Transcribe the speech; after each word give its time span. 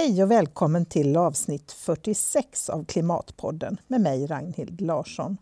Hej 0.00 0.22
och 0.22 0.30
välkommen 0.30 0.84
till 0.84 1.16
avsnitt 1.16 1.72
46 1.72 2.70
av 2.70 2.84
Klimatpodden 2.84 3.80
med 3.86 4.00
mig 4.00 4.26
Ragnhild 4.26 4.80
Larsson. 4.80 5.36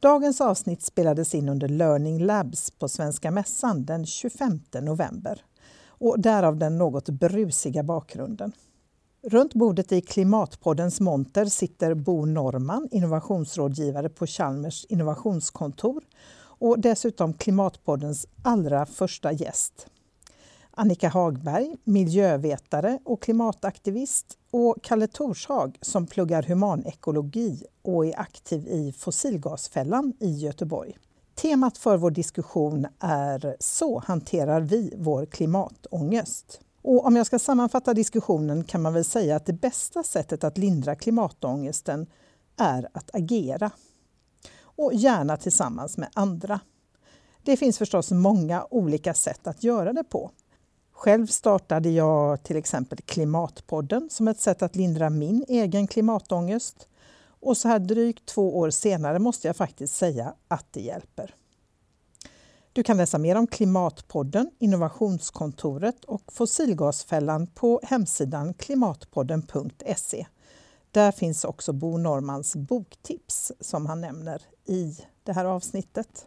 Dagens 0.00 0.40
avsnitt 0.40 0.82
spelades 0.82 1.34
in 1.34 1.48
under 1.48 1.68
Learning 1.68 2.18
Labs 2.18 2.70
på 2.70 2.88
Svenska 2.88 3.30
Mässan 3.30 3.84
den 3.84 4.06
25 4.06 4.60
november 4.80 5.44
och 5.86 6.20
därav 6.20 6.56
den 6.56 6.78
något 6.78 7.08
brusiga 7.08 7.82
bakgrunden. 7.82 8.52
Runt 9.22 9.54
bordet 9.54 9.92
i 9.92 10.00
Klimatpoddens 10.00 11.00
monter 11.00 11.44
sitter 11.44 11.94
Bo 11.94 12.24
Norman, 12.24 12.88
innovationsrådgivare 12.90 14.08
på 14.08 14.26
Chalmers 14.26 14.84
innovationskontor 14.84 16.04
och 16.36 16.80
dessutom 16.80 17.34
Klimatpoddens 17.34 18.26
allra 18.42 18.86
första 18.86 19.32
gäst. 19.32 19.86
Annika 20.76 21.08
Hagberg, 21.08 21.76
miljövetare 21.84 22.98
och 23.04 23.22
klimataktivist 23.22 24.38
och 24.50 24.76
Kalle 24.82 25.06
Torshag 25.06 25.78
som 25.80 26.06
pluggar 26.06 26.42
humanekologi 26.42 27.64
och 27.82 28.06
är 28.06 28.20
aktiv 28.20 28.68
i 28.68 28.92
Fossilgasfällan 28.92 30.12
i 30.20 30.30
Göteborg. 30.30 30.98
Temat 31.34 31.78
för 31.78 31.96
vår 31.96 32.10
diskussion 32.10 32.86
är 33.00 33.56
Så 33.60 33.98
hanterar 33.98 34.60
vi 34.60 34.94
vår 34.96 35.26
klimatångest. 35.26 36.60
Och 36.82 37.06
om 37.06 37.16
jag 37.16 37.26
ska 37.26 37.38
sammanfatta 37.38 37.94
diskussionen 37.94 38.64
kan 38.64 38.82
man 38.82 38.92
väl 38.92 39.04
säga 39.04 39.36
att 39.36 39.46
det 39.46 39.52
bästa 39.52 40.02
sättet 40.02 40.44
att 40.44 40.58
lindra 40.58 40.94
klimatångesten 40.94 42.06
är 42.56 42.88
att 42.92 43.14
agera. 43.14 43.70
Och 44.60 44.94
gärna 44.94 45.36
tillsammans 45.36 45.96
med 45.96 46.08
andra. 46.14 46.60
Det 47.42 47.56
finns 47.56 47.78
förstås 47.78 48.10
många 48.10 48.66
olika 48.70 49.14
sätt 49.14 49.46
att 49.46 49.64
göra 49.64 49.92
det 49.92 50.04
på. 50.04 50.30
Själv 50.94 51.26
startade 51.26 51.90
jag 51.90 52.42
till 52.42 52.56
exempel 52.56 52.98
Klimatpodden 52.98 54.08
som 54.10 54.28
ett 54.28 54.40
sätt 54.40 54.62
att 54.62 54.76
lindra 54.76 55.10
min 55.10 55.44
egen 55.48 55.86
klimatångest. 55.86 56.88
Och 57.40 57.56
så 57.56 57.68
här 57.68 57.78
drygt 57.78 58.26
två 58.26 58.58
år 58.58 58.70
senare 58.70 59.18
måste 59.18 59.46
jag 59.46 59.56
faktiskt 59.56 59.96
säga 59.96 60.34
att 60.48 60.66
det 60.72 60.80
hjälper. 60.80 61.34
Du 62.72 62.82
kan 62.82 62.96
läsa 62.96 63.18
mer 63.18 63.36
om 63.36 63.46
Klimatpodden, 63.46 64.50
Innovationskontoret 64.58 66.04
och 66.04 66.32
Fossilgasfällan 66.32 67.46
på 67.46 67.80
hemsidan 67.82 68.54
klimatpodden.se. 68.54 70.26
Där 70.90 71.12
finns 71.12 71.44
också 71.44 71.72
Bo 71.72 71.98
Normans 71.98 72.56
boktips 72.56 73.52
som 73.60 73.86
han 73.86 74.00
nämner 74.00 74.42
i 74.64 74.98
det 75.22 75.32
här 75.32 75.44
avsnittet. 75.44 76.26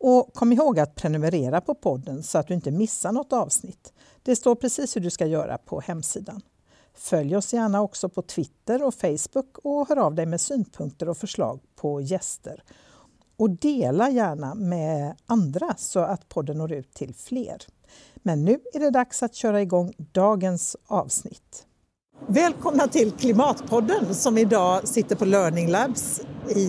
Och 0.00 0.34
kom 0.34 0.52
ihåg 0.52 0.78
att 0.78 0.94
prenumerera 0.94 1.60
på 1.60 1.74
podden 1.74 2.22
så 2.22 2.38
att 2.38 2.46
du 2.46 2.54
inte 2.54 2.70
missar 2.70 3.12
något 3.12 3.32
avsnitt. 3.32 3.92
Det 4.22 4.36
står 4.36 4.54
precis 4.54 4.96
hur 4.96 5.00
du 5.00 5.10
ska 5.10 5.26
göra 5.26 5.58
på 5.58 5.80
hemsidan. 5.80 6.42
Följ 6.94 7.36
oss 7.36 7.52
gärna 7.52 7.82
också 7.82 8.08
på 8.08 8.22
Twitter 8.22 8.82
och 8.82 8.94
Facebook 8.94 9.58
och 9.64 9.88
hör 9.88 9.96
av 9.96 10.14
dig 10.14 10.26
med 10.26 10.40
synpunkter 10.40 11.08
och 11.08 11.16
förslag 11.16 11.60
på 11.76 12.00
gäster. 12.00 12.62
Och 13.36 13.50
dela 13.50 14.10
gärna 14.10 14.54
med 14.54 15.16
andra 15.26 15.74
så 15.76 16.00
att 16.00 16.28
podden 16.28 16.58
når 16.58 16.72
ut 16.72 16.94
till 16.94 17.14
fler. 17.14 17.62
Men 18.14 18.44
nu 18.44 18.60
är 18.74 18.80
det 18.80 18.90
dags 18.90 19.22
att 19.22 19.34
köra 19.34 19.62
igång 19.62 19.92
dagens 19.98 20.76
avsnitt. 20.86 21.66
Välkomna 22.26 22.88
till 22.88 23.12
Klimatpodden 23.12 24.14
som 24.14 24.38
idag 24.38 24.88
sitter 24.88 25.16
på 25.16 25.24
Learning 25.24 25.68
Labs 25.68 26.20
i 26.48 26.68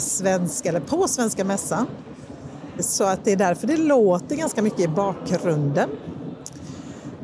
svensk, 0.00 0.66
eller 0.66 0.80
på 0.80 1.08
Svenska 1.08 1.44
Mässan. 1.44 1.86
Så 2.78 3.04
att 3.04 3.24
det 3.24 3.32
är 3.32 3.36
därför 3.36 3.66
det 3.66 3.76
låter 3.76 4.36
ganska 4.36 4.62
mycket 4.62 4.80
i 4.80 4.88
bakgrunden. 4.88 5.88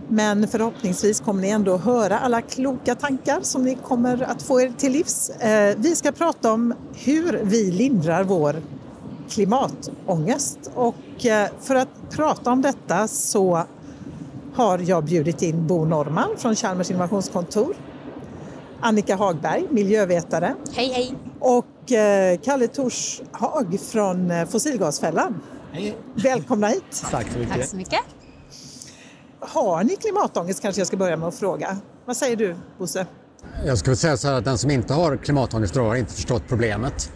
Men 0.09 0.49
förhoppningsvis 0.49 1.21
kommer 1.21 1.43
ni 1.43 1.49
ändå 1.49 1.77
höra 1.77 2.19
alla 2.19 2.43
kloka 2.43 2.95
tankar 2.95 3.41
som 3.43 3.63
ni 3.63 3.75
kommer 3.75 4.23
att 4.23 4.43
få 4.43 4.61
er 4.61 4.73
till 4.79 4.93
livs. 4.93 5.31
Eh, 5.31 5.77
vi 5.79 5.97
ska 5.97 6.13
prata 6.13 6.53
om 6.53 6.75
hur 6.95 7.41
vi 7.43 7.71
lindrar 7.71 8.25
vår 8.25 8.63
klimatångest 9.29 10.71
och 10.75 11.27
eh, 11.27 11.49
för 11.61 11.75
att 11.75 11.89
prata 12.11 12.51
om 12.51 12.63
detta 12.63 13.09
så 13.09 13.63
har 14.55 14.79
jag 14.79 15.05
bjudit 15.05 15.43
in 15.43 15.67
Bo 15.67 15.85
Norman 15.85 16.31
från 16.37 16.57
Chalmers 16.57 16.91
innovationskontor, 16.91 17.77
Annika 18.81 19.17
Hagberg, 19.17 19.67
miljövetare. 19.71 20.55
Hej 20.73 20.89
hej! 20.89 21.15
Och 21.41 21.67
eh, 21.93 22.41
Kalle 22.45 22.69
Torshag 22.69 23.81
från 23.81 24.47
Fossilgasfällan. 24.47 25.41
Hej. 25.73 25.97
Välkomna 26.15 26.67
hit! 26.67 27.05
Tack 27.11 27.27
så 27.33 27.39
mycket. 27.39 27.55
Tack 27.55 27.65
så 27.65 27.77
mycket. 27.77 28.01
Har 29.41 29.85
ni 29.85 29.97
klimatångest 29.97 30.63
kanske 30.63 30.81
jag 30.81 30.87
ska 30.87 30.97
börja 30.97 31.17
med 31.17 31.29
att 31.29 31.35
fråga. 31.35 31.77
Vad 32.05 32.17
säger 32.17 32.37
du 32.37 32.57
Bosse? 32.79 33.07
Jag 33.65 33.79
skulle 33.79 33.97
säga 33.97 34.17
så 34.17 34.29
här 34.29 34.35
att 34.35 34.45
den 34.45 34.59
som 34.59 34.71
inte 34.71 34.95
har 34.95 35.17
klimatångest 35.17 35.77
har 35.77 35.97
inte 35.97 36.13
förstått 36.13 36.43
problemet. 36.49 37.13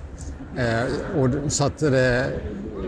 Eh, 0.59 1.21
och 1.21 1.53
så 1.53 1.65
att 1.65 1.78
det, 1.78 2.31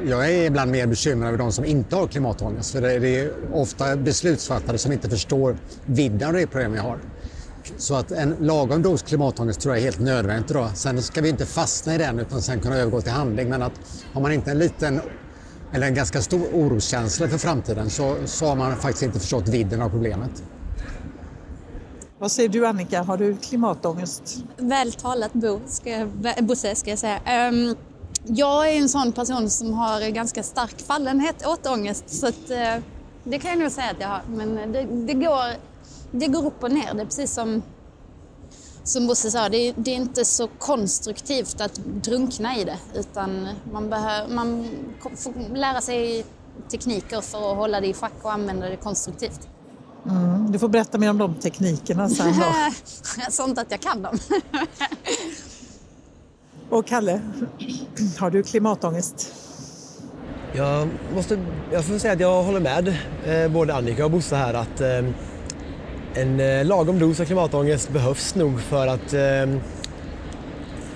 jag 0.07 0.31
är 0.31 0.45
ibland 0.47 0.71
mer 0.71 0.87
bekymrad 0.87 1.29
över 1.29 1.39
de 1.39 1.53
som 1.53 1.65
inte 1.65 1.97
har 1.97 2.07
klimatångest. 2.07 2.73
För 2.73 2.81
det, 2.81 2.99
det 2.99 3.21
är 3.21 3.33
ofta 3.53 3.97
beslutsfattare 3.97 4.79
som 4.79 4.93
inte 4.93 5.11
förstår 5.11 5.57
vidden 5.87 6.29
av 6.29 6.35
det 6.35 6.47
problem 6.47 6.73
vi 6.73 6.79
har. 6.79 6.99
Så 7.77 7.95
att 7.95 8.11
en 8.11 8.37
lagom 8.41 8.83
dos 8.83 9.03
klimatångest 9.03 9.61
tror 9.61 9.75
jag 9.75 9.81
är 9.81 9.85
helt 9.85 10.01
nödvändigt 10.01 10.51
idag. 10.51 10.71
Sen 10.75 11.03
ska 11.03 11.21
vi 11.21 11.29
inte 11.29 11.47
fastna 11.47 11.95
i 11.95 11.99
den 11.99 12.19
utan 12.19 12.43
sen 12.43 12.61
kunna 12.61 12.77
övergå 12.77 13.01
till 13.01 13.13
handling. 13.13 13.49
Men 13.49 13.63
att 13.63 13.73
har 14.13 14.21
man 14.21 14.33
inte 14.33 14.51
en 14.51 14.59
liten 14.59 15.01
eller 15.73 15.87
en 15.87 15.95
ganska 15.95 16.23
stor 16.23 16.47
oroskänsla 16.53 17.29
för 17.29 17.39
framtiden 17.39 17.91
så, 17.91 18.17
så 18.25 18.47
har 18.47 18.57
man 18.57 18.77
faktiskt 18.77 19.03
inte 19.03 19.21
förstått 19.21 19.49
vidden 19.49 19.83
av 19.83 19.89
problemet. 19.91 20.43
Vad 22.19 22.33
säger 22.33 22.49
du 22.49 22.67
Annika, 22.67 23.03
har 23.03 23.17
du 23.17 23.37
klimatångest? 23.37 24.37
Väl 24.57 24.93
talat 24.93 25.33
Bo, 25.33 25.61
ska 25.67 25.91
jag, 25.91 26.09
Bosse 26.41 26.75
ska 26.75 26.91
jag 26.91 26.99
säga. 26.99 27.49
Um, 27.51 27.77
jag 28.27 28.69
är 28.69 28.79
en 28.79 28.89
sån 28.89 29.13
person 29.13 29.51
som 29.51 29.73
har 29.73 30.11
ganska 30.11 30.43
stark 30.43 30.81
fallenhet 30.87 31.47
åt 31.47 31.67
ångest 31.67 32.05
så 32.07 32.27
att, 32.27 32.51
uh, 32.51 32.85
det 33.25 33.39
kan 33.39 33.51
jag 33.51 33.59
nog 33.59 33.71
säga 33.71 33.91
att 33.91 34.01
jag 34.01 34.09
har. 34.09 34.23
Men 34.29 34.73
det, 34.73 34.83
det, 34.83 35.15
går, 35.15 35.45
det 36.15 36.27
går 36.27 36.47
upp 36.47 36.63
och 36.63 36.71
ner. 36.71 36.95
Det 36.95 37.01
är 37.01 37.05
precis 37.05 37.33
som, 37.33 37.63
som 38.85 39.07
Bosse 39.07 39.31
sa, 39.31 39.49
det 39.49 39.57
är, 39.57 39.75
det 39.77 39.91
är 39.91 39.95
inte 39.95 40.25
så 40.25 40.49
konstruktivt 40.59 41.61
att 41.61 41.75
drunkna 41.85 42.57
i 42.57 42.65
det 42.65 42.79
utan 42.95 43.49
man, 43.73 43.91
behöver, 43.91 44.35
man 44.35 44.69
får 45.17 45.57
lära 45.57 45.81
sig 45.81 46.27
tekniker 46.71 47.21
för 47.21 47.51
att 47.51 47.57
hålla 47.57 47.81
det 47.81 47.87
i 47.87 47.95
schack 47.95 48.13
och 48.23 48.33
använda 48.33 48.69
det 48.69 48.77
konstruktivt. 48.77 49.49
Mm, 50.07 50.53
du 50.53 50.59
får 50.59 50.69
berätta 50.69 50.99
mer 50.99 51.11
om 51.11 51.19
de 51.19 51.35
teknikerna 51.35 52.09
sen 52.09 52.35
då. 52.41 52.45
Sånt 53.31 53.59
att 53.59 53.71
jag 53.71 53.81
kan 53.81 54.03
dem. 54.03 54.19
Och 56.71 56.87
Kalle, 56.87 57.21
har 58.19 58.31
du 58.31 58.43
klimatångest? 58.43 59.35
Jag, 60.53 60.89
måste, 61.15 61.39
jag 61.73 61.85
får 61.85 61.99
säga 61.99 62.13
att 62.13 62.21
jag 62.21 62.43
håller 62.43 62.61
med 62.61 62.97
eh, 63.25 63.53
både 63.53 63.75
Annika 63.75 64.05
och 64.05 64.11
Bosse 64.11 64.37
här 64.37 64.55
att 64.55 64.81
eh, 64.81 65.03
en 66.15 66.41
eh, 66.41 66.65
lagom 66.65 66.99
dos 66.99 67.21
av 67.21 67.25
klimatångest 67.25 67.91
behövs 67.91 68.35
nog 68.35 68.61
för 68.61 68.87
att, 68.87 69.13
ehm, 69.13 69.61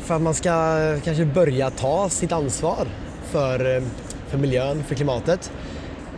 för 0.00 0.14
att 0.14 0.22
man 0.22 0.34
ska 0.34 0.52
kanske 1.04 1.24
börja 1.24 1.70
ta 1.70 2.08
sitt 2.08 2.32
ansvar 2.32 2.86
för, 3.30 3.76
ehm, 3.76 3.84
för 4.28 4.38
miljön, 4.38 4.84
för 4.84 4.94
klimatet. 4.94 5.52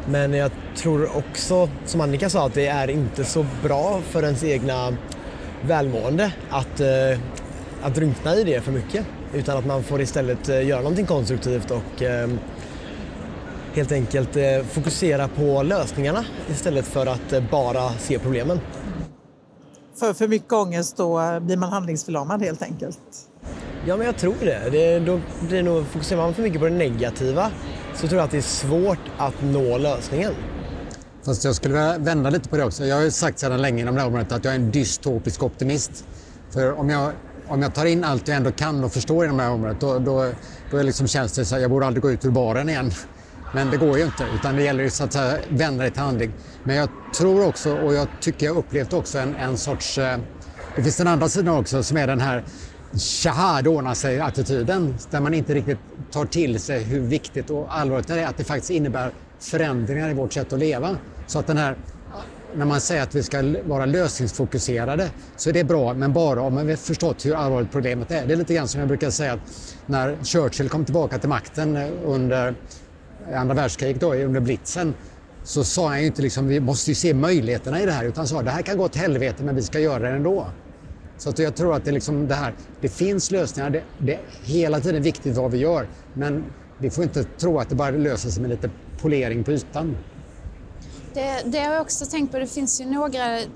Men 0.06 0.34
jag 0.34 0.50
tror 0.76 1.16
också, 1.16 1.68
som 1.84 2.00
Annika 2.00 2.30
sa, 2.30 2.46
att 2.46 2.54
det 2.54 2.66
är 2.66 2.90
inte 2.90 3.24
så 3.24 3.46
bra 3.62 4.00
för 4.10 4.22
ens 4.22 4.44
egna 4.44 4.96
välmående 5.62 6.32
att, 6.50 6.80
eh, 6.80 7.18
att 7.82 7.94
drunkna 7.94 8.36
i 8.36 8.44
det 8.44 8.60
för 8.60 8.72
mycket. 8.72 9.06
Utan 9.34 9.58
att 9.58 9.66
man 9.66 9.82
får 9.82 10.00
istället 10.00 10.48
eh, 10.48 10.66
göra 10.66 10.80
någonting 10.80 11.06
konstruktivt 11.06 11.70
och 11.70 12.02
ehm, 12.02 12.38
helt 13.74 13.92
enkelt 13.92 14.36
fokusera 14.72 15.28
på 15.28 15.62
lösningarna 15.62 16.24
istället 16.50 16.86
för 16.86 17.06
att 17.06 17.50
bara 17.50 17.92
se 17.92 18.18
problemen. 18.18 18.60
För 20.00 20.12
för 20.12 20.28
mycket 20.28 20.52
ångest 20.52 20.96
då 20.96 21.40
blir 21.40 21.56
man 21.56 21.72
handlingsförlamad 21.72 22.42
helt 22.42 22.62
enkelt? 22.62 22.98
Ja, 23.86 23.96
men 23.96 24.06
jag 24.06 24.16
tror 24.16 24.34
det. 24.40 24.70
det 24.70 24.98
då 24.98 25.20
blir 25.48 25.62
nog, 25.62 25.86
fokuserar 25.86 26.20
man 26.20 26.34
för 26.34 26.42
mycket 26.42 26.60
på 26.60 26.64
det 26.64 26.74
negativa 26.74 27.50
så 27.94 28.08
tror 28.08 28.18
jag 28.18 28.24
att 28.24 28.30
det 28.30 28.36
är 28.36 28.42
svårt 28.42 28.98
att 29.18 29.34
nå 29.42 29.78
lösningen. 29.78 30.32
Fast 31.24 31.44
jag 31.44 31.54
skulle 31.54 31.74
vilja 31.74 31.98
vända 31.98 32.30
lite 32.30 32.48
på 32.48 32.56
det 32.56 32.64
också. 32.64 32.84
Jag 32.84 32.96
har 32.96 33.02
ju 33.02 33.10
sagt 33.10 33.38
sedan 33.38 33.62
länge 33.62 33.82
inom 33.82 33.94
det 33.94 34.00
här 34.00 34.08
området 34.08 34.32
att 34.32 34.44
jag 34.44 34.54
är 34.54 34.58
en 34.58 34.70
dystopisk 34.70 35.42
optimist. 35.42 36.04
För 36.50 36.72
om 36.72 36.90
jag, 36.90 37.12
om 37.48 37.62
jag 37.62 37.74
tar 37.74 37.86
in 37.86 38.04
allt 38.04 38.28
jag 38.28 38.36
ändå 38.36 38.50
kan 38.50 38.84
och 38.84 38.92
förstår 38.92 39.24
inom 39.24 39.36
det 39.36 39.42
här 39.42 39.52
området 39.52 39.80
då, 39.80 39.98
då, 39.98 40.30
då 40.70 40.82
liksom 40.82 41.06
känns 41.06 41.32
det 41.32 41.44
så 41.44 41.54
att 41.54 41.62
jag 41.62 41.70
borde 41.70 41.86
aldrig 41.86 42.02
gå 42.02 42.10
ut 42.10 42.24
ur 42.24 42.30
baren 42.30 42.68
igen. 42.68 42.90
Men 43.52 43.70
det 43.70 43.76
går 43.76 43.98
ju 43.98 44.04
inte, 44.04 44.24
utan 44.24 44.56
det 44.56 44.62
gäller 44.62 44.84
ju 44.84 44.90
så 44.90 45.04
att 45.04 45.12
säga, 45.12 45.38
vända 45.50 45.84
det 45.84 45.90
till 45.90 46.02
handling. 46.02 46.32
Men 46.62 46.76
jag 46.76 46.88
tror 47.18 47.46
också, 47.46 47.72
och 47.72 47.94
jag 47.94 48.08
tycker 48.20 48.46
jag 48.46 48.56
upplevt 48.56 48.92
också 48.92 49.18
en, 49.18 49.34
en 49.34 49.58
sorts... 49.58 49.98
Eh, 49.98 50.18
det 50.76 50.82
finns 50.82 50.96
den 50.96 51.08
andra 51.08 51.28
sidan 51.28 51.56
också 51.56 51.82
som 51.82 51.96
är 51.96 52.06
den 52.06 52.20
här 52.20 52.44
tjaha, 52.98 53.62
ordnar 53.68 53.94
sig-attityden 53.94 54.98
där 55.10 55.20
man 55.20 55.34
inte 55.34 55.54
riktigt 55.54 55.78
tar 56.12 56.24
till 56.24 56.60
sig 56.60 56.82
hur 56.82 57.00
viktigt 57.00 57.50
och 57.50 57.78
allvarligt 57.78 58.08
det 58.08 58.20
är 58.20 58.26
att 58.26 58.36
det 58.36 58.44
faktiskt 58.44 58.70
innebär 58.70 59.12
förändringar 59.42 60.10
i 60.10 60.14
vårt 60.14 60.32
sätt 60.32 60.52
att 60.52 60.58
leva. 60.58 60.96
Så 61.26 61.38
att 61.38 61.46
den 61.46 61.56
här 61.56 61.76
när 62.54 62.66
man 62.66 62.80
säger 62.80 63.02
att 63.02 63.14
vi 63.14 63.22
ska 63.22 63.54
vara 63.64 63.86
lösningsfokuserade 63.86 65.10
så 65.36 65.48
är 65.48 65.52
det 65.52 65.64
bra, 65.64 65.94
men 65.94 66.12
bara 66.12 66.42
om 66.42 66.66
vi 66.66 66.76
förstått 66.76 67.26
hur 67.26 67.34
allvarligt 67.34 67.72
problemet 67.72 68.10
är. 68.10 68.26
Det 68.26 68.32
är 68.32 68.36
lite 68.36 68.54
grann 68.54 68.68
som 68.68 68.80
jag 68.80 68.88
brukar 68.88 69.10
säga 69.10 69.32
att 69.32 69.40
när 69.86 70.24
Churchill 70.24 70.68
kom 70.68 70.84
tillbaka 70.84 71.18
till 71.18 71.28
makten 71.28 71.76
eh, 71.76 71.88
under 72.04 72.54
andra 73.34 73.54
världskriget, 73.54 74.00
då, 74.00 74.14
under 74.14 74.40
blitzen, 74.40 74.94
så 75.44 75.64
sa 75.64 75.88
han 75.88 76.00
ju 76.00 76.06
inte 76.06 76.22
liksom 76.22 76.48
vi 76.48 76.60
måste 76.60 76.90
ju 76.90 76.94
se 76.94 77.14
möjligheterna 77.14 77.82
i 77.82 77.86
det 77.86 77.92
här 77.92 78.04
utan 78.04 78.26
sa 78.26 78.42
det 78.42 78.50
här 78.50 78.62
kan 78.62 78.76
gå 78.76 78.84
åt 78.84 78.96
helvete 78.96 79.44
men 79.44 79.54
vi 79.54 79.62
ska 79.62 79.78
göra 79.78 79.98
det 79.98 80.16
ändå. 80.16 80.46
Så 81.18 81.28
att 81.28 81.38
jag 81.38 81.54
tror 81.54 81.74
att 81.74 81.84
det, 81.84 81.92
liksom 81.92 82.28
det 82.28 82.34
här, 82.34 82.54
det 82.80 82.88
finns 82.88 83.30
lösningar. 83.30 83.70
Det, 83.70 83.82
det 83.98 84.14
är 84.14 84.20
hela 84.42 84.80
tiden 84.80 85.02
viktigt 85.02 85.36
vad 85.36 85.50
vi 85.50 85.58
gör 85.58 85.88
men 86.14 86.44
vi 86.78 86.90
får 86.90 87.04
inte 87.04 87.24
tro 87.24 87.58
att 87.58 87.68
det 87.68 87.74
bara 87.74 87.90
löser 87.90 88.30
sig 88.30 88.42
med 88.42 88.50
lite 88.50 88.70
polering 89.00 89.44
på 89.44 89.52
ytan. 89.52 89.96
Det, 91.14 91.42
det 91.44 91.58
har 91.58 91.72
jag 91.72 91.82
också 91.82 92.06
tänkt 92.06 92.32
på. 92.32 92.38
Det 92.38 92.46
finns 92.46 92.80
ju 92.80 92.86
några 92.86 93.40
eh, 93.40 93.46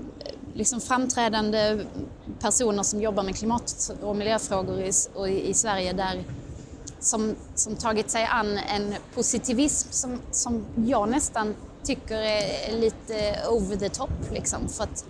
liksom 0.53 0.81
framträdande 0.81 1.79
personer 2.41 2.83
som 2.83 3.01
jobbar 3.01 3.23
med 3.23 3.35
klimat 3.35 3.95
och 4.01 4.15
miljöfrågor 4.15 4.79
i, 4.79 4.91
och 5.13 5.29
i, 5.29 5.49
i 5.49 5.53
Sverige 5.53 5.93
där 5.93 6.23
som, 7.05 7.35
som 7.55 7.75
tagit 7.75 8.09
sig 8.09 8.25
an 8.25 8.57
en 8.57 8.95
positivism 9.13 9.87
som, 9.91 10.19
som 10.31 10.65
jag 10.85 11.09
nästan 11.09 11.55
tycker 11.83 12.15
är 12.15 12.79
lite 12.79 13.47
over 13.49 13.75
the 13.75 13.89
top. 13.89 14.31
Liksom. 14.31 14.69
För 14.69 14.83
att 14.83 15.05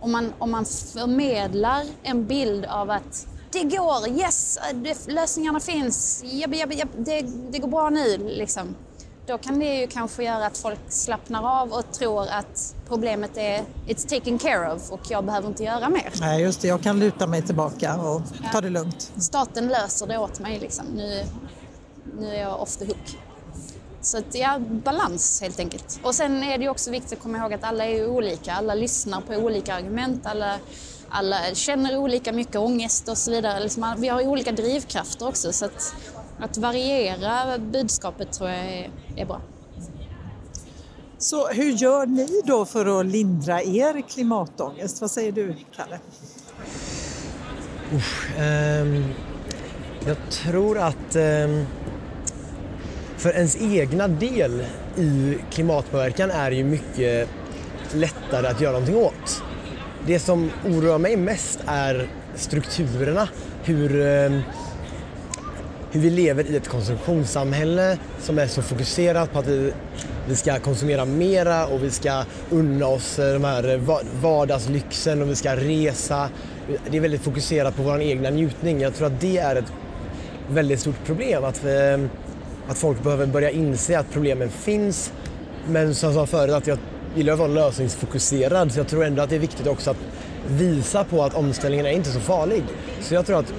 om 0.00 0.12
man, 0.12 0.32
om 0.38 0.50
man 0.50 0.64
förmedlar 0.64 1.84
en 2.02 2.26
bild 2.26 2.64
av 2.64 2.90
att 2.90 3.26
det 3.52 3.62
går, 3.62 4.08
yes, 4.08 4.58
det, 4.74 5.08
lösningarna 5.08 5.60
finns, 5.60 6.24
jabb, 6.24 6.54
jabb, 6.54 6.72
jabb, 6.72 6.88
det, 6.96 7.22
det 7.50 7.58
går 7.58 7.68
bra 7.68 7.90
nu. 7.90 8.18
Liksom 8.18 8.74
då 9.28 9.38
kan 9.38 9.58
det 9.58 9.80
ju 9.80 9.86
kanske 9.86 10.24
göra 10.24 10.46
att 10.46 10.58
folk 10.58 10.78
slappnar 10.88 11.60
av 11.62 11.72
och 11.72 11.92
tror 11.92 12.28
att 12.28 12.74
problemet 12.88 13.36
är 13.36 13.62
it's 13.86 14.08
taken 14.08 14.38
care 14.38 14.72
of 14.72 14.90
och 14.90 15.00
jag 15.08 15.24
behöver 15.24 15.48
inte 15.48 15.64
göra 15.64 15.88
mer. 15.88 16.12
Nej, 16.20 16.42
just 16.42 16.60
det. 16.62 16.68
Jag 16.68 16.82
kan 16.82 17.00
luta 17.00 17.26
mig 17.26 17.42
tillbaka 17.42 17.96
och 17.96 18.22
ja. 18.42 18.48
ta 18.52 18.60
det 18.60 18.70
lugnt. 18.70 19.12
Staten 19.20 19.68
löser 19.68 20.06
det 20.06 20.18
åt 20.18 20.40
mig 20.40 20.58
liksom. 20.58 20.86
Nu, 20.86 21.24
nu 22.18 22.34
är 22.34 22.40
jag 22.40 22.62
off 22.62 22.76
the 22.76 22.84
hook. 22.84 23.18
Så 24.00 24.18
att, 24.18 24.34
ja, 24.34 24.58
balans 24.58 25.40
helt 25.42 25.60
enkelt. 25.60 26.00
Och 26.02 26.14
sen 26.14 26.42
är 26.42 26.58
det 26.58 26.64
ju 26.64 26.70
också 26.70 26.90
viktigt 26.90 27.12
att 27.12 27.22
komma 27.22 27.38
ihåg 27.38 27.54
att 27.54 27.64
alla 27.64 27.84
är 27.84 28.08
olika. 28.08 28.52
Alla 28.52 28.74
lyssnar 28.74 29.20
på 29.20 29.34
olika 29.34 29.74
argument. 29.74 30.26
Alla, 30.26 30.58
alla 31.08 31.36
känner 31.54 31.96
olika 31.96 32.32
mycket 32.32 32.56
ångest 32.56 33.08
och 33.08 33.18
så 33.18 33.30
vidare. 33.30 33.60
Liksom, 33.60 33.94
vi 33.98 34.08
har 34.08 34.26
olika 34.26 34.52
drivkrafter 34.52 35.28
också. 35.28 35.52
Så 35.52 35.68
att 36.40 36.58
variera 36.58 37.58
budskapet 37.58 38.32
tror 38.32 38.50
jag 38.50 38.58
är, 38.58 38.90
är 39.16 39.26
bra. 39.26 39.40
Så 41.18 41.48
hur 41.48 41.72
gör 41.72 42.06
ni 42.06 42.42
då 42.44 42.64
för 42.64 43.00
att 43.00 43.06
lindra 43.06 43.62
er 43.62 44.02
klimatångest? 44.08 45.00
Vad 45.00 45.10
säger 45.10 45.32
du, 45.32 45.54
Kalle? 45.76 45.98
Uh, 47.92 48.82
um, 48.82 49.04
jag 50.06 50.16
tror 50.30 50.78
att 50.78 51.16
um, 51.16 51.66
för 53.16 53.32
ens 53.32 53.56
egna 53.62 54.08
del 54.08 54.64
i 54.96 55.38
klimatpåverkan 55.50 56.30
är 56.30 56.50
ju 56.50 56.64
mycket 56.64 57.28
lättare 57.92 58.46
att 58.46 58.60
göra 58.60 58.72
någonting 58.72 58.96
åt. 58.96 59.42
Det 60.06 60.18
som 60.18 60.50
oroar 60.66 60.98
mig 60.98 61.16
mest 61.16 61.60
är 61.66 62.08
strukturerna. 62.34 63.28
Hur 63.64 64.00
um, 64.00 64.42
hur 65.92 66.00
vi 66.00 66.10
lever 66.10 66.50
i 66.50 66.56
ett 66.56 66.68
konsumtionssamhälle 66.68 67.98
som 68.20 68.38
är 68.38 68.46
så 68.46 68.62
fokuserat 68.62 69.32
på 69.32 69.38
att 69.38 69.46
vi, 69.46 69.72
vi 70.28 70.36
ska 70.36 70.58
konsumera 70.58 71.04
mera 71.04 71.66
och 71.66 71.82
vi 71.82 71.90
ska 71.90 72.24
unna 72.50 72.86
oss 72.86 73.18
eh, 73.18 73.32
de 73.32 73.44
här 73.44 73.74
eh, 73.74 74.00
vardagslyxen 74.22 75.22
och 75.22 75.30
vi 75.30 75.34
ska 75.34 75.56
resa. 75.56 76.28
Det 76.90 76.96
är 76.96 77.00
väldigt 77.00 77.22
fokuserat 77.22 77.76
på 77.76 77.82
vår 77.82 78.00
egna 78.00 78.30
njutning. 78.30 78.80
Jag 78.80 78.94
tror 78.94 79.06
att 79.06 79.20
det 79.20 79.38
är 79.38 79.56
ett 79.56 79.72
väldigt 80.50 80.80
stort 80.80 81.04
problem. 81.04 81.44
Att, 81.44 81.64
vi, 81.64 82.08
att 82.68 82.78
folk 82.78 83.02
behöver 83.02 83.26
börja 83.26 83.50
inse 83.50 83.98
att 83.98 84.12
problemen 84.12 84.48
finns. 84.50 85.12
Men 85.68 85.94
som 85.94 86.06
jag 86.06 86.14
sa 86.14 86.26
förut, 86.26 86.54
att 86.54 86.66
jag 86.66 86.78
gillar 87.14 87.32
att 87.32 87.38
vara 87.38 87.48
lösningsfokuserad 87.48 88.72
så 88.72 88.80
jag 88.80 88.88
tror 88.88 89.04
ändå 89.04 89.22
att 89.22 89.30
det 89.30 89.36
är 89.36 89.40
viktigt 89.40 89.66
också 89.66 89.90
att 89.90 89.96
visa 90.48 91.04
på 91.04 91.22
att 91.22 91.34
omställningen 91.34 91.86
är 91.86 91.90
inte 91.90 92.10
så 92.10 92.20
farlig. 92.20 92.62
Så 93.00 93.14
jag 93.14 93.26
tror 93.26 93.38
att 93.38 93.52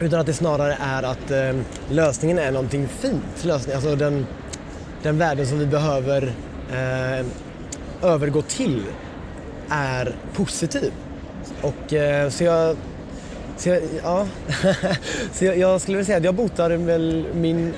utan 0.00 0.20
att 0.20 0.26
det 0.26 0.32
snarare 0.32 0.78
är 0.80 1.02
att 1.02 1.30
eh, 1.30 1.60
lösningen 1.90 2.38
är 2.38 2.52
någonting 2.52 2.88
fint. 2.88 3.44
Lösning, 3.44 3.74
alltså 3.74 3.96
den, 3.96 4.26
den 5.02 5.18
världen 5.18 5.46
som 5.46 5.58
vi 5.58 5.66
behöver 5.66 6.32
eh, 6.72 7.26
övergå 8.02 8.42
till 8.42 8.82
är 9.68 10.16
positiv. 10.34 10.92
Och, 11.62 11.92
eh, 11.92 12.30
så 12.30 12.44
jag, 12.44 12.76
så 13.56 13.68
jag, 13.68 13.82
ja. 14.02 14.26
så 15.32 15.44
jag, 15.44 15.58
jag, 15.58 15.80
skulle 15.80 15.96
vilja 15.96 16.06
säga 16.06 16.18
att 16.18 16.24
jag 16.24 16.34
botar 16.34 16.70
väl 16.70 17.26
min 17.34 17.74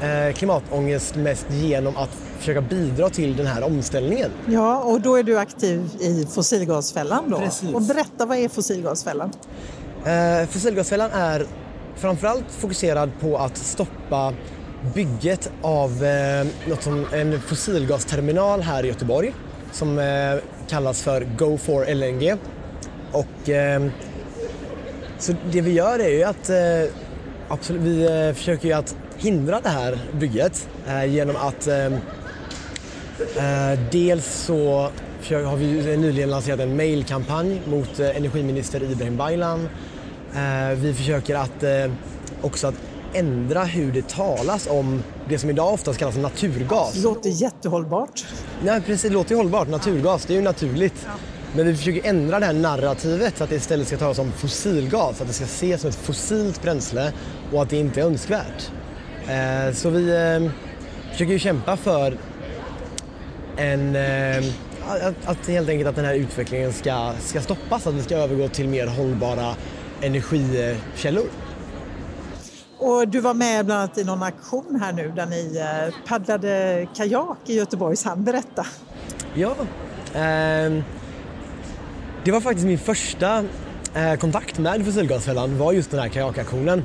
eh, 0.00 0.34
klimatångest 0.34 1.16
mest 1.16 1.46
genom 1.50 1.96
att 1.96 2.10
försöka 2.38 2.60
bidra 2.60 3.10
till 3.10 3.36
den 3.36 3.46
här 3.46 3.62
omställningen. 3.62 4.30
Ja, 4.46 4.82
och 4.82 5.00
då 5.00 5.16
är 5.16 5.22
du 5.22 5.38
aktiv 5.38 5.90
i 6.00 6.26
Fossilgasfällan 6.26 7.30
då. 7.30 7.38
Precis. 7.38 7.74
Och 7.74 7.82
berätta, 7.82 8.26
vad 8.26 8.38
är 8.38 8.48
Fossilgasfällan? 8.48 9.32
Eh, 10.06 10.48
fossilgasfällan 10.48 11.10
är 11.10 11.46
framförallt 11.96 12.44
fokuserad 12.50 13.10
på 13.20 13.38
att 13.38 13.56
stoppa 13.56 14.34
bygget 14.94 15.50
av 15.62 16.04
eh, 16.04 16.46
något 16.68 16.82
som 16.82 17.06
en 17.12 17.40
fossilgasterminal 17.40 18.62
här 18.62 18.84
i 18.84 18.88
Göteborg 18.88 19.32
som 19.72 19.98
eh, 19.98 20.34
kallas 20.68 21.02
för 21.02 21.28
Go 21.38 21.58
for 21.58 21.94
LNG. 21.94 22.36
Och, 23.12 23.48
eh, 23.48 23.86
så 25.18 25.34
det 25.52 25.60
vi 25.60 25.72
gör 25.72 25.98
är 25.98 26.08
ju 26.08 26.24
att 26.24 26.50
eh, 26.50 26.94
absolut, 27.48 27.82
vi 27.82 28.26
eh, 28.28 28.34
försöker 28.34 28.68
ju 28.68 28.74
att 28.74 28.96
hindra 29.16 29.60
det 29.60 29.68
här 29.68 29.98
bygget 30.12 30.68
eh, 30.88 31.04
genom 31.04 31.36
att 31.36 31.66
eh, 31.66 31.90
dels 33.90 34.26
så 34.26 34.90
har 35.30 35.56
vi 35.56 35.96
nyligen 35.96 36.30
lanserat 36.30 36.60
en 36.60 36.76
mailkampanj 36.76 37.60
mot 37.66 38.00
energiminister 38.00 38.82
Ibrahim 38.82 39.16
Baylan 39.16 39.68
vi 40.74 40.94
försöker 40.96 41.34
att 41.34 41.62
eh, 41.62 41.92
också 42.42 42.66
att 42.66 42.74
ändra 43.14 43.64
hur 43.64 43.92
det 43.92 44.08
talas 44.08 44.66
om 44.70 45.02
det 45.28 45.38
som 45.38 45.50
idag 45.50 45.72
oftast 45.72 45.98
kallas 45.98 46.16
naturgas. 46.16 46.92
Det 46.92 47.02
låter 47.02 47.30
jättehållbart. 47.30 48.26
Nej, 48.64 48.80
precis, 48.80 49.02
det 49.02 49.10
låter 49.10 49.30
ju 49.30 49.36
hållbart. 49.36 49.68
Naturgas, 49.68 50.26
det 50.26 50.32
är 50.32 50.36
ju 50.36 50.42
naturligt. 50.42 50.94
Ja. 51.06 51.10
Men 51.54 51.66
vi 51.66 51.76
försöker 51.76 52.08
ändra 52.08 52.40
det 52.40 52.46
här 52.46 52.52
narrativet 52.52 53.36
så 53.36 53.44
att 53.44 53.50
det 53.50 53.56
istället 53.56 53.86
ska 53.86 53.96
talas 53.96 54.18
om 54.18 54.32
fossilgas, 54.32 55.20
att 55.20 55.26
det 55.26 55.32
ska 55.32 55.44
ses 55.44 55.80
som 55.80 55.90
ett 55.90 55.96
fossilt 55.96 56.62
bränsle 56.62 57.12
och 57.52 57.62
att 57.62 57.70
det 57.70 57.76
inte 57.76 58.00
är 58.00 58.04
önskvärt. 58.04 58.70
Eh, 59.28 59.74
så 59.74 59.90
vi 59.90 60.50
försöker 61.12 61.32
ju 61.32 61.38
kämpa 61.38 61.76
för 61.76 62.18
en 63.56 63.96
att, 64.90 65.28
att 65.28 65.48
helt 65.48 65.68
enkelt 65.68 65.88
att 65.88 65.96
den 65.96 66.04
här 66.04 66.14
utvecklingen 66.14 66.72
ska, 66.72 67.12
ska 67.20 67.40
stoppas, 67.40 67.86
att 67.86 67.94
vi 67.94 68.02
ska 68.02 68.16
övergå 68.16 68.48
till 68.48 68.68
mer 68.68 68.86
hållbara 68.86 69.54
energikällor. 70.02 71.26
Och 72.78 73.08
du 73.08 73.20
var 73.20 73.34
med 73.34 73.66
bland 73.66 73.80
annat 73.80 73.98
i 73.98 74.04
någon 74.04 74.22
aktion 74.22 74.80
här 74.80 74.92
nu 74.92 75.12
där 75.16 75.26
ni 75.26 75.56
eh, 75.56 75.94
paddlade 76.08 76.86
kajak 76.96 77.38
i 77.46 77.56
Göteborgs 77.56 78.04
hamn. 78.04 78.24
Berätta! 78.24 78.66
Ja, 79.34 79.56
eh, 80.14 80.82
det 82.24 82.32
var 82.32 82.40
faktiskt 82.40 82.66
min 82.66 82.78
första 82.78 83.44
eh, 83.94 84.14
kontakt 84.14 84.58
med 84.58 84.84
Fossilgasfällan 84.84 85.58
var 85.58 85.72
just 85.72 85.90
den 85.90 86.00
här 86.00 86.08
kajakaktionen. 86.08 86.84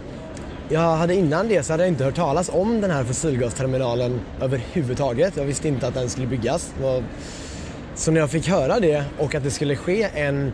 Jag 0.70 0.96
hade 0.96 1.16
innan 1.16 1.48
det 1.48 1.64
så 1.64 1.74
hade 1.74 1.84
jag 1.84 1.88
inte 1.88 2.04
hört 2.04 2.16
talas 2.16 2.50
om 2.54 2.82
den 2.82 2.92
här 2.92 3.04
fossilgasterminalen 3.04 4.22
överhuvudtaget. 4.42 5.38
Jag 5.38 5.46
visste 5.46 5.68
inte 5.68 5.88
att 5.88 5.94
den 5.94 6.10
skulle 6.10 6.28
byggas. 6.28 6.74
Så 7.96 8.12
när 8.12 8.20
jag 8.20 8.30
fick 8.30 8.48
höra 8.48 8.80
det 8.80 9.04
och 9.18 9.36
att 9.36 9.44
det 9.44 9.52
skulle 9.52 9.76
ske 9.76 10.04
en 10.04 10.52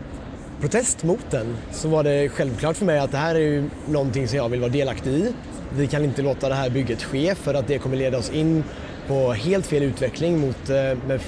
protest 0.62 1.04
mot 1.04 1.30
den 1.30 1.56
så 1.72 1.88
var 1.88 2.04
det 2.04 2.28
självklart 2.28 2.76
för 2.76 2.84
mig 2.86 2.98
att 2.98 3.10
det 3.10 3.16
här 3.16 3.34
är 3.34 3.38
ju 3.40 3.70
någonting 3.88 4.28
som 4.28 4.36
jag 4.36 4.48
vill 4.48 4.60
vara 4.60 4.70
delaktig 4.70 5.10
i. 5.10 5.32
Vi 5.76 5.86
kan 5.86 6.04
inte 6.04 6.22
låta 6.22 6.48
det 6.48 6.54
här 6.54 6.70
bygget 6.70 7.02
ske 7.02 7.34
för 7.34 7.54
att 7.54 7.68
det 7.68 7.78
kommer 7.78 7.96
leda 7.96 8.18
oss 8.18 8.30
in 8.30 8.64
på 9.08 9.32
helt 9.32 9.66
fel 9.66 9.82
utveckling 9.82 10.38
mot 10.38 10.70
eh, 10.70 10.76
med 11.06 11.20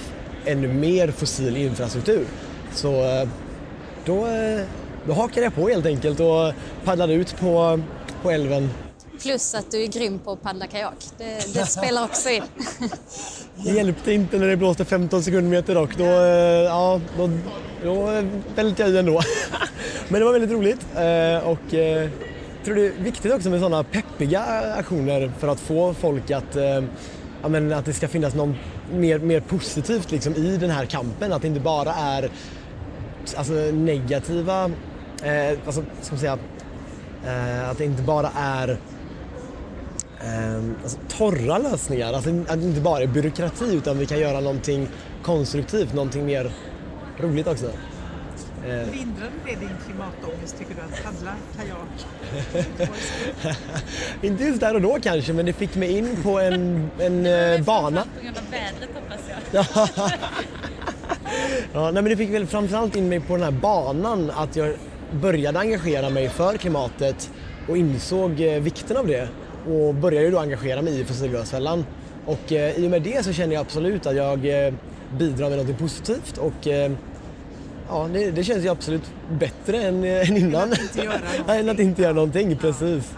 ännu 0.45 0.69
mer 0.69 1.11
fossil 1.11 1.57
infrastruktur. 1.57 2.25
Så 2.75 3.05
eh, 3.05 3.29
då, 4.05 4.27
eh, 4.27 4.61
då 5.07 5.13
hakade 5.13 5.43
jag 5.43 5.55
på 5.55 5.69
helt 5.69 5.87
enkelt 5.87 6.21
och 6.21 6.53
paddlade 6.85 7.13
ut 7.13 7.37
på, 7.41 7.81
på 8.23 8.31
älven 8.31 8.71
Plus 9.25 9.55
att 9.55 9.71
du 9.71 9.83
är 9.83 9.87
grym 9.87 10.19
på 10.19 10.33
att 10.33 10.43
paddla 10.43 10.67
kajak. 10.67 10.95
Det, 11.19 11.55
det 11.55 11.67
spelar 11.69 12.05
också 12.05 12.31
in. 12.31 12.43
det 13.65 13.71
hjälpte 13.71 14.13
inte 14.13 14.39
när 14.39 14.47
det 14.47 14.57
blåste 14.57 14.85
15 14.85 15.23
sekundmeter 15.23 15.75
dock. 15.75 15.97
Då, 15.97 16.05
ja, 16.05 17.01
då 17.17 17.31
då 17.85 18.23
välte 18.55 18.83
jag 18.83 18.91
i 18.91 18.99
ändå. 18.99 19.21
Men 20.09 20.21
det 20.21 20.25
var 20.25 20.33
väldigt 20.33 20.51
roligt 20.51 20.87
eh, 20.95 21.49
och 21.49 21.59
jag 21.71 22.03
eh, 22.03 22.11
tror 22.65 22.75
det 22.75 22.87
är 22.87 22.93
viktigt 23.03 23.33
också 23.33 23.51
med 23.51 23.61
sådana 23.61 23.85
peppiga 23.85 24.43
aktioner 24.79 25.33
för 25.39 25.49
att 25.49 25.61
få 25.61 25.95
folk 25.95 26.31
att, 26.31 26.57
eh, 26.57 26.85
ja, 27.43 27.49
men 27.49 27.73
att 27.73 27.85
det 27.85 27.93
ska 27.93 28.09
finnas 28.09 28.35
någon 28.35 28.57
mer, 28.93 29.19
mer 29.19 29.41
positivt 29.41 30.11
liksom 30.11 30.35
i 30.35 30.57
den 30.57 30.71
här 30.71 30.87
kampen. 30.87 31.33
Att 31.33 31.43
det 31.43 31.49
inte 31.49 31.61
bara 31.61 31.95
är 31.95 32.31
alltså, 33.37 33.53
negativa, 33.73 34.65
eh, 35.23 35.59
alltså, 35.67 35.85
ska 36.03 36.13
man 36.13 36.21
säga, 36.21 36.39
eh, 37.27 37.71
att 37.71 37.79
det 37.79 37.85
inte 37.85 38.03
bara 38.03 38.31
är 38.37 38.69
eh, 38.69 38.77
alltså, 40.83 40.99
torra 41.09 41.59
lösningar. 41.59 42.13
Alltså, 42.13 42.31
att 42.49 42.61
det 42.61 42.67
inte 42.67 42.81
bara 42.81 43.03
är 43.03 43.07
byråkrati 43.07 43.75
utan 43.75 43.99
vi 43.99 44.07
kan 44.07 44.19
göra 44.19 44.41
någonting 44.41 44.89
konstruktivt, 45.23 45.95
någonting 45.95 46.27
mer 46.27 46.53
roligt 47.19 47.47
också. 47.47 47.71
Lindrade 48.67 49.33
det 49.45 49.51
din 49.51 49.71
klimatångest 49.87 50.59
tycker 50.59 50.75
du 50.75 50.81
att 50.81 51.05
paddla 51.05 51.35
kajak? 51.57 52.07
Inte 54.23 54.45
just 54.45 54.61
där 54.61 54.75
och 54.75 54.81
då 54.81 54.99
kanske 55.03 55.33
men 55.33 55.47
det 55.47 55.53
fick 55.53 55.75
mig 55.75 55.99
in 55.99 56.17
på 56.23 56.41
en, 56.41 56.91
en 56.99 57.27
eh, 57.27 57.61
bana. 57.65 58.05
På 58.19 58.25
grund 58.25 58.37
av 58.39 58.45
vädret 58.51 58.91
hoppas 58.95 59.21
jag. 59.29 59.67
Ja, 61.73 61.91
nej, 61.91 62.03
men 62.03 62.05
det 62.05 62.17
fick 62.17 62.31
väl 62.31 62.47
framförallt 62.47 62.97
in 62.97 63.09
mig 63.09 63.21
på 63.21 63.37
den 63.37 63.43
här 63.45 63.51
banan 63.51 64.31
att 64.31 64.57
jag 64.57 64.77
började 65.11 65.61
engagera 65.61 66.11
mig 66.11 66.29
för 66.29 66.57
klimatet 66.57 67.31
och 67.69 67.77
insåg 67.77 68.41
eh, 68.41 68.61
vikten 68.61 68.97
av 68.97 69.07
det 69.07 69.29
och 69.69 69.95
började 69.95 70.31
då 70.31 70.39
engagera 70.39 70.83
mig 70.83 71.01
i 71.01 71.05
Fossilgasfällan. 71.05 71.85
Och 72.27 72.53
eh, 72.53 72.79
i 72.79 72.87
och 72.87 72.91
med 72.91 73.03
det 73.03 73.25
så 73.25 73.33
känner 73.33 73.55
jag 73.55 73.61
absolut 73.61 74.07
att 74.07 74.17
jag 74.17 74.67
eh, 74.67 74.75
bidrar 75.19 75.51
med 75.51 75.59
något 75.59 75.79
positivt 75.79 76.39
och 76.39 76.67
eh, 76.67 76.93
ja, 77.89 78.09
det, 78.13 78.31
det 78.31 78.45
känns 78.45 78.65
ju 78.65 78.69
absolut 78.69 79.03
bättre 79.41 79.83
än, 79.83 80.05
eh, 80.05 80.31
än 80.31 80.37
innan. 80.37 80.73
att 80.73 80.81
inte 80.81 80.99
göra 80.99 81.19
någonting. 81.19 81.45
Nej, 81.47 81.61
än 81.61 81.69
att 81.69 81.79
inte 81.79 82.03
göra 82.03 82.13
någonting, 82.13 82.57
precis. 82.57 83.15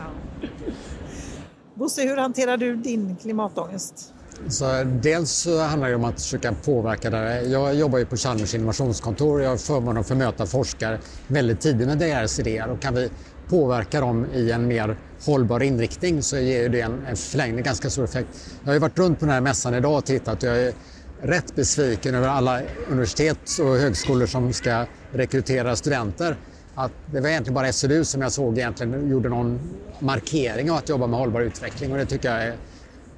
Bosse, 1.75 2.03
hur 2.03 2.17
hanterar 2.17 2.57
du 2.57 2.77
din 2.77 3.17
klimatångest? 3.23 4.13
Så 4.49 4.85
dels 4.85 5.31
så 5.31 5.61
handlar 5.61 5.89
det 5.89 5.95
om 5.95 6.05
att 6.05 6.23
försöka 6.23 6.53
påverka 6.65 7.11
det. 7.11 7.43
Jag 7.43 7.75
jobbar 7.75 7.99
ju 7.99 8.07
på 8.07 8.17
Chalmers 8.17 8.55
innovationskontor 8.55 9.39
och 9.39 9.45
jag 9.45 9.51
har 9.51 9.57
förmånen 9.57 10.01
att 10.01 10.09
få 10.09 10.15
möta 10.15 10.47
forskare 10.47 10.99
väldigt 11.27 11.61
tidigt 11.61 11.87
med 11.87 11.99
deras 11.99 12.39
idéer 12.39 12.69
och 12.71 12.81
kan 12.81 12.95
vi 12.95 13.11
påverka 13.49 14.01
dem 14.01 14.27
i 14.35 14.51
en 14.51 14.69
mer 14.69 14.97
hållbar 15.25 15.63
inriktning 15.63 16.23
så 16.23 16.39
ger 16.39 16.69
det 16.69 16.81
en, 16.81 17.07
en 17.07 17.17
förlängning 17.17 17.65
ganska 17.65 17.91
stor 17.91 18.05
effekt. 18.05 18.29
Jag 18.63 18.69
har 18.69 18.75
ju 18.75 18.81
varit 18.81 18.99
runt 18.99 19.19
på 19.19 19.25
den 19.25 19.35
här 19.35 19.41
mässan 19.41 19.75
idag 19.75 19.99
och 19.99 20.05
tittat 20.05 20.43
och 20.43 20.49
jag 20.49 20.63
är 20.63 20.75
rätt 21.23 21.55
besviken 21.55 22.15
över 22.15 22.29
alla 22.29 22.61
universitet 22.91 23.59
och 23.61 23.77
högskolor 23.77 24.27
som 24.27 24.53
ska 24.53 24.87
rekrytera 25.13 25.77
studenter. 25.77 26.37
Att 26.75 26.93
det 27.05 27.21
var 27.21 27.29
egentligen 27.29 27.55
bara 27.55 27.73
SLU 27.73 28.05
som 28.05 28.23
jag 28.23 28.33
såg 28.33 28.59
egentligen 28.59 29.11
gjorde 29.11 29.29
någon 29.29 29.61
markering 30.01 30.71
av 30.71 30.77
att 30.77 30.89
jobba 30.89 31.07
med 31.07 31.19
hållbar 31.19 31.41
utveckling 31.41 31.93
och 31.93 31.99
det 31.99 32.07
tycker 32.07 32.31
jag 32.31 32.45
är 32.45 32.57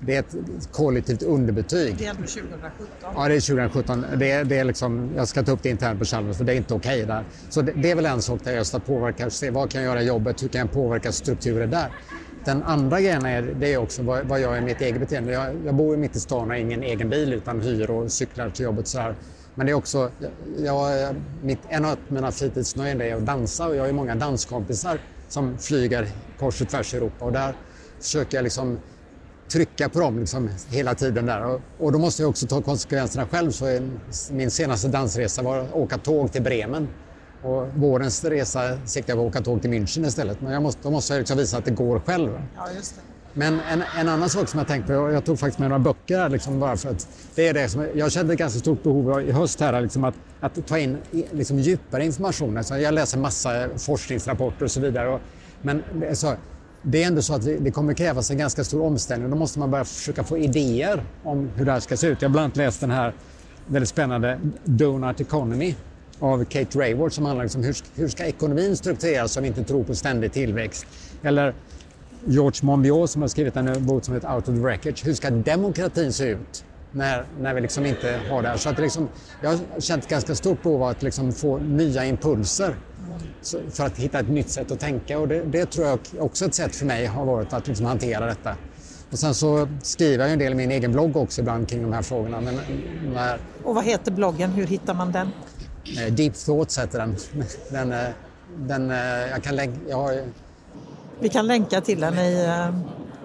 det 0.00 0.16
är 0.16 0.20
ett 0.20 0.72
kollektivt 0.72 1.22
underbetyg. 1.22 1.96
Det 1.98 2.06
är 2.06 2.10
ändå 2.10 2.22
2017. 2.22 2.86
Ja, 3.00 3.28
det 3.28 3.34
är 3.34 3.40
2017. 3.40 4.04
Det 4.16 4.30
är, 4.30 4.44
det 4.44 4.58
är 4.58 4.64
liksom, 4.64 5.10
jag 5.16 5.28
ska 5.28 5.42
ta 5.42 5.52
upp 5.52 5.62
det 5.62 5.68
internt 5.68 5.98
på 5.98 6.04
Chalmers 6.04 6.36
för 6.36 6.44
det 6.44 6.52
är 6.52 6.56
inte 6.56 6.74
okej 6.74 7.06
där. 7.06 7.24
Så 7.48 7.62
det, 7.62 7.72
det 7.72 7.90
är 7.90 7.94
väl 7.94 8.06
en 8.06 8.22
sak 8.22 8.40
där 8.44 8.52
just 8.52 8.74
att 8.74 8.86
påverka, 8.86 9.30
se 9.30 9.50
vad 9.50 9.70
kan 9.70 9.82
jag 9.82 9.90
göra 9.90 10.02
i 10.02 10.06
jobbet, 10.06 10.42
hur 10.42 10.48
kan 10.48 10.58
jag 10.58 10.72
påverka 10.72 11.12
strukturer 11.12 11.66
där. 11.66 11.88
Den 12.44 12.62
andra 12.62 13.00
grejen 13.00 13.26
är, 13.26 13.42
det 13.42 13.74
är 13.74 13.78
också 13.78 14.02
vad, 14.02 14.26
vad 14.26 14.40
jag 14.40 14.52
gör 14.52 14.58
i 14.58 14.64
mitt 14.64 14.80
eget 14.80 15.00
beteende. 15.00 15.32
Jag, 15.32 15.56
jag 15.66 15.74
bor 15.74 15.96
mitt 15.96 16.16
i 16.16 16.20
stan 16.20 16.40
och 16.40 16.46
har 16.46 16.54
ingen 16.54 16.82
egen 16.82 17.10
bil 17.10 17.32
utan 17.32 17.60
hyr 17.60 17.90
och 17.90 18.12
cyklar 18.12 18.50
till 18.50 18.64
jobbet 18.64 18.88
så 18.88 18.98
här. 18.98 19.14
Men 19.54 19.66
det 19.66 19.72
är 19.72 19.76
också, 19.76 20.10
jag, 20.58 21.14
mitt, 21.42 21.58
en 21.68 21.84
av 21.84 21.96
mina 22.08 22.32
fritidsnöjen 22.32 23.00
är 23.00 23.16
att 23.16 23.26
dansa 23.26 23.66
och 23.66 23.76
jag 23.76 23.80
har 23.80 23.86
ju 23.86 23.92
många 23.92 24.14
danskompisar 24.14 25.00
som 25.28 25.58
flyger 25.58 26.08
kors 26.38 26.60
och 26.60 26.68
tvärs 26.68 26.94
i 26.94 26.96
Europa 26.96 27.24
och 27.24 27.32
där 27.32 27.54
försöker 28.00 28.38
jag 28.38 28.42
liksom 28.42 28.78
trycka 29.48 29.88
på 29.88 30.00
dem 30.00 30.18
liksom 30.18 30.50
hela 30.68 30.94
tiden 30.94 31.26
där. 31.26 31.44
Och, 31.44 31.60
och 31.78 31.92
då 31.92 31.98
måste 31.98 32.22
jag 32.22 32.30
också 32.30 32.46
ta 32.46 32.62
konsekvenserna 32.62 33.26
själv. 33.26 33.50
Så 33.50 33.66
en, 33.66 34.00
min 34.30 34.50
senaste 34.50 34.88
dansresa 34.88 35.42
var 35.42 35.58
att 35.58 35.72
åka 35.72 35.98
tåg 35.98 36.32
till 36.32 36.42
Bremen. 36.42 36.88
Och 37.42 37.66
vårens 37.74 38.24
resa 38.24 38.78
siktar 38.84 39.12
jag 39.12 39.18
på 39.18 39.26
att 39.26 39.30
åka 39.30 39.44
tåg 39.44 39.62
till 39.62 39.70
München 39.70 40.06
istället. 40.06 40.40
Men 40.40 40.52
jag 40.52 40.62
måste, 40.62 40.80
då 40.82 40.90
måste 40.90 41.12
jag 41.12 41.18
liksom 41.18 41.36
visa 41.36 41.58
att 41.58 41.64
det 41.64 41.70
går 41.70 42.00
själv. 42.00 42.30
Ja, 42.56 42.72
just 42.76 42.96
det. 42.96 43.02
Men 43.32 43.60
en, 43.60 43.82
en 43.98 44.08
annan 44.08 44.28
sak 44.28 44.48
som 44.48 44.58
jag 44.58 44.68
tänkt 44.68 44.86
på, 44.86 44.92
jag, 44.92 45.12
jag 45.12 45.24
tog 45.24 45.38
faktiskt 45.38 45.58
med 45.58 45.68
några 45.68 45.78
böcker 45.78 46.18
här 46.18 46.28
liksom 46.28 46.60
bara 46.60 46.76
för 46.76 46.90
att 46.90 47.08
det 47.34 47.48
är 47.48 47.54
det 47.54 47.68
som, 47.68 47.86
jag 47.94 48.12
kände 48.12 48.32
ett 48.32 48.38
ganska 48.38 48.60
stort 48.60 48.82
behov 48.82 49.12
av 49.12 49.22
i 49.22 49.32
höst 49.32 49.60
här 49.60 49.80
liksom 49.80 50.04
att, 50.04 50.14
att 50.40 50.66
ta 50.66 50.78
in 50.78 50.96
liksom 51.32 51.58
djupare 51.58 52.04
information. 52.04 52.56
Alltså 52.56 52.78
jag 52.78 52.94
läser 52.94 53.18
massa 53.18 53.68
forskningsrapporter 53.76 54.64
och 54.64 54.70
så 54.70 54.80
vidare. 54.80 55.08
Och, 55.08 55.20
men 55.62 55.82
så, 56.12 56.34
det 56.90 57.02
är 57.02 57.06
ändå 57.06 57.22
så 57.22 57.34
att 57.34 57.42
det, 57.42 57.70
kommer 57.70 57.94
krävas 57.94 58.30
en 58.30 58.38
ganska 58.38 58.64
stor 58.64 58.82
omställning. 58.82 59.30
Då 59.30 59.36
måste 59.36 59.58
man 59.58 59.70
börja 59.70 59.84
försöka 59.84 60.24
få 60.24 60.38
idéer 60.38 61.04
om 61.24 61.50
hur 61.56 61.64
det 61.64 61.72
här 61.72 61.80
ska 61.80 61.96
se 61.96 62.06
ut. 62.06 62.22
Jag 62.22 62.28
har 62.28 62.32
bland 62.32 62.44
annat 62.44 62.56
läst 62.56 62.80
den 62.80 62.90
här 62.90 63.14
väldigt 63.66 63.88
spännande 63.88 64.40
Donut 64.64 65.20
Economy 65.20 65.74
av 66.18 66.44
Kate 66.44 66.78
Rayward 66.78 67.12
som 67.12 67.26
handlar 67.26 67.56
om 67.56 67.64
hur, 67.64 67.76
hur 67.94 68.08
ska 68.08 68.24
ekonomin 68.24 68.76
struktureras 68.76 69.36
om 69.36 69.42
vi 69.42 69.48
inte 69.48 69.64
tror 69.64 69.84
på 69.84 69.94
ständig 69.94 70.32
tillväxt. 70.32 70.86
Eller 71.22 71.54
George 72.24 72.60
Monbiot 72.62 73.10
som 73.10 73.22
har 73.22 73.28
skrivit 73.28 73.56
en 73.56 73.86
bok 73.86 74.04
som 74.04 74.14
heter 74.14 74.34
Out 74.34 74.48
of 74.48 74.54
the 74.54 74.60
Wreckage. 74.60 75.04
Hur 75.04 75.14
ska 75.14 75.30
demokratin 75.30 76.12
se 76.12 76.24
ut 76.24 76.64
när, 76.92 77.24
när 77.40 77.54
vi 77.54 77.60
liksom 77.60 77.86
inte 77.86 78.20
har 78.30 78.42
det 78.42 78.48
här? 78.48 78.56
Så 78.56 78.68
att 78.68 78.78
liksom, 78.78 79.08
jag 79.42 79.50
har 79.50 79.80
känt 79.80 80.04
ett 80.04 80.10
ganska 80.10 80.34
stort 80.34 80.62
behov 80.62 80.82
av 80.82 80.88
att 80.88 81.02
liksom 81.02 81.32
få 81.32 81.58
nya 81.58 82.04
impulser 82.04 82.74
för 83.70 83.86
att 83.86 83.96
hitta 83.98 84.18
ett 84.20 84.28
nytt 84.28 84.50
sätt 84.50 84.70
att 84.70 84.80
tänka 84.80 85.18
och 85.18 85.28
det, 85.28 85.42
det 85.42 85.66
tror 85.66 85.86
jag 85.86 85.98
också 86.18 86.44
ett 86.44 86.54
sätt 86.54 86.76
för 86.76 86.86
mig 86.86 87.06
har 87.06 87.24
varit 87.24 87.52
att 87.52 87.66
liksom 87.66 87.86
hantera 87.86 88.26
detta. 88.26 88.56
Och 89.10 89.18
sen 89.18 89.34
så 89.34 89.68
skriver 89.82 90.24
jag 90.24 90.32
en 90.32 90.38
del 90.38 90.52
i 90.52 90.54
min 90.54 90.70
egen 90.70 90.92
blogg 90.92 91.16
också 91.16 91.40
ibland 91.40 91.68
kring 91.68 91.82
de 91.82 91.92
här 91.92 92.02
frågorna. 92.02 92.40
Men 92.40 92.58
när, 93.14 93.38
Och 93.64 93.74
vad 93.74 93.84
heter 93.84 94.12
bloggen? 94.12 94.50
Hur 94.50 94.66
hittar 94.66 94.94
man 94.94 95.12
den? 95.12 95.28
eh, 95.98 96.12
Deep 96.14 96.34
Thoughts 96.34 96.78
heter 96.78 96.98
den. 96.98 97.16
den, 97.70 97.92
eh, 97.92 98.08
den 98.58 98.90
eh, 98.90 98.96
jag 99.30 99.42
kan 99.42 99.56
länka, 99.56 99.78
jag 99.88 99.96
har, 99.96 100.24
Vi 101.20 101.28
kan 101.28 101.46
länka 101.46 101.80
till 101.80 102.00
den 102.00 102.14
i 102.18 102.48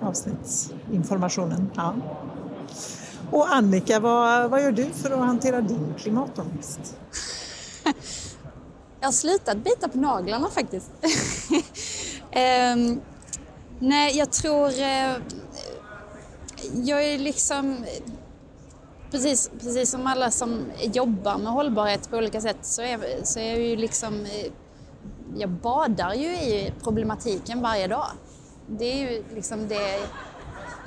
avsnittsinformationen. 0.01 1.69
Ja. 1.75 1.95
Och 3.31 3.53
Annika, 3.55 3.99
vad, 3.99 4.49
vad 4.49 4.61
gör 4.61 4.71
du 4.71 4.85
för 4.85 5.11
att 5.11 5.19
hantera 5.19 5.61
din 5.61 5.93
klimatångest? 5.97 6.97
Jag 9.03 9.07
har 9.07 9.13
slutat 9.13 9.57
bita 9.57 9.87
på 9.87 9.97
naglarna 9.97 10.49
faktiskt. 10.49 10.91
eh, 12.31 12.75
nej, 13.79 14.17
jag 14.17 14.31
tror... 14.31 14.67
eh, 14.67 15.15
jag 16.73 17.03
är 17.03 17.17
liksom... 17.17 17.85
Precis, 19.11 19.51
precis 19.59 19.91
som 19.91 20.07
alla 20.07 20.31
som 20.31 20.65
jobbar 20.93 21.37
med 21.37 21.51
hållbarhet 21.51 22.09
på 22.09 22.17
olika 22.17 22.41
sätt 22.41 22.57
så 22.61 22.81
är, 22.81 22.99
så 23.23 23.39
är 23.39 23.49
jag 23.49 23.59
ju 23.59 23.75
liksom... 23.75 24.25
Eh, 24.25 24.51
jag 25.35 25.49
badar 25.49 26.13
ju 26.13 26.27
i 26.27 26.73
problematiken 26.83 27.61
varje 27.61 27.87
dag. 27.87 28.07
Det 28.67 28.85
är 28.85 29.11
ju 29.11 29.23
liksom 29.35 29.67
det 29.67 29.99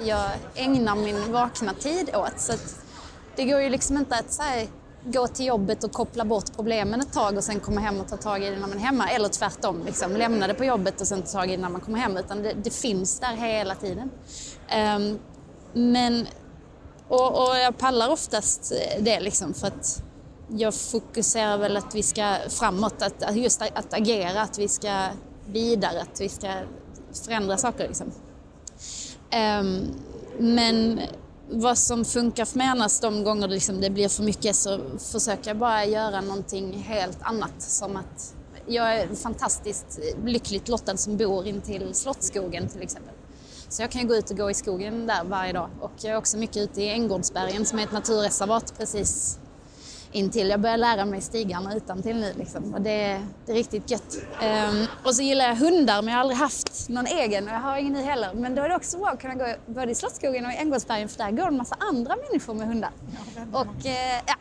jag 0.00 0.30
ägnar 0.54 0.94
min 0.94 1.32
vakna 1.32 1.74
tid 1.74 2.10
åt. 2.14 2.40
Så 2.40 2.52
att 2.52 2.76
det 3.36 3.44
går 3.44 3.60
ju 3.60 3.70
liksom 3.70 3.96
inte 3.96 4.14
att 4.14 4.32
så 4.32 4.42
här, 4.42 4.66
gå 5.06 5.26
till 5.26 5.46
jobbet 5.46 5.84
och 5.84 5.92
koppla 5.92 6.24
bort 6.24 6.56
problemen 6.56 7.00
ett 7.00 7.12
tag 7.12 7.36
och 7.36 7.44
sen 7.44 7.60
komma 7.60 7.80
hem 7.80 8.00
och 8.00 8.08
ta 8.08 8.16
tag 8.16 8.42
i 8.42 8.50
det 8.50 8.56
när 8.56 8.60
man 8.60 8.72
är 8.72 8.78
hemma. 8.78 9.10
Eller 9.10 9.28
tvärtom, 9.28 9.82
liksom, 9.86 10.16
lämna 10.16 10.46
det 10.46 10.54
på 10.54 10.64
jobbet 10.64 11.00
och 11.00 11.06
sen 11.06 11.22
ta 11.22 11.28
tag 11.28 11.50
i 11.50 11.56
det 11.56 11.62
när 11.62 11.68
man 11.68 11.80
kommer 11.80 11.98
hem. 11.98 12.16
Utan 12.16 12.42
det, 12.42 12.52
det 12.52 12.70
finns 12.70 13.20
där 13.20 13.36
hela 13.36 13.74
tiden. 13.74 14.10
Um, 14.96 15.18
men, 15.72 16.26
och, 17.08 17.48
och 17.48 17.58
jag 17.58 17.78
pallar 17.78 18.10
oftast 18.10 18.72
eh, 18.72 19.02
det 19.02 19.20
liksom 19.20 19.54
för 19.54 19.66
att 19.66 20.02
jag 20.48 20.74
fokuserar 20.74 21.58
väl 21.58 21.76
att 21.76 21.94
vi 21.94 22.02
ska 22.02 22.36
framåt, 22.48 23.02
att, 23.02 23.22
att 23.22 23.36
just 23.36 23.62
att 23.62 23.94
agera, 23.94 24.42
att 24.42 24.58
vi 24.58 24.68
ska 24.68 25.06
vidare, 25.46 26.02
att 26.02 26.20
vi 26.20 26.28
ska 26.28 26.48
förändra 27.24 27.56
saker. 27.56 27.88
Liksom. 27.88 28.12
Um, 29.32 29.94
men 30.38 31.00
vad 31.50 31.78
som 31.78 32.04
funkar 32.04 32.44
för 32.44 32.58
mig 32.58 32.66
annars 32.66 33.00
de 33.00 33.24
gånger 33.24 33.48
det, 33.48 33.54
liksom 33.54 33.80
det 33.80 33.90
blir 33.90 34.08
för 34.08 34.22
mycket 34.22 34.56
så 34.56 34.80
försöker 34.98 35.50
jag 35.50 35.56
bara 35.56 35.84
göra 35.84 36.20
någonting 36.20 36.72
helt 36.72 37.18
annat. 37.20 37.54
Som 37.58 37.96
att 37.96 38.34
jag 38.66 38.96
är 38.96 39.14
fantastiskt 39.14 40.00
lyckligt 40.24 40.68
lottad 40.68 40.96
som 40.96 41.16
bor 41.16 41.46
in 41.46 41.60
till 41.60 41.94
Slottsskogen 41.94 42.68
till 42.68 42.82
exempel. 42.82 43.14
Så 43.68 43.82
jag 43.82 43.90
kan 43.90 44.00
ju 44.00 44.08
gå 44.08 44.14
ut 44.14 44.30
och 44.30 44.36
gå 44.36 44.50
i 44.50 44.54
skogen 44.54 45.06
där 45.06 45.24
varje 45.24 45.52
dag. 45.52 45.70
Och 45.80 45.92
jag 45.96 46.12
är 46.12 46.16
också 46.16 46.36
mycket 46.36 46.56
ute 46.56 46.82
i 46.82 46.88
Änggårdsbergen 46.88 47.64
som 47.66 47.78
är 47.78 47.82
ett 47.82 47.92
naturreservat 47.92 48.74
precis 48.78 49.38
intill. 50.12 50.48
Jag 50.48 50.60
börjar 50.60 50.76
lära 50.76 51.04
mig 51.04 51.20
stigarna 51.20 51.74
utan 51.74 52.02
till 52.02 52.16
nu 52.16 52.32
liksom. 52.38 52.74
och 52.74 52.80
det, 52.80 53.22
det 53.46 53.52
är 53.52 53.56
riktigt 53.56 53.90
gött. 53.90 54.18
Ehm, 54.42 54.86
och 55.04 55.14
så 55.14 55.22
gillar 55.22 55.44
jag 55.44 55.56
hundar 55.56 56.02
men 56.02 56.08
jag 56.08 56.14
har 56.14 56.20
aldrig 56.20 56.38
haft 56.38 56.88
någon 56.88 57.06
egen 57.06 57.44
och 57.48 57.54
jag 57.54 57.60
har 57.60 57.76
ingen 57.76 57.92
nu 57.92 58.02
heller. 58.02 58.34
Men 58.34 58.54
då 58.54 58.62
är 58.62 58.68
det 58.68 58.76
också 58.76 58.98
bra 58.98 59.08
att 59.08 59.20
kunna 59.20 59.34
gå 59.34 59.54
både 59.66 59.92
i 59.92 59.94
Slottsskogen 59.94 60.46
och 60.46 60.52
i 60.52 60.56
Änggårdsbergen 60.56 61.08
för 61.08 61.18
där 61.18 61.30
går 61.30 61.46
en 61.46 61.56
massa 61.56 61.76
andra 61.78 62.16
människor 62.16 62.54
med 62.54 62.68
hundar. 62.68 62.90
och, 63.52 63.86
eh, 63.86 64.22
ja. 64.26 64.34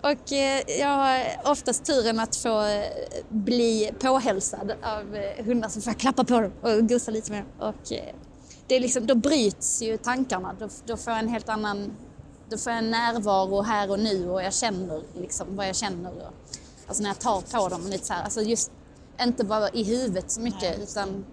och 0.00 0.32
eh, 0.32 0.80
jag 0.80 0.88
har 0.88 1.50
oftast 1.52 1.84
turen 1.84 2.20
att 2.20 2.36
få 2.36 2.64
eh, 2.64 2.84
bli 3.28 3.90
påhälsad 4.00 4.72
av 4.82 5.16
eh, 5.16 5.44
hundar 5.44 5.68
som 5.68 5.82
får 5.82 5.92
klappa 5.92 6.24
på 6.24 6.40
dem 6.40 6.52
och 6.60 6.88
gosa 6.88 7.10
lite 7.10 7.32
med 7.32 7.40
dem. 7.40 7.68
Och, 7.68 7.92
eh, 7.92 8.14
det 8.66 8.76
är 8.76 8.80
liksom, 8.80 9.06
då 9.06 9.14
bryts 9.14 9.82
ju 9.82 9.96
tankarna. 9.96 10.54
Då, 10.58 10.68
då 10.86 10.96
får 10.96 11.12
jag 11.12 11.20
en 11.20 11.28
helt 11.28 11.48
annan 11.48 11.90
Då 12.50 12.58
får 12.58 12.72
jag 12.72 12.78
en 12.78 12.90
närvaro 12.90 13.62
här 13.62 13.90
och 13.90 13.98
nu 13.98 14.30
och 14.30 14.42
jag 14.42 14.54
känner 14.54 15.02
liksom 15.14 15.56
vad 15.56 15.68
jag 15.68 15.76
känner. 15.76 16.10
Och, 16.10 16.32
alltså 16.86 17.02
när 17.02 17.10
jag 17.10 17.18
tar 17.18 17.40
på 17.40 17.68
dem. 17.68 17.86
Lite 17.86 18.06
så 18.06 18.12
här, 18.12 18.24
alltså 18.24 18.40
just 18.40 18.70
inte 19.20 19.44
bara 19.44 19.68
i 19.68 19.82
huvudet 19.82 20.30
så 20.30 20.40
mycket 20.40 20.78
Nej, 20.78 20.82
utan 20.82 21.24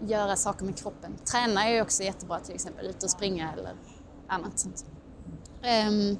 göra 0.00 0.36
saker 0.36 0.64
med 0.64 0.76
kroppen. 0.76 1.12
Träna 1.24 1.68
är 1.68 1.82
också 1.82 2.02
jättebra 2.02 2.38
till 2.38 2.54
exempel, 2.54 2.86
ut 2.86 3.02
och 3.02 3.10
springa 3.10 3.52
eller 3.52 3.74
annat 4.26 4.58
sånt. 4.58 4.84
Um, 5.88 6.18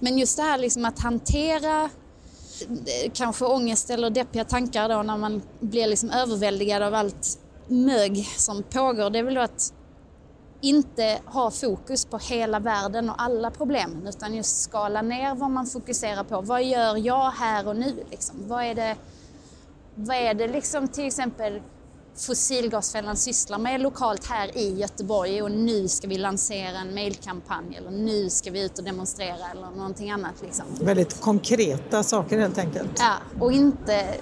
men 0.00 0.18
just 0.18 0.36
det 0.36 0.42
här 0.42 0.58
liksom 0.58 0.84
att 0.84 0.98
hantera 0.98 1.82
eh, 1.84 3.10
kanske 3.14 3.44
ångest 3.44 3.90
eller 3.90 4.10
deppiga 4.10 4.44
tankar 4.44 4.88
då 4.88 5.02
när 5.02 5.16
man 5.16 5.42
blir 5.60 5.86
liksom 5.86 6.10
överväldigad 6.10 6.82
av 6.82 6.94
allt 6.94 7.38
mög 7.68 8.26
som 8.36 8.62
pågår, 8.62 9.10
det 9.10 9.18
är 9.18 9.22
väl 9.22 9.34
då 9.34 9.40
att 9.40 9.72
inte 10.60 11.18
ha 11.24 11.50
fokus 11.50 12.04
på 12.04 12.18
hela 12.18 12.60
världen 12.60 13.10
och 13.10 13.22
alla 13.22 13.50
problemen 13.50 14.06
utan 14.06 14.34
just 14.34 14.62
skala 14.62 15.02
ner 15.02 15.34
vad 15.34 15.50
man 15.50 15.66
fokuserar 15.66 16.24
på. 16.24 16.40
Vad 16.40 16.64
gör 16.64 16.96
jag 16.96 17.30
här 17.30 17.68
och 17.68 17.76
nu? 17.76 18.04
Liksom? 18.10 18.48
Vad 18.48 18.64
är 18.64 18.74
det, 18.74 18.96
vad 19.94 20.16
är 20.16 20.34
det 20.34 20.48
liksom 20.48 20.88
till 20.88 21.06
exempel 21.06 21.62
Fossilgasfällan 22.16 23.16
sysslar 23.16 23.58
med 23.58 23.80
lokalt 23.80 24.26
här 24.26 24.58
i 24.58 24.74
Göteborg 24.74 25.42
och 25.42 25.50
nu 25.50 25.88
ska 25.88 26.08
vi 26.08 26.18
lansera 26.18 26.78
en 26.78 26.94
mailkampanj 26.94 27.76
eller 27.76 27.90
nu 27.90 28.30
ska 28.30 28.50
vi 28.50 28.64
ut 28.64 28.78
och 28.78 28.84
demonstrera 28.84 29.50
eller 29.52 29.70
någonting 29.76 30.10
annat. 30.10 30.34
Liksom. 30.42 30.64
Väldigt 30.80 31.20
konkreta 31.20 32.02
saker 32.02 32.38
helt 32.38 32.58
enkelt. 32.58 32.92
Ja, 32.98 33.14
och 33.40 33.52
inte 33.52 34.14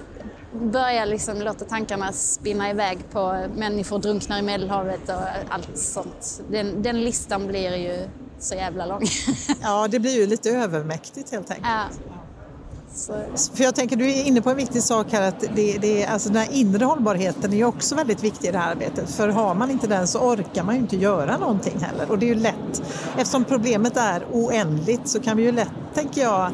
börja 0.53 1.05
liksom 1.05 1.43
låta 1.43 1.65
tankarna 1.65 2.13
spinna 2.13 2.71
iväg 2.71 2.99
på 3.13 3.49
människor 3.55 3.99
drunknar 3.99 4.39
i 4.39 4.43
Medelhavet 4.43 5.09
och 5.09 5.23
allt 5.49 5.79
sånt. 5.79 6.43
Den, 6.51 6.83
den 6.83 7.01
listan 7.01 7.47
blir 7.47 7.77
ju 7.77 8.09
så 8.39 8.55
jävla 8.55 8.87
lång. 8.87 9.03
ja, 9.63 9.89
det 9.89 9.99
blir 9.99 10.21
ju 10.21 10.27
lite 10.27 10.51
övermäktigt 10.51 11.31
helt 11.31 11.51
enkelt. 11.51 11.69
Ja. 11.69 11.85
För 13.55 13.65
jag 13.65 13.75
tänker, 13.75 13.97
du 13.97 14.11
är 14.11 14.25
inne 14.25 14.43
på 14.43 14.51
en 14.51 14.57
viktig 14.57 14.83
sak 14.83 15.13
här 15.13 15.29
att 15.29 15.45
det, 15.55 15.79
det, 15.79 16.07
alltså 16.07 16.29
den 16.29 16.43
här 16.43 16.53
inre 16.53 16.85
hållbarheten 16.85 17.53
är 17.53 17.57
ju 17.57 17.65
också 17.65 17.95
väldigt 17.95 18.25
viktig 18.25 18.49
i 18.49 18.53
det 18.53 18.59
här 18.59 18.71
arbetet. 18.71 19.11
För 19.11 19.29
har 19.29 19.55
man 19.55 19.71
inte 19.71 19.87
den 19.87 20.09
så 20.09 20.19
orkar 20.19 20.65
man 20.65 20.75
ju 20.75 20.81
inte 20.81 20.97
göra 20.97 21.39
någonting 21.39 21.79
heller. 21.79 22.11
Och 22.11 22.19
det 22.19 22.27
är 22.27 22.35
ju 22.35 22.41
lätt, 22.41 22.83
eftersom 23.17 23.45
problemet 23.45 23.97
är 23.97 24.27
oändligt 24.33 25.09
så 25.09 25.21
kan 25.21 25.37
vi 25.37 25.43
ju 25.43 25.53
lätt, 25.53 25.73
tänker 25.95 26.23
jag, 26.23 26.51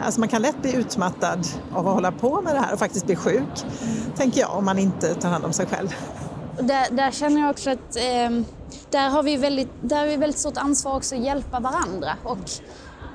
Alltså 0.00 0.20
man 0.20 0.28
kan 0.28 0.42
lätt 0.42 0.62
bli 0.62 0.74
utmattad 0.74 1.46
av 1.72 1.88
att 1.88 1.94
hålla 1.94 2.12
på 2.12 2.40
med 2.40 2.54
det 2.54 2.60
här 2.60 2.72
och 2.72 2.78
faktiskt 2.78 3.06
bli 3.06 3.16
sjuk, 3.16 3.64
tänker 4.16 4.40
jag, 4.40 4.56
om 4.56 4.64
man 4.64 4.78
inte 4.78 5.14
tar 5.14 5.28
hand 5.28 5.44
om 5.44 5.52
sig 5.52 5.66
själv. 5.66 5.94
Där, 6.58 6.90
där 6.90 7.10
känner 7.10 7.40
jag 7.40 7.50
också 7.50 7.70
att 7.70 7.96
eh, 7.96 8.30
där 8.90 9.08
har 9.08 9.22
vi 9.22 9.36
väldigt, 9.36 9.70
där 9.80 9.96
har 9.96 10.06
vi 10.06 10.16
väldigt 10.16 10.38
stort 10.40 10.56
ansvar 10.56 10.96
också 10.96 11.14
att 11.14 11.20
hjälpa 11.20 11.60
varandra. 11.60 12.16
Och 12.24 12.38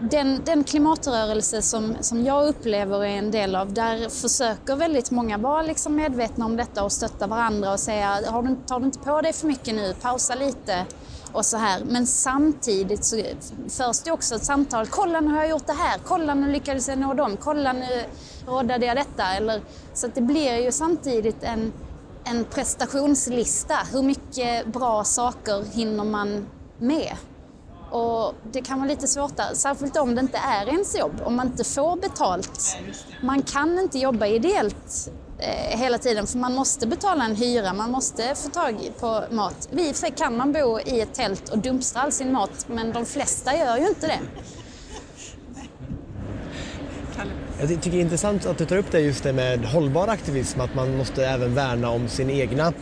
den, 0.02 0.42
den 0.46 0.64
klimatrörelse 0.64 1.62
som, 1.62 1.96
som 2.02 2.24
jag 2.24 2.48
upplever 2.48 3.04
är 3.04 3.18
en 3.18 3.32
del 3.32 3.56
av, 3.56 3.74
där 3.74 4.10
försöker 4.10 4.76
väldigt 4.76 5.12
många 5.12 5.38
vara 5.38 5.62
liksom 5.62 5.96
medvetna 5.96 6.46
om 6.46 6.58
detta 6.58 6.84
och 6.84 6.92
stötta 6.92 7.28
varandra 7.28 7.74
och 7.74 7.80
säga, 7.80 8.20
har 8.28 8.44
du, 8.44 8.56
tar 8.68 8.80
du 8.80 8.86
inte 8.86 9.00
på 9.00 9.22
dig 9.22 9.34
för 9.34 9.48
mycket 9.48 9.76
nu, 9.76 9.94
pausa 10.02 10.36
lite 10.36 10.86
och 11.34 11.46
så 11.46 11.58
här. 11.58 11.84
Men 11.86 12.08
samtidigt 12.08 13.06
så 13.06 13.24
förs 13.70 14.00
det 14.00 14.12
också 14.12 14.36
ett 14.36 14.46
samtal. 14.46 14.88
Kolla 14.88 15.20
nu 15.20 15.28
har 15.28 15.38
jag 15.38 15.50
gjort 15.50 15.68
det 15.68 15.74
här. 15.74 16.00
Kolla 16.04 16.34
nu 16.34 16.52
lyckades 16.52 16.88
jag 16.88 16.98
nå 16.98 17.14
dem. 17.14 17.38
Kolla 17.38 17.74
nu 17.74 18.06
råddade 18.48 18.86
jag 18.86 18.98
detta. 18.98 19.24
Eller, 19.24 19.62
så 19.94 20.08
det 20.08 20.22
blir 20.22 20.56
ju 20.56 20.72
samtidigt 20.72 21.44
en, 21.44 21.74
en 22.24 22.46
prestationslista. 22.46 23.76
Hur 23.94 24.02
mycket 24.02 24.66
bra 24.66 25.04
saker 25.04 25.64
hinner 25.74 26.04
man 26.04 26.46
med? 26.78 27.16
Och 27.92 28.34
det 28.52 28.62
kan 28.62 28.80
vara 28.80 28.90
lite 28.90 29.08
svårt 29.08 29.38
där, 29.38 29.54
särskilt 29.54 29.98
om 29.98 30.16
det 30.16 30.22
inte 30.22 30.38
är 30.38 30.68
ens 30.68 30.98
jobb, 30.98 31.22
om 31.26 31.36
man 31.36 31.48
inte 31.48 31.64
får 31.64 31.96
betalt. 31.96 32.78
Man 33.24 33.42
kan 33.42 33.80
inte 33.80 34.00
jobba 34.00 34.26
ideellt 34.28 35.12
Eh, 35.42 35.80
hela 35.80 35.98
tiden 35.98 36.28
för 36.28 36.38
man 36.38 36.54
måste 36.54 36.88
betala 36.88 37.26
en 37.26 37.36
hyra, 37.36 37.74
man 37.74 37.92
måste 37.92 38.36
få 38.36 38.50
tag 38.50 38.92
på 39.00 39.24
mat. 39.32 39.70
I 39.72 39.76
och 39.76 39.86
för 39.86 39.94
sig 39.94 40.12
kan 40.12 40.38
man 40.38 40.52
bo 40.52 40.80
i 40.80 41.02
ett 41.02 41.14
tält 41.14 41.50
och 41.50 41.58
dumpstra 41.58 42.02
all 42.02 42.12
sin 42.12 42.32
mat 42.32 42.66
men 42.68 42.94
de 42.94 43.06
flesta 43.06 43.58
gör 43.58 43.78
ju 43.78 43.88
inte 43.88 44.08
det. 44.08 44.20
Jag 47.60 47.70
tycker 47.70 47.92
det 47.92 47.98
är 47.98 48.02
intressant 48.02 48.46
att 48.46 48.58
du 48.58 48.66
tar 48.66 48.78
upp 48.78 48.92
det 48.92 49.00
just 49.00 49.24
det 49.24 49.34
med 49.34 49.66
hållbar 49.66 50.08
aktivism, 50.08 50.62
att 50.62 50.76
man 50.76 50.98
måste 50.98 51.26
även 51.26 51.56
värna 51.56 51.90
om 51.90 52.08
sin 52.08 52.30
egna 52.30 52.74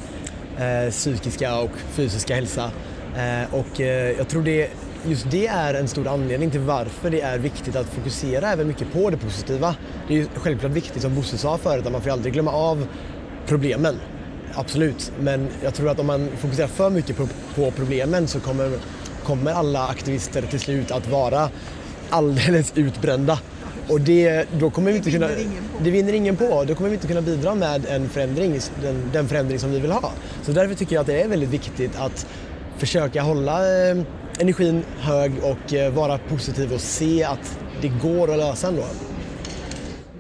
eh, 0.58 0.92
psykiska 0.92 1.60
och 1.60 1.72
fysiska 1.92 2.36
hälsa. 2.36 2.72
Eh, 3.16 3.54
och 3.54 3.82
eh, 3.82 4.18
jag 4.18 4.28
tror 4.28 4.44
det 4.44 4.70
just 5.06 5.32
det 5.32 5.48
är 5.48 5.74
en 5.74 5.88
stor 5.88 6.08
anledning 6.08 6.52
till 6.52 6.60
varför 6.60 7.10
det 7.10 7.22
är 7.22 7.38
viktigt 7.38 7.76
att 7.76 7.86
fokusera 7.86 8.52
även 8.52 8.68
mycket 8.68 8.94
på 8.94 9.10
det 9.10 9.18
positiva. 9.18 9.76
Det 10.08 10.14
är 10.14 10.18
ju 10.18 10.28
självklart 10.36 10.72
viktigt 10.72 11.02
som 11.02 11.16
Bosse 11.16 11.38
sa 11.38 11.58
förut 11.58 11.86
att 11.86 11.92
man 11.92 12.02
får 12.02 12.10
aldrig 12.10 12.34
glömma 12.34 12.52
av 12.52 12.88
problemen. 13.48 13.96
Absolut, 14.54 15.12
men 15.20 15.48
jag 15.64 15.74
tror 15.74 15.90
att 15.90 16.00
om 16.00 16.08
man 16.08 16.30
fokuserar 16.38 16.68
för 16.68 16.90
mycket 16.90 17.18
på, 17.18 17.28
på 17.56 17.72
problemen 17.72 18.28
så 18.28 18.40
kommer, 18.40 18.72
kommer 19.24 19.52
alla 19.52 19.88
aktivister 19.88 20.42
till 20.42 20.60
slut 20.60 20.92
att 20.92 21.08
vara 21.08 21.50
alldeles 22.10 22.74
utbrända. 22.76 23.40
Och 23.90 24.02
det, 24.02 24.46
då 24.60 24.70
kommer 24.70 24.92
vi 24.92 24.98
inte 24.98 25.12
kunna, 25.12 25.28
det 25.84 25.92
vinner 25.92 26.14
ingen 26.14 26.36
på. 26.36 26.64
Då 26.68 26.76
kommer 26.76 26.90
vi 26.90 26.96
inte 26.96 27.08
kunna 27.08 27.22
bidra 27.22 27.56
med 27.56 27.86
en 27.86 28.10
förändring, 28.10 28.60
den, 28.82 29.10
den 29.14 29.28
förändring 29.28 29.60
som 29.60 29.72
vi 29.72 29.80
vill 29.80 29.92
ha. 29.92 30.12
Så 30.44 30.52
därför 30.52 30.76
tycker 30.76 30.96
jag 30.96 31.02
att 31.02 31.08
det 31.08 31.22
är 31.22 31.28
väldigt 31.28 31.50
viktigt 31.50 32.00
att 32.00 32.28
försöka 32.78 33.22
hålla 33.22 33.90
eh, 33.90 33.98
energin 34.40 34.84
hög 34.98 35.32
och 35.44 35.74
eh, 35.74 35.94
vara 35.94 36.18
positiv 36.18 36.74
och 36.74 36.82
se 36.82 37.24
att 37.24 37.60
det 37.82 37.88
går 37.88 38.32
att 38.32 38.38
lösa 38.38 38.68
ändå. 38.68 38.84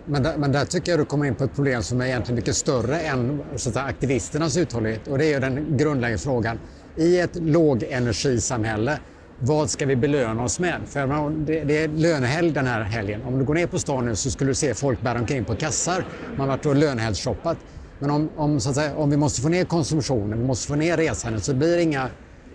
Men 0.05 0.23
där, 0.23 0.37
men 0.37 0.51
där 0.51 0.65
tycker 0.65 0.91
jag 0.91 0.99
du 0.99 1.05
kommer 1.05 1.25
in 1.25 1.35
på 1.35 1.43
ett 1.43 1.55
problem 1.55 1.83
som 1.83 2.01
är 2.01 2.05
egentligen 2.05 2.35
mycket 2.35 2.55
större 2.55 2.99
än 2.99 3.43
så 3.55 3.69
att 3.69 3.73
säga, 3.73 3.85
aktivisternas 3.85 4.57
uthållighet 4.57 5.07
och 5.07 5.17
det 5.17 5.25
är 5.25 5.33
ju 5.33 5.39
den 5.39 5.77
grundläggande 5.77 6.23
frågan. 6.23 6.59
I 6.95 7.19
ett 7.19 7.35
lågenergisamhälle, 7.35 8.99
vad 9.39 9.69
ska 9.69 9.85
vi 9.85 9.95
belöna 9.95 10.43
oss 10.43 10.59
med? 10.59 10.81
För 10.85 11.29
det, 11.45 11.83
är 11.83 11.87
lönehelg 11.87 12.51
den 12.51 12.67
här 12.67 12.81
helgen. 12.81 13.21
Om 13.23 13.39
du 13.39 13.45
går 13.45 13.53
ner 13.53 13.67
på 13.67 13.79
stan 13.79 14.05
nu 14.05 14.15
så 14.15 14.31
skulle 14.31 14.49
du 14.49 14.55
se 14.55 14.73
folk 14.73 15.01
bära 15.01 15.19
omkring 15.19 15.45
på 15.45 15.55
kassar. 15.55 16.05
Man 16.37 16.49
har 16.49 16.57
varit 16.57 16.65
och 16.65 16.75
lönehelgshoppat. 16.75 17.57
Men 17.99 18.11
om, 18.11 18.29
om, 18.35 18.59
så 18.59 18.69
att 18.69 18.75
säga, 18.75 18.95
om 18.95 19.09
vi 19.09 19.17
måste 19.17 19.41
få 19.41 19.49
ner 19.49 19.65
konsumtionen, 19.65 20.39
vi 20.39 20.45
måste 20.45 20.67
få 20.67 20.75
ner 20.75 20.97
resandet 20.97 21.43
så 21.43 21.53
blir 21.53 21.75
det 21.75 21.83
inga 21.83 22.09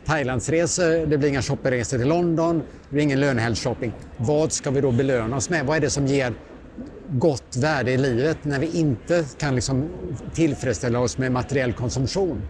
Thailandsresor, 0.06 1.06
det 1.06 1.18
blir 1.18 1.28
inga 1.28 1.42
shoppingresor 1.42 1.98
till 1.98 2.08
London, 2.08 2.58
det 2.58 2.94
blir 2.94 3.02
ingen 3.02 3.20
lönehelgshopping. 3.20 3.92
Vad 4.16 4.52
ska 4.52 4.70
vi 4.70 4.80
då 4.80 4.92
belöna 4.92 5.36
oss 5.36 5.50
med? 5.50 5.66
Vad 5.66 5.76
är 5.76 5.80
det 5.80 5.90
som 5.90 6.06
ger 6.06 6.34
gott 7.08 7.56
värde 7.56 7.92
i 7.92 7.98
livet 7.98 8.38
när 8.42 8.58
vi 8.58 8.78
inte 8.78 9.24
kan 9.38 9.54
liksom 9.54 9.88
tillfredsställa 10.34 11.00
oss 11.00 11.18
med 11.18 11.32
materiell 11.32 11.72
konsumtion? 11.72 12.42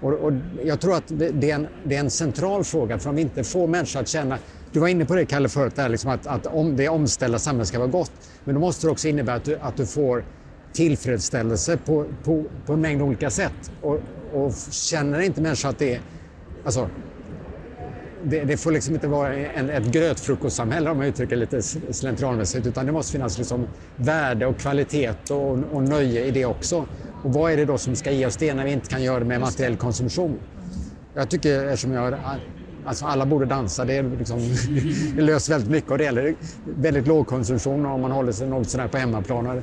Och, 0.00 0.12
och 0.12 0.32
jag 0.64 0.80
tror 0.80 0.94
att 0.94 1.08
det, 1.08 1.30
det, 1.30 1.50
är 1.50 1.54
en, 1.54 1.66
det, 1.84 1.96
är 1.96 2.00
en, 2.00 2.10
central 2.10 2.64
fråga 2.64 2.98
för 2.98 3.10
om 3.10 3.16
vi 3.16 3.22
inte 3.22 3.44
får 3.44 3.66
människor 3.66 4.00
att 4.00 4.08
känna 4.08 4.38
du 4.76 4.80
var 4.80 4.88
inne 4.88 5.04
på 5.04 5.14
det 5.14 5.26
Kalle 5.26 5.48
förut, 5.48 5.76
där, 5.76 5.88
liksom 5.88 6.10
att, 6.10 6.26
att 6.26 6.46
om 6.46 6.76
det 6.76 6.88
omställda 6.88 7.38
samhället 7.38 7.68
ska 7.68 7.78
vara 7.78 7.88
gott. 7.88 8.12
Men 8.44 8.54
då 8.54 8.60
måste 8.60 8.86
det 8.86 8.90
också 8.90 9.08
innebära 9.08 9.36
att 9.36 9.44
du, 9.44 9.58
att 9.58 9.76
du 9.76 9.86
får 9.86 10.24
tillfredsställelse 10.72 11.76
på, 11.76 12.06
på, 12.24 12.44
på 12.66 12.72
en 12.72 12.80
mängd 12.80 13.02
olika 13.02 13.30
sätt. 13.30 13.70
Och, 13.80 14.00
och 14.32 14.52
känner 14.70 15.20
inte 15.20 15.40
människor 15.40 15.68
att 15.68 15.78
det 15.78 15.94
är 15.94 16.00
Alltså, 16.66 16.88
det, 18.24 18.44
det, 18.44 18.56
får 18.56 18.72
liksom 18.72 18.94
inte 18.94 19.08
vara 19.08 19.34
en, 19.34 19.70
ett 19.70 19.84
grötfrukostsamhälle 19.84 20.90
om 20.90 20.96
man 20.96 21.06
uttrycker 21.06 21.36
lite 21.36 21.62
slentrianmässigt 21.62 22.66
utan 22.66 22.86
det 22.86 22.92
måste 22.92 23.12
finnas 23.12 23.38
liksom 23.38 23.66
värde 23.96 24.46
och 24.46 24.58
kvalitet 24.58 25.30
och, 25.30 25.58
och 25.72 25.82
nöje 25.82 26.24
i 26.24 26.30
det 26.30 26.44
också. 26.44 26.86
Och 27.22 27.32
vad 27.32 27.52
är 27.52 27.56
det 27.56 27.64
då 27.64 27.78
som 27.78 27.96
ska 27.96 28.10
ge 28.10 28.26
oss 28.26 28.36
det 28.36 28.54
när 28.54 28.64
vi 28.64 28.72
inte 28.72 28.88
kan 28.88 29.02
göra 29.02 29.18
det 29.18 29.24
med 29.24 29.40
materiell 29.40 29.76
konsumtion? 29.76 30.38
Jag 31.14 31.30
tycker, 31.30 31.64
eftersom 31.64 31.92
jag 31.92 32.14
Alltså 32.86 33.04
alla 33.04 33.26
borde 33.26 33.46
dansa, 33.46 33.84
det, 33.84 33.96
är 33.96 34.16
liksom, 34.18 34.38
det 35.16 35.22
löser 35.22 35.52
väldigt 35.52 35.70
mycket 35.70 35.90
och 35.90 35.98
det 35.98 36.04
gäller 36.04 36.34
väldigt 36.64 37.06
låg 37.06 37.26
konsumtion 37.26 37.86
om 37.86 38.00
man 38.00 38.10
håller 38.10 38.32
sig 38.32 38.48
något 38.48 38.70
sådär 38.70 38.88
på 38.88 38.98
hemmaplan. 38.98 39.62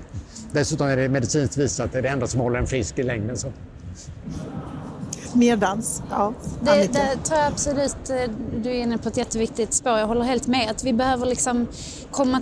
Dessutom 0.52 0.88
är 0.88 0.98
det 0.98 1.10
medicinskt 1.10 1.58
visat 1.58 1.86
att 1.86 1.92
det 1.92 1.98
är 1.98 2.02
det 2.02 2.10
enda 2.10 2.28
som 2.28 2.40
håller 2.40 2.60
en 2.60 2.68
frisk 2.68 3.00
i 3.00 3.04
längden. 3.04 3.38
Så 3.38 3.48
mer 5.36 5.58
dans. 5.58 6.04
Ja, 6.10 6.34
det, 6.62 6.94
det 6.94 7.18
tror 7.24 7.40
jag 7.40 7.48
absolut, 7.48 8.10
eh, 8.10 8.32
du 8.64 8.70
är 8.70 8.74
inne 8.74 8.98
på 8.98 9.10
ett 9.10 9.18
jätteviktigt 9.18 9.74
spår. 9.74 9.98
Jag 9.98 10.08
håller 10.08 10.24
helt 10.24 10.48
med. 10.48 10.72
Att 10.72 10.84
vi 10.84 10.94
behöver 10.94 11.26
liksom 11.26 11.68
komma, 12.12 12.42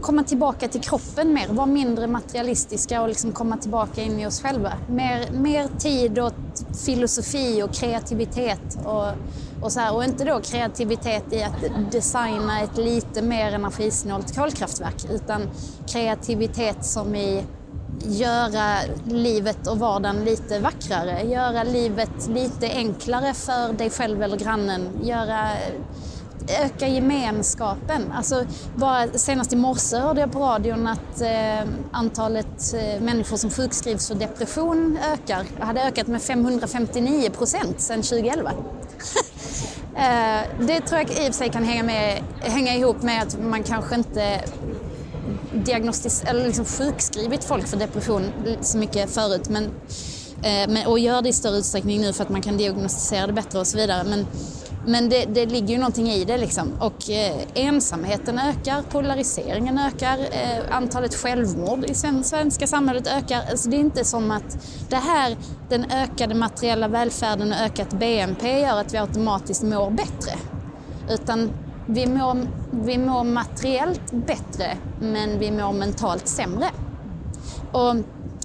komma 0.00 0.24
tillbaka 0.24 0.68
till 0.68 0.80
kroppen 0.80 1.34
mer, 1.34 1.48
vara 1.48 1.66
mindre 1.66 2.06
materialistiska 2.06 3.02
och 3.02 3.08
liksom 3.08 3.32
komma 3.32 3.56
tillbaka 3.56 4.02
in 4.02 4.20
i 4.20 4.26
oss 4.26 4.42
själva. 4.42 4.72
Mer, 4.88 5.30
mer 5.30 5.68
tid 5.78 6.18
åt 6.18 6.34
filosofi 6.86 7.62
och 7.62 7.74
kreativitet 7.74 8.78
och, 8.84 9.06
och, 9.62 9.72
så 9.72 9.80
här. 9.80 9.94
och 9.94 10.04
inte 10.04 10.24
då 10.24 10.40
kreativitet 10.40 11.32
i 11.32 11.42
att 11.42 11.92
designa 11.92 12.60
ett 12.60 12.76
lite 12.76 13.22
mer 13.22 13.52
energisnålt 13.52 14.36
kolkraftverk 14.36 15.04
utan 15.10 15.42
kreativitet 15.86 16.84
som 16.84 17.14
i 17.14 17.44
göra 18.04 18.76
livet 19.06 19.66
och 19.66 19.78
vardagen 19.78 20.24
lite 20.24 20.58
vackrare, 20.58 21.22
göra 21.22 21.62
livet 21.62 22.28
lite 22.28 22.68
enklare 22.68 23.34
för 23.34 23.72
dig 23.72 23.90
själv 23.90 24.22
eller 24.22 24.36
grannen, 24.36 24.88
göra 25.02 25.48
öka 26.48 26.88
gemenskapen. 26.88 28.12
Alltså, 28.12 28.44
bara 28.76 29.08
senast 29.08 29.52
i 29.52 29.56
morse 29.56 29.96
hörde 29.96 30.20
jag 30.20 30.32
på 30.32 30.38
radion 30.38 30.86
att 30.86 31.20
eh, 31.20 31.70
antalet 31.92 32.74
eh, 32.74 33.02
människor 33.02 33.36
som 33.36 33.50
sjukskrivs 33.50 34.08
för 34.08 34.14
depression 34.14 34.98
ökar. 35.12 35.46
Det 35.58 35.64
hade 35.64 35.82
ökat 35.82 36.06
med 36.06 36.22
559 36.22 37.30
procent 37.30 37.80
sedan 37.80 38.02
2011. 38.02 38.52
Eh, 39.96 40.40
det 40.60 40.80
tror 40.80 41.00
jag 41.00 41.10
i 41.10 41.12
och 41.12 41.16
för 41.16 41.32
sig 41.32 41.50
kan 41.50 41.64
hänga, 41.64 41.82
med, 41.82 42.22
hänga 42.40 42.74
ihop 42.74 43.02
med 43.02 43.22
att 43.22 43.38
man 43.42 43.62
kanske 43.62 43.94
inte 43.94 44.40
diagnostis 45.54 46.24
eller 46.26 46.46
liksom 46.46 46.64
sjukskrivit 46.64 47.44
folk 47.44 47.66
för 47.68 47.76
depression 47.76 48.32
så 48.60 48.78
mycket 48.78 49.10
förut. 49.10 49.48
Men, 49.48 49.64
eh, 50.42 50.68
men, 50.68 50.86
och 50.86 50.98
gör 50.98 51.22
det 51.22 51.28
i 51.28 51.32
större 51.32 51.56
utsträckning 51.56 52.00
nu 52.00 52.12
för 52.12 52.22
att 52.24 52.30
man 52.30 52.42
kan 52.42 52.56
diagnostisera 52.56 53.26
det 53.26 53.32
bättre 53.32 53.58
och 53.58 53.66
så 53.66 53.76
vidare. 53.76 54.04
Men, 54.04 54.26
men 54.86 55.08
det, 55.08 55.24
det 55.24 55.46
ligger 55.46 55.68
ju 55.68 55.78
någonting 55.78 56.08
i 56.08 56.24
det 56.24 56.36
liksom. 56.36 56.72
Och 56.80 57.10
eh, 57.10 57.36
ensamheten 57.54 58.38
ökar, 58.38 58.82
polariseringen 58.82 59.78
ökar, 59.78 60.18
eh, 60.18 60.76
antalet 60.76 61.14
självmord 61.14 61.84
i 61.84 61.94
svenska 61.94 62.66
samhället 62.66 63.06
ökar. 63.06 63.40
Alltså 63.50 63.70
det 63.70 63.76
är 63.76 63.80
inte 63.80 64.04
som 64.04 64.30
att 64.30 64.58
det 64.88 64.96
här, 64.96 65.36
den 65.68 65.90
ökade 65.90 66.34
materiella 66.34 66.88
välfärden 66.88 67.52
och 67.52 67.58
ökat 67.58 67.92
BNP 67.92 68.60
gör 68.60 68.80
att 68.80 68.94
vi 68.94 68.98
automatiskt 68.98 69.62
mår 69.62 69.90
bättre. 69.90 70.32
Utan 71.10 71.50
vi 71.86 72.06
mår, 72.06 72.48
vi 72.70 72.98
mår 72.98 73.24
materiellt 73.24 74.12
bättre 74.12 74.76
men 75.00 75.38
vi 75.38 75.50
mår 75.50 75.72
mentalt 75.72 76.28
sämre. 76.28 76.70
Och 77.72 77.96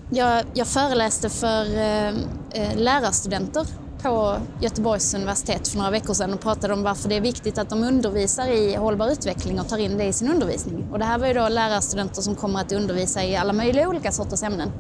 jag, 0.09 0.43
jag 0.53 0.67
föreläste 0.67 1.29
för 1.29 1.75
eh, 1.75 2.07
eh, 2.51 2.75
lärarstudenter 2.75 3.67
på 4.03 4.37
Göteborgs 4.61 5.13
universitet 5.13 5.67
för 5.67 5.77
några 5.77 5.91
veckor 5.91 6.13
sedan 6.13 6.33
och 6.33 6.39
pratade 6.39 6.73
om 6.73 6.83
varför 6.83 7.09
det 7.09 7.15
är 7.15 7.21
viktigt 7.21 7.57
att 7.57 7.69
de 7.69 7.83
undervisar 7.83 8.47
i 8.47 8.75
hållbar 8.75 9.11
utveckling 9.11 9.59
och 9.59 9.67
tar 9.67 9.77
in 9.77 9.97
det 9.97 10.03
i 10.03 10.13
sin 10.13 10.31
undervisning. 10.31 10.87
Och 10.91 10.99
det 10.99 11.05
här 11.05 11.19
var 11.19 11.27
ju 11.27 11.33
då 11.33 11.49
lärarstudenter 11.49 12.21
som 12.21 12.35
kommer 12.35 12.59
att 12.59 12.71
undervisa 12.71 13.23
i 13.23 13.35
alla 13.35 13.53
möjliga 13.53 13.89
olika 13.89 14.11
sorters 14.11 14.43
ämnen. 14.43 14.71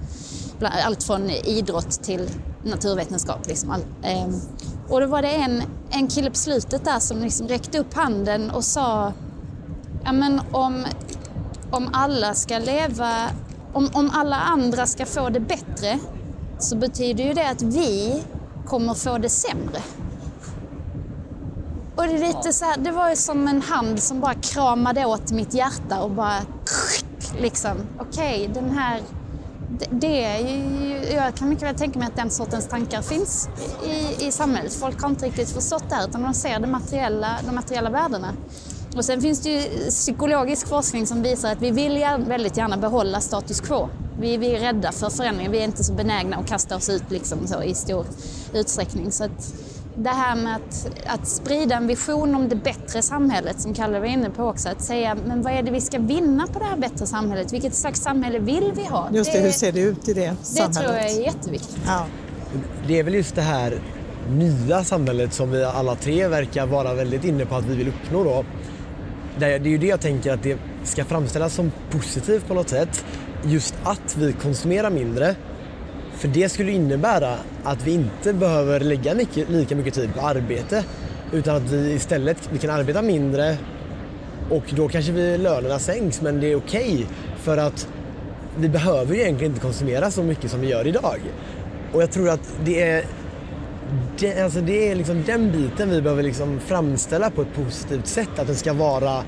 Allt 0.85 1.03
från 1.03 1.29
idrott 1.29 2.03
till 2.03 2.29
naturvetenskap. 2.63 3.47
Liksom. 3.47 3.73
Ehm, 4.03 4.41
och 4.89 5.01
då 5.01 5.07
var 5.07 5.21
det 5.21 5.35
en, 5.35 5.63
en 5.89 6.07
kille 6.07 6.29
på 6.29 6.35
slutet 6.35 6.85
där 6.85 6.99
som 6.99 7.19
liksom 7.19 7.47
räckte 7.47 7.79
upp 7.79 7.93
handen 7.93 8.51
och 8.51 8.63
sa 8.63 9.13
ja, 10.03 10.11
men 10.11 10.41
om, 10.51 10.85
om 11.71 11.89
alla 11.93 12.33
ska 12.33 12.59
leva, 12.59 13.11
om, 13.73 13.89
om 13.93 14.11
alla 14.13 14.35
andra 14.35 14.85
ska 14.85 15.05
få 15.05 15.29
det 15.29 15.39
bättre 15.39 15.99
så 16.59 16.75
betyder 16.75 17.23
ju 17.23 17.33
det 17.33 17.49
att 17.49 17.61
vi 17.61 18.23
kommer 18.65 18.93
få 18.93 19.17
det 19.17 19.29
sämre. 19.29 19.81
Och 21.95 22.03
det, 22.03 22.13
är 22.13 22.19
lite 22.19 22.53
så 22.53 22.65
här, 22.65 22.77
det 22.77 22.91
var 22.91 23.09
ju 23.09 23.15
som 23.15 23.47
en 23.47 23.61
hand 23.61 24.03
som 24.03 24.19
bara 24.19 24.33
kramade 24.33 25.05
åt 25.05 25.31
mitt 25.31 25.53
hjärta 25.53 26.01
och 26.01 26.11
bara 26.11 26.39
liksom, 27.39 27.77
okej, 27.99 28.41
okay, 28.41 28.61
den 28.61 28.69
här 28.69 29.01
det 29.91 30.23
är 30.23 30.39
ju, 30.39 31.13
jag 31.13 31.35
kan 31.35 31.49
mycket 31.49 31.63
väl 31.63 31.75
tänka 31.75 31.99
mig 31.99 32.07
att 32.07 32.15
den 32.15 32.29
sortens 32.29 32.67
tankar 32.67 33.01
finns 33.01 33.49
i, 33.85 34.27
i 34.27 34.31
samhället. 34.31 34.73
Folk 34.73 35.01
har 35.01 35.09
inte 35.09 35.25
riktigt 35.25 35.49
förstått 35.49 35.83
det 35.89 35.95
här 35.95 36.07
utan 36.07 36.23
de 36.23 36.33
ser 36.33 36.59
de 36.59 36.67
materiella, 36.67 37.39
de 37.45 37.55
materiella 37.55 37.89
värdena. 37.89 38.33
Och 38.95 39.05
sen 39.05 39.21
finns 39.21 39.41
det 39.41 39.49
ju 39.49 39.89
psykologisk 39.89 40.67
forskning 40.67 41.07
som 41.07 41.23
visar 41.23 41.51
att 41.51 41.61
vi 41.61 41.71
vill 41.71 42.05
väldigt 42.27 42.57
gärna 42.57 42.77
behålla 42.77 43.21
status 43.21 43.61
quo. 43.61 43.89
Vi, 44.19 44.37
vi 44.37 44.55
är 44.55 44.59
rädda 44.59 44.91
för 44.91 45.09
förändringar, 45.09 45.51
vi 45.51 45.59
är 45.59 45.63
inte 45.63 45.83
så 45.83 45.93
benägna 45.93 46.37
att 46.37 46.47
kasta 46.47 46.75
oss 46.75 46.89
ut 46.89 47.11
liksom 47.11 47.47
så 47.47 47.63
i 47.63 47.73
stor 47.73 48.05
utsträckning. 48.53 49.11
Så 49.11 49.23
att, 49.23 49.53
det 49.97 50.09
här 50.09 50.35
med 50.35 50.55
att, 50.55 50.89
att 51.05 51.27
sprida 51.27 51.75
en 51.75 51.87
vision 51.87 52.35
om 52.35 52.49
det 52.49 52.55
bättre 52.55 53.01
samhället 53.01 53.61
som 53.61 53.73
Kalle 53.73 53.99
var 53.99 54.07
inne 54.07 54.29
på 54.29 54.43
också. 54.43 54.69
Att 54.69 54.81
säga, 54.81 55.17
men 55.25 55.41
vad 55.41 55.53
är 55.53 55.63
det 55.63 55.71
vi 55.71 55.81
ska 55.81 55.99
vinna 55.99 56.47
på 56.47 56.59
det 56.59 56.65
här 56.65 56.77
bättre 56.77 57.05
samhället? 57.05 57.53
Vilket 57.53 57.75
slags 57.75 57.99
samhälle 57.99 58.39
vill 58.39 58.71
vi 58.75 58.85
ha? 58.85 59.09
Just 59.13 59.31
det, 59.31 59.37
det 59.37 59.43
hur 59.43 59.51
ser 59.51 59.71
det 59.71 59.79
ut 59.79 60.09
i 60.09 60.13
det, 60.13 60.21
det 60.21 60.45
samhället? 60.45 60.75
Det 60.75 60.81
tror 60.81 60.95
jag 60.95 61.11
är 61.11 61.21
jätteviktigt. 61.21 61.79
Ja. 61.85 62.05
Det 62.87 62.99
är 62.99 63.03
väl 63.03 63.13
just 63.13 63.35
det 63.35 63.41
här 63.41 63.81
nya 64.29 64.83
samhället 64.83 65.33
som 65.33 65.51
vi 65.51 65.63
alla 65.63 65.95
tre 65.95 66.27
verkar 66.27 66.65
vara 66.65 66.93
väldigt 66.93 67.23
inne 67.23 67.45
på 67.45 67.55
att 67.55 67.65
vi 67.65 67.75
vill 67.75 67.87
uppnå 67.87 68.23
då. 68.23 68.45
Det 69.39 69.45
är 69.45 69.59
ju 69.59 69.77
det 69.77 69.87
jag 69.87 70.01
tänker 70.01 70.33
att 70.33 70.43
det 70.43 70.57
ska 70.83 71.05
framställas 71.05 71.53
som 71.53 71.71
positivt 71.91 72.47
på 72.47 72.53
något 72.53 72.69
sätt. 72.69 73.05
Just 73.43 73.75
att 73.83 74.17
vi 74.17 74.33
konsumerar 74.33 74.89
mindre 74.89 75.35
för 76.17 76.27
det 76.27 76.49
skulle 76.49 76.71
innebära 76.71 77.35
att 77.63 77.87
vi 77.87 77.91
inte 77.91 78.33
behöver 78.33 78.79
lägga 78.79 79.15
mycket, 79.15 79.49
lika 79.49 79.75
mycket 79.75 79.93
tid 79.93 80.09
på 80.15 80.21
arbete 80.21 80.83
utan 81.31 81.55
att 81.55 81.71
vi 81.71 81.93
istället 81.93 82.37
vi 82.51 82.59
kan 82.59 82.69
arbeta 82.69 83.01
mindre 83.01 83.57
och 84.49 84.63
då 84.75 84.87
kanske 84.87 85.11
vi, 85.11 85.37
lönerna 85.37 85.79
sänks 85.79 86.21
men 86.21 86.39
det 86.39 86.51
är 86.51 86.55
okej 86.55 86.93
okay 86.93 87.05
för 87.37 87.57
att 87.57 87.87
vi 88.59 88.69
behöver 88.69 89.15
ju 89.15 89.21
egentligen 89.21 89.51
inte 89.51 89.61
konsumera 89.61 90.11
så 90.11 90.23
mycket 90.23 90.51
som 90.51 90.61
vi 90.61 90.67
gör 90.67 90.87
idag. 90.87 91.19
Och 91.93 92.01
jag 92.01 92.11
tror 92.11 92.29
att 92.29 92.53
det 92.65 92.81
är, 92.81 93.05
det, 94.19 94.41
alltså 94.41 94.61
det 94.61 94.91
är 94.91 94.95
liksom 94.95 95.23
den 95.23 95.51
biten 95.51 95.89
vi 95.89 96.01
behöver 96.01 96.23
liksom 96.23 96.59
framställa 96.59 97.29
på 97.29 97.41
ett 97.41 97.53
positivt 97.55 98.07
sätt. 98.07 98.39
Att 98.39 98.47
den 98.47 98.55
ska 98.55 98.73
vara, 98.73 99.23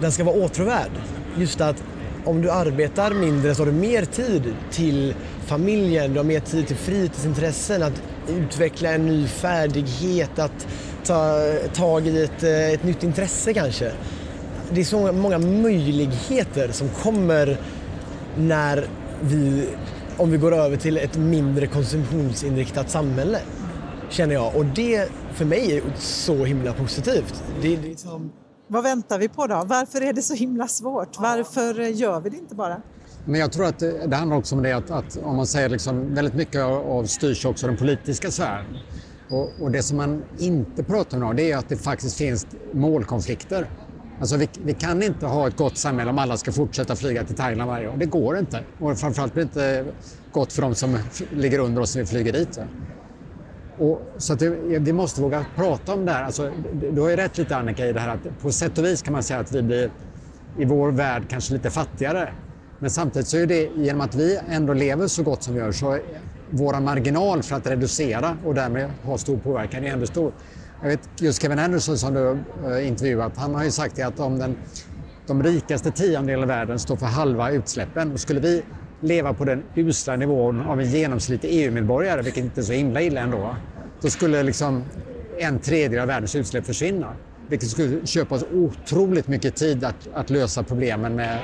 den 0.00 0.12
ska 0.12 0.24
vara 0.24 0.36
åtråvärd. 0.36 0.90
Just 1.38 1.60
att 1.60 1.82
om 2.24 2.42
du 2.42 2.50
arbetar 2.50 3.10
mindre 3.10 3.54
så 3.54 3.62
har 3.62 3.66
du 3.66 3.72
mer 3.72 4.04
tid 4.04 4.54
till 4.70 5.14
familjen, 5.46 6.12
du 6.12 6.18
har 6.18 6.24
mer 6.24 6.40
tid 6.40 6.66
till 6.66 6.76
fritidsintressen, 6.76 7.82
att 7.82 8.02
utveckla 8.28 8.92
en 8.92 9.06
ny 9.06 9.26
färdighet, 9.26 10.38
att 10.38 10.66
ta 11.04 11.40
tag 11.74 12.06
i 12.06 12.22
ett, 12.22 12.42
eh, 12.42 12.70
ett 12.70 12.84
nytt 12.84 13.02
intresse 13.02 13.54
kanske. 13.54 13.92
Det 14.70 14.80
är 14.80 14.84
så 14.84 15.12
många 15.12 15.38
möjligheter 15.38 16.72
som 16.72 16.88
kommer 16.88 17.58
när 18.38 18.86
vi, 19.20 19.68
om 20.16 20.30
vi 20.30 20.38
går 20.38 20.54
över 20.54 20.76
till 20.76 20.96
ett 20.96 21.16
mindre 21.16 21.66
konsumtionsinriktat 21.66 22.90
samhälle, 22.90 23.38
känner 24.10 24.34
jag. 24.34 24.56
Och 24.56 24.64
det 24.64 25.08
för 25.34 25.44
mig 25.44 25.76
är 25.76 25.82
så 25.98 26.44
himla 26.44 26.72
positivt. 26.72 27.44
Det, 27.62 27.76
det 27.76 27.82
liksom... 27.82 28.32
Vad 28.68 28.82
väntar 28.82 29.18
vi 29.18 29.28
på 29.28 29.46
då? 29.46 29.62
Varför 29.66 30.00
är 30.00 30.12
det 30.12 30.22
så 30.22 30.34
himla 30.34 30.68
svårt? 30.68 31.18
Varför 31.18 31.80
eh, 31.80 31.96
gör 31.96 32.20
vi 32.20 32.30
det 32.30 32.36
inte 32.36 32.54
bara? 32.54 32.82
Men 33.28 33.40
jag 33.40 33.52
tror 33.52 33.66
att 33.66 33.78
det, 33.78 34.06
det 34.06 34.16
handlar 34.16 34.36
också 34.36 34.54
om 34.54 34.62
det 34.62 34.72
att, 34.72 34.90
att 34.90 35.16
om 35.16 35.36
man 35.36 35.46
säger 35.46 35.68
liksom, 35.68 36.14
väldigt 36.14 36.34
mycket 36.34 36.62
av 36.62 37.04
styrs 37.04 37.44
också 37.44 37.66
den 37.66 37.76
politiska 37.76 38.30
sfären. 38.30 38.64
Och, 39.30 39.50
och, 39.60 39.70
det 39.70 39.82
som 39.82 39.96
man 39.96 40.22
inte 40.38 40.82
pratar 40.82 41.22
om 41.22 41.36
det 41.36 41.52
är 41.52 41.56
att 41.56 41.68
det 41.68 41.76
faktiskt 41.76 42.16
finns 42.16 42.46
målkonflikter. 42.72 43.70
Alltså 44.20 44.36
vi, 44.36 44.48
vi, 44.64 44.72
kan 44.72 45.02
inte 45.02 45.26
ha 45.26 45.48
ett 45.48 45.56
gott 45.56 45.76
samhälle 45.76 46.10
om 46.10 46.18
alla 46.18 46.36
ska 46.36 46.52
fortsätta 46.52 46.96
flyga 46.96 47.24
till 47.24 47.36
Thailand 47.36 47.70
varje 47.70 47.88
år. 47.88 47.96
Det 47.96 48.06
går 48.06 48.38
inte. 48.38 48.60
Och 48.80 48.98
framförallt 48.98 49.34
blir 49.34 49.44
det 49.44 49.78
inte 49.78 49.92
gott 50.32 50.52
för 50.52 50.62
de 50.62 50.74
som 50.74 50.98
ligger 51.32 51.58
under 51.58 51.82
oss 51.82 51.94
när 51.94 52.02
vi 52.02 52.08
flyger 52.08 52.32
dit. 52.32 52.60
Och, 53.78 54.02
så 54.18 54.32
att 54.32 54.38
det, 54.38 54.48
vi 54.78 54.92
måste 54.92 55.20
våga 55.20 55.46
prata 55.56 55.94
om 55.94 56.04
det 56.04 56.12
här. 56.12 56.24
Alltså, 56.24 56.52
du 56.92 57.00
har 57.00 57.08
ju 57.08 57.16
rätt 57.16 57.38
lite 57.38 57.56
Annika 57.56 57.86
i 57.86 57.92
det 57.92 58.00
här 58.00 58.14
att 58.14 58.42
på 58.42 58.52
sätt 58.52 58.78
och 58.78 58.84
vis 58.84 59.02
kan 59.02 59.12
man 59.12 59.22
säga 59.22 59.40
att 59.40 59.52
vi 59.52 59.62
blir 59.62 59.90
i 60.58 60.64
vår 60.64 60.92
värld 60.92 61.22
kanske 61.28 61.52
lite 61.52 61.70
fattigare. 61.70 62.32
Men 62.78 62.90
samtidigt 62.90 63.28
så 63.28 63.36
är 63.36 63.46
det 63.46 63.68
genom 63.76 64.00
att 64.00 64.14
vi 64.14 64.40
ändå 64.48 64.72
lever 64.72 65.06
så 65.06 65.22
gott 65.22 65.42
som 65.42 65.54
vi 65.54 65.60
gör 65.60 65.72
så 65.72 65.92
är 65.92 66.00
vår 66.50 66.80
marginal 66.80 67.42
för 67.42 67.56
att 67.56 67.66
reducera 67.66 68.38
och 68.44 68.54
därmed 68.54 68.90
ha 68.90 69.18
stor 69.18 69.38
påverkan 69.38 69.84
är 69.84 69.92
ändå 69.92 70.06
stor. 70.06 70.32
Jag 70.80 70.88
vet 70.88 71.20
just 71.20 71.42
Kevin 71.42 71.58
Anderson 71.58 71.98
som 71.98 72.14
du 72.14 72.20
har 72.62 72.80
intervjuat, 72.80 73.36
han 73.36 73.54
har 73.54 73.64
ju 73.64 73.70
sagt 73.70 73.98
att 73.98 74.20
om 74.20 74.38
den, 74.38 74.56
de 75.26 75.42
rikaste 75.42 75.92
tiondelen 75.92 76.42
av 76.42 76.48
världen 76.48 76.78
står 76.78 76.96
för 76.96 77.06
halva 77.06 77.50
utsläppen 77.50 78.12
och 78.12 78.20
skulle 78.20 78.40
vi 78.40 78.62
leva 79.00 79.34
på 79.34 79.44
den 79.44 79.64
usla 79.74 80.16
nivån 80.16 80.60
av 80.60 80.80
en 80.80 80.90
genomsnittlig 80.90 81.50
EU-medborgare, 81.52 82.22
vilket 82.22 82.44
inte 82.44 82.60
är 82.60 82.62
så 82.62 82.72
himla 82.72 83.02
illa 83.02 83.20
ändå, 83.20 83.56
då 84.02 84.10
skulle 84.10 84.42
liksom 84.42 84.84
en 85.38 85.58
tredjedel 85.60 86.00
av 86.00 86.06
världens 86.06 86.34
utsläpp 86.34 86.66
försvinna. 86.66 87.16
Vilket 87.48 87.70
skulle 87.70 88.06
köpa 88.06 88.34
oss 88.34 88.44
otroligt 88.52 89.28
mycket 89.28 89.56
tid 89.56 89.84
att, 89.84 90.06
att 90.14 90.30
lösa 90.30 90.62
problemen 90.62 91.14
med 91.14 91.38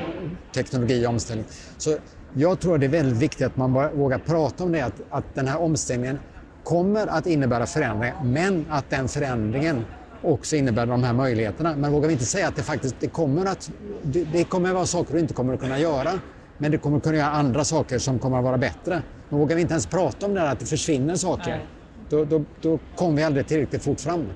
teknologi 0.54 1.06
och 1.06 1.10
omställning. 1.10 1.46
Så 1.78 1.96
jag 2.34 2.60
tror 2.60 2.78
det 2.78 2.86
är 2.86 2.90
väldigt 2.90 3.18
viktigt 3.22 3.46
att 3.46 3.56
man 3.56 3.72
vågar 3.72 4.18
prata 4.18 4.64
om 4.64 4.72
det, 4.72 4.80
att, 4.80 5.00
att 5.10 5.34
den 5.34 5.48
här 5.48 5.58
omställningen 5.60 6.18
kommer 6.62 7.06
att 7.06 7.26
innebära 7.26 7.66
förändringar, 7.66 8.24
men 8.24 8.66
att 8.70 8.90
den 8.90 9.08
förändringen 9.08 9.84
också 10.20 10.56
innebär 10.56 10.86
de 10.86 11.02
här 11.02 11.12
möjligheterna. 11.12 11.76
Men 11.76 11.92
vågar 11.92 12.06
vi 12.08 12.12
inte 12.12 12.26
säga 12.26 12.48
att 12.48 12.56
det 12.56 12.62
faktiskt 12.62 13.00
det 13.00 13.08
kommer 13.08 13.46
att 13.46 13.70
det, 14.02 14.24
det 14.24 14.44
kommer 14.44 14.68
att 14.68 14.74
vara 14.74 14.86
saker 14.86 15.14
du 15.14 15.20
inte 15.20 15.34
kommer 15.34 15.54
att 15.54 15.60
kunna 15.60 15.78
göra, 15.78 16.20
men 16.56 16.70
det 16.70 16.78
kommer 16.78 16.96
att 16.96 17.02
kunna 17.02 17.16
göra 17.16 17.30
andra 17.30 17.64
saker 17.64 17.98
som 17.98 18.18
kommer 18.18 18.38
att 18.38 18.44
vara 18.44 18.58
bättre. 18.58 19.02
Men 19.28 19.38
vågar 19.38 19.56
vi 19.56 19.62
inte 19.62 19.72
ens 19.74 19.86
prata 19.86 20.26
om 20.26 20.34
det 20.34 20.40
här, 20.40 20.52
att 20.52 20.60
det 20.60 20.66
försvinner 20.66 21.16
saker, 21.16 21.66
då, 22.10 22.24
då, 22.24 22.44
då 22.60 22.78
kommer 22.94 23.16
vi 23.16 23.22
aldrig 23.22 23.46
tillräckligt 23.46 23.82
fort 23.82 24.00
fram. 24.00 24.32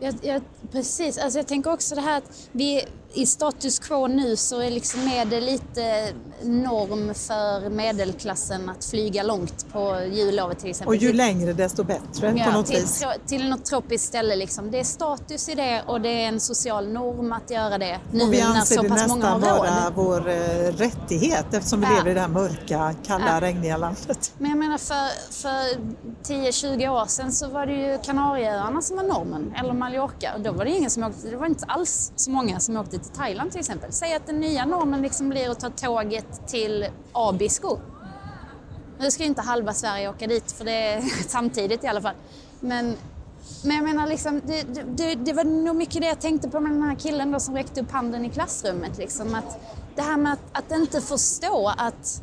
Jag, 0.00 0.14
jag, 0.22 0.42
precis, 0.72 1.18
alltså 1.18 1.38
jag 1.38 1.46
tänker 1.46 1.72
också 1.72 1.94
det 1.94 2.00
här 2.00 2.18
att 2.18 2.48
vi 2.52 2.84
i 3.14 3.26
status 3.26 3.78
quo 3.78 4.06
nu 4.06 4.36
så 4.36 4.60
är, 4.60 4.70
liksom 4.70 5.00
är 5.00 5.24
det 5.24 5.40
lite 5.40 6.12
norm 6.42 7.14
för 7.14 7.70
medelklassen 7.70 8.68
att 8.68 8.84
flyga 8.84 9.22
långt 9.22 9.72
på 9.72 10.00
jullovet 10.12 10.58
till 10.58 10.70
exempel. 10.70 10.88
Och 10.88 10.96
ju 11.02 11.12
längre 11.12 11.52
desto 11.52 11.84
bättre 11.84 12.34
Ja, 12.36 12.44
på 12.44 12.50
något 12.50 12.66
till, 12.66 12.76
vis. 12.80 13.04
till 13.26 13.48
något 13.50 13.64
tropiskt 13.64 14.08
ställe 14.08 14.36
liksom. 14.36 14.70
Det 14.70 14.80
är 14.80 14.84
status 14.84 15.48
i 15.48 15.54
det 15.54 15.82
och 15.86 16.00
det 16.00 16.08
är 16.08 16.28
en 16.28 16.40
social 16.40 16.88
norm 16.92 17.32
att 17.32 17.50
göra 17.50 17.78
det 17.78 17.98
nu 18.12 18.24
Och 18.24 18.32
vi 18.32 18.40
när 18.40 18.46
anser 18.46 18.76
så 18.76 18.82
det 18.82 18.88
pass 18.88 19.08
många 19.08 19.26
har 19.26 19.38
nästan 19.38 19.56
råd. 19.58 19.68
vara 19.68 19.90
vår 19.94 20.28
eh, 20.28 20.72
rättighet 20.72 21.46
eftersom 21.54 21.80
vi 21.80 21.86
Ja. 21.86 21.96
lever 21.96 22.10
i 22.10 22.14
det 22.14 22.20
här 22.20 22.28
mörka, 22.28 22.94
kalla, 23.06 23.26
Ja. 23.28 23.40
regniga 23.40 23.76
landet. 23.76 24.32
Men 24.38 24.50
jag 24.50 24.58
menar 24.58 24.78
för, 24.78 25.32
för 25.32 25.94
10-20 26.22 26.88
år 26.88 27.06
sedan 27.06 27.32
så 27.32 27.48
var 27.48 27.66
det 27.66 27.72
ju 27.72 27.98
Kanarieöarna 27.98 28.82
som 28.82 28.96
var 28.96 29.04
normen, 29.04 29.54
eller 29.60 29.72
Mallorca. 29.72 30.34
Och 30.34 30.40
då 30.40 30.52
var 30.52 30.64
det 30.64 30.70
ingen 30.70 30.90
som 30.90 31.02
åkte, 31.02 31.28
det 31.30 31.36
var 31.36 31.46
inte 31.46 31.64
alls 31.64 32.12
så 32.16 32.30
många 32.30 32.60
som 32.60 32.76
åkte 32.76 32.98
till 32.98 33.10
Thailand 33.12 33.50
till 33.50 33.60
exempel. 33.60 33.92
Säg 33.92 34.14
att 34.14 34.26
den 34.26 34.40
nya 34.40 34.64
normen 34.64 35.02
liksom 35.02 35.28
blir 35.28 35.50
att 35.50 35.60
ta 35.60 35.70
tåget 35.70 36.23
till 36.46 36.86
Abisko. 37.12 37.78
Nu 38.98 39.10
ska 39.10 39.22
ju 39.22 39.28
inte 39.28 39.42
halva 39.42 39.72
Sverige 39.74 40.08
åka 40.08 40.26
dit 40.26 40.52
för 40.52 40.64
det 40.64 40.72
är 40.92 41.00
samtidigt 41.28 41.84
i 41.84 41.86
alla 41.86 42.00
fall. 42.02 42.14
Men, 42.60 42.96
men 43.64 43.76
jag 43.76 43.84
menar 43.84 44.06
liksom, 44.06 44.40
det, 44.46 44.62
det- 44.62 44.82
det, 44.96 45.14
det 45.14 45.32
var 45.32 45.44
nog 45.44 45.76
mycket 45.76 46.00
det 46.02 46.06
jag 46.08 46.20
tänkte 46.20 46.50
på 46.50 46.60
med 46.60 46.72
den 46.72 46.82
här 46.82 46.94
killen 46.94 47.32
då 47.32 47.40
som 47.40 47.54
räckte 47.54 47.80
upp 47.80 47.90
handen 47.90 48.24
i 48.24 48.30
klassrummet. 48.30 48.98
Liksom, 48.98 49.34
att 49.34 49.58
det 49.96 50.02
här 50.02 50.16
med 50.16 50.32
att, 50.32 50.40
att 50.52 50.72
inte 50.72 51.00
förstå 51.00 51.74
att 51.76 52.22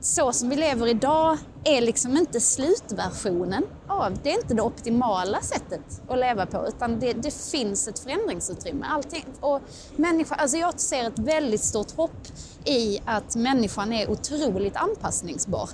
så 0.00 0.32
som 0.32 0.48
vi 0.48 0.56
lever 0.56 0.86
idag 0.86 1.38
är 1.64 1.80
liksom 1.80 2.16
inte 2.16 2.40
slutversionen 2.40 3.64
av, 3.86 4.18
det 4.22 4.30
är 4.30 4.34
inte 4.42 4.54
det 4.54 4.62
optimala 4.62 5.40
sättet 5.40 6.02
att 6.08 6.18
leva 6.18 6.46
på 6.46 6.66
utan 6.68 7.00
det, 7.00 7.12
det 7.12 7.34
finns 7.34 7.88
ett 7.88 7.98
förändringsutrymme. 7.98 8.86
Allting, 8.86 9.24
och 9.40 9.60
människa, 9.96 10.34
alltså 10.34 10.56
jag 10.56 10.80
ser 10.80 11.08
ett 11.08 11.18
väldigt 11.18 11.64
stort 11.64 11.96
hopp 11.96 12.26
i 12.64 12.98
att 13.04 13.36
människan 13.36 13.92
är 13.92 14.10
otroligt 14.10 14.76
anpassningsbar. 14.76 15.70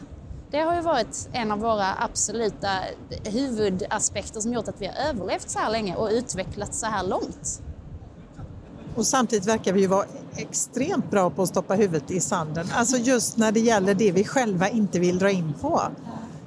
Det 0.51 0.61
har 0.61 0.75
ju 0.75 0.81
varit 0.81 1.29
en 1.33 1.53
av 1.53 1.59
våra 1.59 1.95
absoluta 1.99 2.69
huvudaspekter 3.25 4.41
som 4.41 4.53
gjort 4.53 4.69
att 4.69 4.81
vi 4.81 4.87
har 4.87 4.95
överlevt 5.09 5.51
så 5.51 5.59
här 5.59 5.71
länge 5.71 5.97
och 5.97 6.09
utvecklats 6.11 6.81
så 6.81 6.87
här 6.87 7.05
långt. 7.05 7.61
Och 8.95 9.07
samtidigt 9.07 9.49
verkar 9.49 9.73
vi 9.73 9.81
ju 9.81 9.87
vara 9.87 10.05
extremt 10.37 11.11
bra 11.11 11.31
på 11.31 11.43
att 11.43 11.49
stoppa 11.49 11.75
huvudet 11.75 12.11
i 12.11 12.21
sanden. 12.21 12.67
Alltså 12.75 12.97
just 12.97 13.37
när 13.37 13.53
det 13.53 13.61
gäller 13.61 13.95
det 13.95 14.13
vi 14.13 14.25
själva 14.25 14.69
inte 14.69 14.99
vill 14.99 15.19
dra 15.19 15.31
in 15.31 15.55
på. 15.61 15.83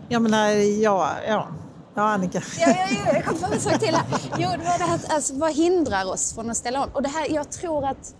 Jag 0.10 0.22
menar, 0.22 0.50
ja, 0.82 1.10
ja, 1.28 1.48
ja 1.96 2.02
Annika. 2.02 2.42
Ja, 2.60 2.68
ja, 2.68 2.98
ja, 3.06 3.14
jag 3.14 3.26
kom 3.26 3.38
på 3.38 3.54
en 3.54 3.60
sak 3.60 3.80
till 3.80 3.96
här. 3.96 4.06
Jo, 4.38 4.50
det 4.52 4.58
var 4.58 4.78
det 4.78 4.84
här, 4.84 5.00
alltså, 5.10 5.36
vad 5.36 5.54
hindrar 5.54 6.06
oss 6.06 6.34
från 6.34 6.50
att 6.50 6.58
ställa 6.58 6.84
om? 6.84 6.90
Och 6.94 7.04
det 7.04 7.10
här, 7.10 7.28
jag 7.30 7.52
tror 7.52 7.86
att 7.86 8.16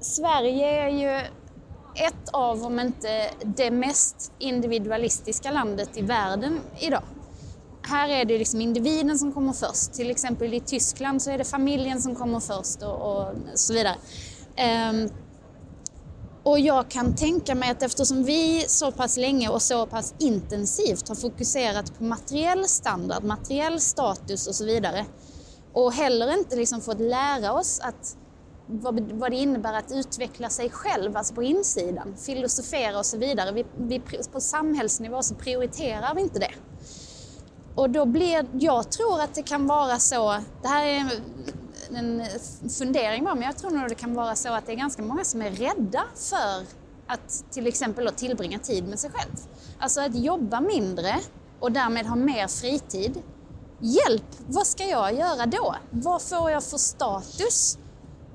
Sverige 0.00 0.84
är 0.84 0.88
ju 0.88 1.26
ett 1.94 2.28
av, 2.32 2.64
om 2.64 2.80
inte 2.80 3.30
det 3.42 3.70
mest 3.70 4.32
individualistiska 4.38 5.50
landet 5.50 5.90
i 5.94 6.02
världen 6.02 6.60
idag. 6.78 7.02
Här 7.82 8.08
är 8.08 8.24
det 8.24 8.38
liksom 8.38 8.60
individen 8.60 9.18
som 9.18 9.32
kommer 9.32 9.52
först. 9.52 9.92
Till 9.92 10.10
exempel 10.10 10.54
i 10.54 10.60
Tyskland 10.60 11.22
så 11.22 11.30
är 11.30 11.38
det 11.38 11.44
familjen 11.44 12.02
som 12.02 12.14
kommer 12.14 12.40
först 12.40 12.82
och, 12.82 13.22
och 13.22 13.34
så 13.54 13.74
vidare. 13.74 13.94
Um, 14.90 15.10
och 16.42 16.60
jag 16.60 16.88
kan 16.88 17.16
tänka 17.16 17.54
mig 17.54 17.70
att 17.70 17.82
eftersom 17.82 18.24
vi 18.24 18.64
så 18.68 18.92
pass 18.92 19.16
länge 19.16 19.48
och 19.48 19.62
så 19.62 19.86
pass 19.86 20.14
intensivt 20.18 21.08
har 21.08 21.14
fokuserat 21.14 21.98
på 21.98 22.04
materiell 22.04 22.64
standard, 22.64 23.24
materiell 23.24 23.80
status 23.80 24.46
och 24.46 24.54
så 24.54 24.64
vidare 24.64 25.06
och 25.72 25.92
heller 25.92 26.38
inte 26.38 26.56
liksom 26.56 26.80
fått 26.80 27.00
lära 27.00 27.52
oss 27.52 27.80
att 27.80 28.16
vad, 28.66 29.00
vad 29.00 29.30
det 29.30 29.36
innebär 29.36 29.72
att 29.72 29.92
utveckla 29.92 30.48
sig 30.48 30.70
själv, 30.70 31.16
alltså 31.16 31.34
på 31.34 31.42
insidan, 31.42 32.16
filosofera 32.16 32.98
och 32.98 33.06
så 33.06 33.18
vidare. 33.18 33.52
Vi, 33.52 33.64
vi, 33.76 34.02
på 34.32 34.40
samhällsnivå 34.40 35.22
så 35.22 35.34
prioriterar 35.34 36.14
vi 36.14 36.20
inte 36.20 36.38
det. 36.38 36.50
Och 37.80 37.90
då 37.90 38.04
blir, 38.06 38.46
jag 38.52 38.90
tror 38.90 39.20
att 39.20 39.34
det 39.34 39.42
kan 39.42 39.66
vara 39.66 39.98
så, 39.98 40.38
det 40.62 40.68
här 40.68 40.86
är 40.86 41.10
en 41.94 42.22
fundering 42.78 43.24
bara, 43.24 43.34
men 43.34 43.44
jag 43.44 43.58
tror 43.58 43.70
nog 43.70 43.88
det 43.88 43.94
kan 43.94 44.14
vara 44.14 44.36
så 44.36 44.52
att 44.52 44.66
det 44.66 44.72
är 44.72 44.76
ganska 44.76 45.02
många 45.02 45.24
som 45.24 45.42
är 45.42 45.50
rädda 45.50 46.04
för 46.14 46.66
att 47.06 47.44
till 47.50 47.66
exempel 47.66 48.04
då 48.04 48.10
tillbringa 48.10 48.58
tid 48.58 48.88
med 48.88 48.98
sig 48.98 49.10
själv. 49.10 49.32
Alltså 49.78 50.00
att 50.00 50.14
jobba 50.14 50.60
mindre 50.60 51.14
och 51.60 51.72
därmed 51.72 52.06
ha 52.06 52.16
mer 52.16 52.48
fritid. 52.48 53.22
Hjälp, 53.78 54.36
vad 54.46 54.66
ska 54.66 54.84
jag 54.84 55.14
göra 55.14 55.46
då? 55.46 55.74
Vad 55.90 56.22
får 56.22 56.50
jag 56.50 56.64
för 56.64 56.78
status? 56.78 57.78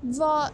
Vad, 0.02 0.50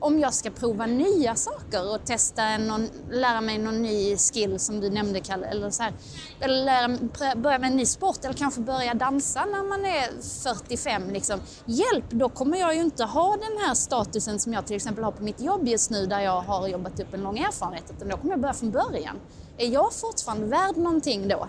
om 0.00 0.18
jag 0.18 0.34
ska 0.34 0.50
prova 0.50 0.86
nya 0.86 1.34
saker 1.34 1.94
och 1.94 2.04
testa 2.04 2.42
en, 2.42 2.66
någon, 2.66 2.88
lära 3.10 3.40
mig 3.40 3.58
någon 3.58 3.82
ny 3.82 4.16
skill 4.16 4.58
som 4.58 4.80
du 4.80 4.90
nämnde 4.90 5.20
Kalle, 5.20 5.46
eller, 5.46 5.70
så 5.70 5.82
här, 5.82 5.92
eller 6.40 6.64
lära, 6.64 7.34
börja 7.36 7.58
med 7.58 7.70
en 7.70 7.76
ny 7.76 7.86
sport 7.86 8.24
eller 8.24 8.34
kanske 8.34 8.60
börja 8.60 8.94
dansa 8.94 9.44
när 9.44 9.68
man 9.68 9.86
är 9.86 10.22
45. 10.42 11.10
Liksom. 11.10 11.40
Hjälp, 11.64 12.04
då 12.10 12.28
kommer 12.28 12.58
jag 12.58 12.74
ju 12.74 12.80
inte 12.80 13.04
ha 13.04 13.30
den 13.36 13.66
här 13.66 13.74
statusen 13.74 14.38
som 14.38 14.52
jag 14.52 14.66
till 14.66 14.76
exempel 14.76 15.04
har 15.04 15.12
på 15.12 15.22
mitt 15.22 15.40
jobb 15.40 15.68
just 15.68 15.90
nu 15.90 16.06
där 16.06 16.20
jag 16.20 16.40
har 16.40 16.68
jobbat 16.68 17.00
upp 17.00 17.14
en 17.14 17.22
lång 17.22 17.38
erfarenhet, 17.38 17.84
utan 17.96 18.08
då 18.08 18.16
kommer 18.16 18.32
jag 18.32 18.40
börja 18.40 18.54
från 18.54 18.70
början. 18.70 19.16
Är 19.58 19.68
jag 19.68 19.92
fortfarande 19.92 20.46
värd 20.46 20.76
någonting 20.76 21.28
då? 21.28 21.48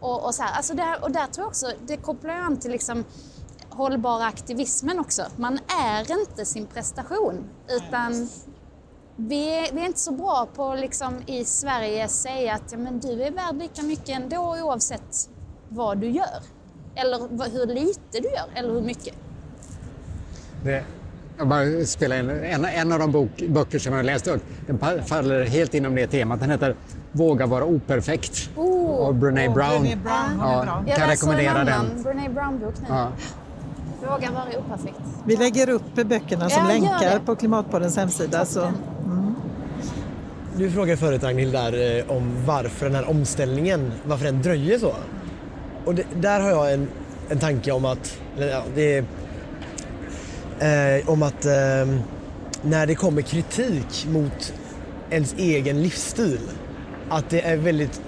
Och, 0.00 0.24
och, 0.24 0.34
så 0.34 0.42
här, 0.42 0.56
alltså 0.56 0.74
där, 0.74 1.04
och 1.04 1.10
där 1.10 1.26
tror 1.26 1.44
jag 1.44 1.48
också, 1.48 1.66
det 1.86 1.96
kopplar 1.96 2.34
jag 2.34 2.44
an 2.44 2.56
till 2.56 2.70
liksom 2.70 3.04
hållbara 3.80 4.24
aktivismen 4.24 5.00
också. 5.00 5.22
Man 5.36 5.58
är 5.82 6.20
inte 6.20 6.44
sin 6.44 6.66
prestation 6.66 7.44
utan 7.68 8.28
vi 9.16 9.58
är, 9.58 9.74
vi 9.74 9.80
är 9.80 9.86
inte 9.86 9.98
så 9.98 10.12
bra 10.12 10.48
på 10.54 10.72
att 10.72 10.80
liksom 10.80 11.14
i 11.26 11.44
Sverige 11.44 12.08
säga 12.08 12.54
att 12.54 12.72
ja, 12.72 12.78
men 12.78 13.00
du 13.00 13.22
är 13.22 13.30
värd 13.30 13.54
lika 13.58 13.82
mycket 13.82 14.08
ändå 14.08 14.56
oavsett 14.62 15.28
vad 15.68 15.98
du 15.98 16.10
gör. 16.10 16.42
Eller 16.94 17.18
hur 17.52 17.66
lite 17.66 18.20
du 18.20 18.28
gör 18.28 18.46
eller 18.54 18.74
hur 18.74 18.80
mycket. 18.80 19.14
Det, 20.64 20.84
jag 21.38 21.48
bara 21.48 21.84
spela 21.84 22.18
in 22.18 22.30
en, 22.30 22.64
en 22.64 22.92
av 22.92 22.98
de 22.98 23.12
bok, 23.12 23.42
böcker 23.48 23.78
som 23.78 23.92
jag 23.94 24.04
läst 24.04 24.26
upp. 24.26 24.42
Den 24.66 25.04
faller 25.04 25.44
helt 25.44 25.74
inom 25.74 25.94
det 25.94 26.06
temat. 26.06 26.40
Den 26.40 26.50
heter 26.50 26.76
Våga 27.12 27.46
vara 27.46 27.64
operfekt 27.64 28.50
Oh, 28.56 29.06
av 29.06 29.14
Brené 29.14 29.48
Åh, 29.48 29.54
Brown. 29.54 29.82
Brené 29.82 29.96
Brown, 29.96 30.38
bra. 30.38 30.84
Jag 30.86 30.96
kan 30.96 31.08
läser 31.08 31.26
rekommendera 31.26 31.64
den. 31.64 32.02
Brené 32.02 32.28
Brown-bok 32.28 32.74
nu. 32.80 32.86
Ja. 32.88 33.12
Våga 34.00 34.30
vara 34.30 34.58
operfekt. 34.58 35.00
Vi 35.26 35.36
lägger 35.36 35.68
upp 35.70 35.94
böckerna 35.94 36.50
som 36.50 36.62
Ja, 36.62 36.68
länkar 36.68 37.18
på 37.18 37.36
Klimatpoddens 37.36 37.96
hemsida. 37.96 38.44
Så. 38.44 38.72
Du 40.56 40.70
frågade 40.70 40.96
förut 40.96 41.22
Ragnhild 41.22 41.52
där 41.52 41.98
eh, 41.98 42.16
om 42.16 42.46
varför 42.46 42.86
den 42.86 42.94
här 42.94 43.10
omställningen, 43.10 43.92
varför 44.04 44.24
den 44.24 44.42
dröjer 44.42 44.78
så. 44.78 44.94
Och 45.84 45.94
det, 45.94 46.04
där 46.20 46.40
har 46.40 46.50
jag 46.50 46.72
en, 46.72 46.88
en 47.28 47.38
tanke 47.38 47.72
om 47.72 47.84
att, 47.84 48.18
eller, 48.36 48.48
ja, 48.48 48.62
det 48.74 49.04
är, 50.60 50.98
eh, 50.98 51.08
om 51.08 51.22
att 51.22 51.44
eh, 51.44 51.52
när 52.62 52.86
det 52.86 52.94
kommer 52.94 53.22
kritik 53.22 54.06
mot 54.08 54.52
ens 55.10 55.34
egen 55.38 55.82
livsstil, 55.82 56.40
att 57.08 57.30
det 57.30 57.40
är 57.40 57.56
väldigt 57.56 58.02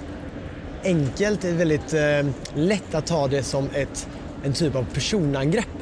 enkelt, 0.85 1.41
det 1.41 1.49
är 1.49 1.55
väldigt 1.55 1.95
eh, 1.95 2.33
lätt 2.55 2.95
att 2.95 3.07
ta 3.07 3.29
det 3.29 3.43
som 3.43 3.69
ett, 3.75 4.09
en 4.45 4.53
typ 4.53 4.75
av 4.77 4.87
personangrepp. 4.95 5.82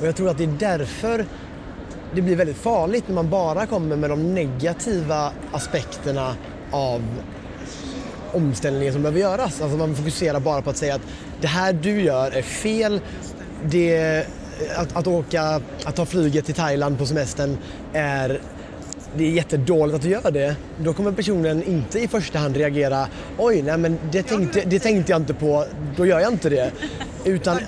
Och 0.00 0.06
jag 0.06 0.16
tror 0.16 0.28
att 0.28 0.38
det 0.38 0.44
är 0.44 0.56
därför 0.58 1.24
det 2.14 2.22
blir 2.22 2.36
väldigt 2.36 2.56
farligt 2.56 3.04
när 3.06 3.14
man 3.14 3.30
bara 3.30 3.66
kommer 3.66 3.96
med 3.96 4.10
de 4.10 4.34
negativa 4.34 5.32
aspekterna 5.52 6.34
av 6.70 7.02
omställningen 8.32 8.92
som 8.92 9.02
behöver 9.02 9.20
göras. 9.20 9.60
Alltså 9.60 9.76
man 9.76 9.94
fokuserar 9.96 10.40
bara 10.40 10.62
på 10.62 10.70
att 10.70 10.76
säga 10.76 10.94
att 10.94 11.02
det 11.40 11.46
här 11.46 11.72
du 11.72 12.00
gör 12.02 12.30
är 12.30 12.42
fel. 12.42 13.00
Det, 13.64 14.26
att, 14.76 14.96
att 14.96 15.06
åka, 15.06 15.60
att 15.84 15.96
ta 15.96 16.06
flyget 16.06 16.44
till 16.44 16.54
Thailand 16.54 16.98
på 16.98 17.06
semestern 17.06 17.56
är 17.92 18.40
det 19.16 19.24
är 19.24 19.30
jättedåligt 19.30 19.96
att 19.96 20.02
du 20.02 20.08
gör 20.08 20.30
det. 20.30 20.56
Då 20.78 20.92
kommer 20.92 21.12
personen 21.12 21.62
inte 21.62 21.98
i 21.98 22.08
första 22.08 22.38
hand 22.38 22.56
reagera 22.56 23.06
oj, 23.38 23.62
nej 23.62 23.78
men 23.78 23.98
det 24.12 24.22
tänkte, 24.22 24.62
det 24.66 24.78
tänkte 24.78 25.12
jag 25.12 25.20
inte 25.20 25.34
på, 25.34 25.64
då 25.96 26.06
gör 26.06 26.20
jag 26.20 26.32
inte 26.32 26.48
det. 26.48 26.72
Utan, 27.24 27.58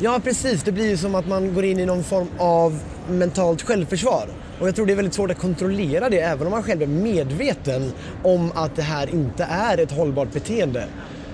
Ja, 0.00 0.20
precis. 0.24 0.62
Det 0.62 0.72
blir 0.72 0.88
ju 0.88 0.96
som 0.96 1.14
att 1.14 1.28
man 1.28 1.54
går 1.54 1.64
in 1.64 1.78
i 1.78 1.86
någon 1.86 2.04
form 2.04 2.28
av 2.38 2.80
mentalt 3.08 3.62
självförsvar. 3.62 4.28
Och 4.60 4.68
jag 4.68 4.76
tror 4.76 4.86
det 4.86 4.92
är 4.92 4.96
väldigt 4.96 5.14
svårt 5.14 5.30
att 5.30 5.38
kontrollera 5.38 6.08
det 6.08 6.20
även 6.20 6.46
om 6.46 6.50
man 6.50 6.62
själv 6.62 6.82
är 6.82 6.86
medveten 6.86 7.92
om 8.22 8.52
att 8.54 8.76
det 8.76 8.82
här 8.82 9.14
inte 9.14 9.44
är 9.44 9.78
ett 9.78 9.92
hållbart 9.92 10.32
beteende. 10.32 10.86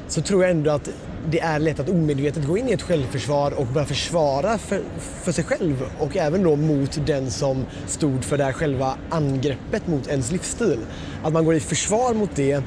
Så 0.09 0.23
tror 0.23 0.43
jag 0.43 0.51
ändå 0.51 0.71
att 0.71 0.89
det 1.31 1.41
är 1.41 1.59
lätt 1.59 1.81
att 1.81 1.89
omedvetet 1.89 2.47
gå 2.47 2.59
in 2.59 2.69
i 2.69 2.73
ett 2.73 2.83
självförsvar 2.83 3.51
och 3.51 3.67
börja 3.67 3.87
försvara 3.87 4.59
för, 4.59 4.83
för 4.99 5.33
sig 5.33 5.45
själv 5.45 5.85
och 5.99 6.17
även 6.17 6.43
då 6.43 6.57
mot 6.57 7.07
den 7.07 7.31
som 7.31 7.65
stod 7.87 8.25
för 8.25 8.39
det 8.39 8.45
här 8.45 8.53
själva 8.53 8.95
angreppet 9.11 9.87
mot 9.87 10.07
ens 10.07 10.33
livsstil. 10.33 10.79
Att 11.23 11.33
man 11.33 11.45
går 11.45 11.55
i 11.55 11.61
försvar 11.61 12.15
mot 12.15 12.31
det 12.35 12.63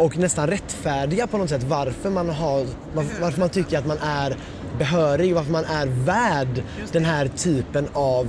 och 0.00 0.18
nästan 0.18 0.46
rättfärdiga 0.46 1.26
på 1.26 1.38
något 1.38 1.48
sätt 1.48 1.62
varför 1.62 2.10
man, 2.10 2.28
har, 2.28 2.66
varför, 2.94 3.40
man 3.40 3.48
tycker 3.48 3.78
att 3.78 3.86
man 3.86 3.98
är 3.98 4.36
behörig, 4.78 5.34
varför 5.34 5.52
man 5.52 5.64
är 5.64 5.86
värd 5.86 6.62
den 6.92 7.04
här 7.04 7.28
typen 7.28 7.88
av 7.92 8.28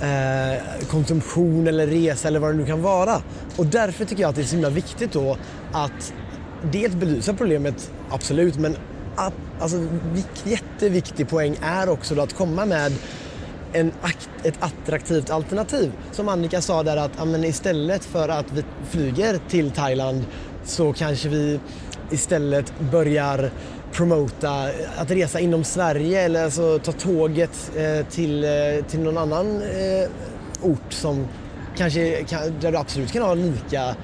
eh, 0.00 0.86
konsumtion 0.88 1.66
eller 1.66 1.86
resa 1.86 2.28
eller 2.28 2.40
vad 2.40 2.50
det 2.50 2.56
nu 2.56 2.66
kan 2.66 2.82
vara. 2.82 3.22
Och 3.56 3.66
därför 3.66 4.04
tycker 4.04 4.22
jag 4.22 4.28
att 4.28 4.36
det 4.36 4.42
är 4.42 4.46
så 4.46 4.54
himla 4.54 4.70
viktigt 4.70 5.12
då 5.12 5.36
att 5.72 6.12
dels 6.62 6.94
belysa 6.94 7.34
problemet, 7.34 7.90
absolut, 8.10 8.56
men 8.56 8.76
att, 9.16 9.34
alltså, 9.60 9.86
jätteviktig 10.44 11.28
poäng 11.28 11.56
är 11.62 11.88
också 11.88 12.14
då 12.14 12.22
att 12.22 12.34
komma 12.34 12.66
med 12.66 12.92
en, 13.72 13.92
ett 14.42 14.58
attraktivt 14.60 15.30
alternativ. 15.30 15.92
Som 16.12 16.28
Annika 16.28 16.60
sa 16.60 16.82
där 16.82 16.96
att 16.96 17.20
amen, 17.20 17.44
istället 17.44 18.04
för 18.04 18.28
att 18.28 18.52
vi 18.52 18.64
flyger 18.90 19.40
till 19.48 19.70
Thailand 19.70 20.24
så 20.66 20.92
kanske 20.92 21.28
vi 21.28 21.60
istället 22.10 22.72
börjar 22.92 23.50
promota 23.92 24.68
att 24.96 25.10
resa 25.10 25.40
inom 25.40 25.64
Sverige 25.64 26.22
eller 26.22 26.44
alltså 26.44 26.78
ta 26.78 26.92
tåget 26.92 27.72
eh, 27.76 28.06
till, 28.06 28.44
eh, 28.44 28.50
till 28.88 29.00
någon 29.00 29.18
annan 29.18 29.62
eh, 29.62 30.08
ort 30.62 30.92
som 30.92 31.26
kanske 31.76 32.24
kan, 32.24 32.40
där 32.60 32.72
du 32.72 32.78
absolut 32.78 33.12
kan 33.12 33.22
ha 33.22 33.34
lika, 33.34 33.96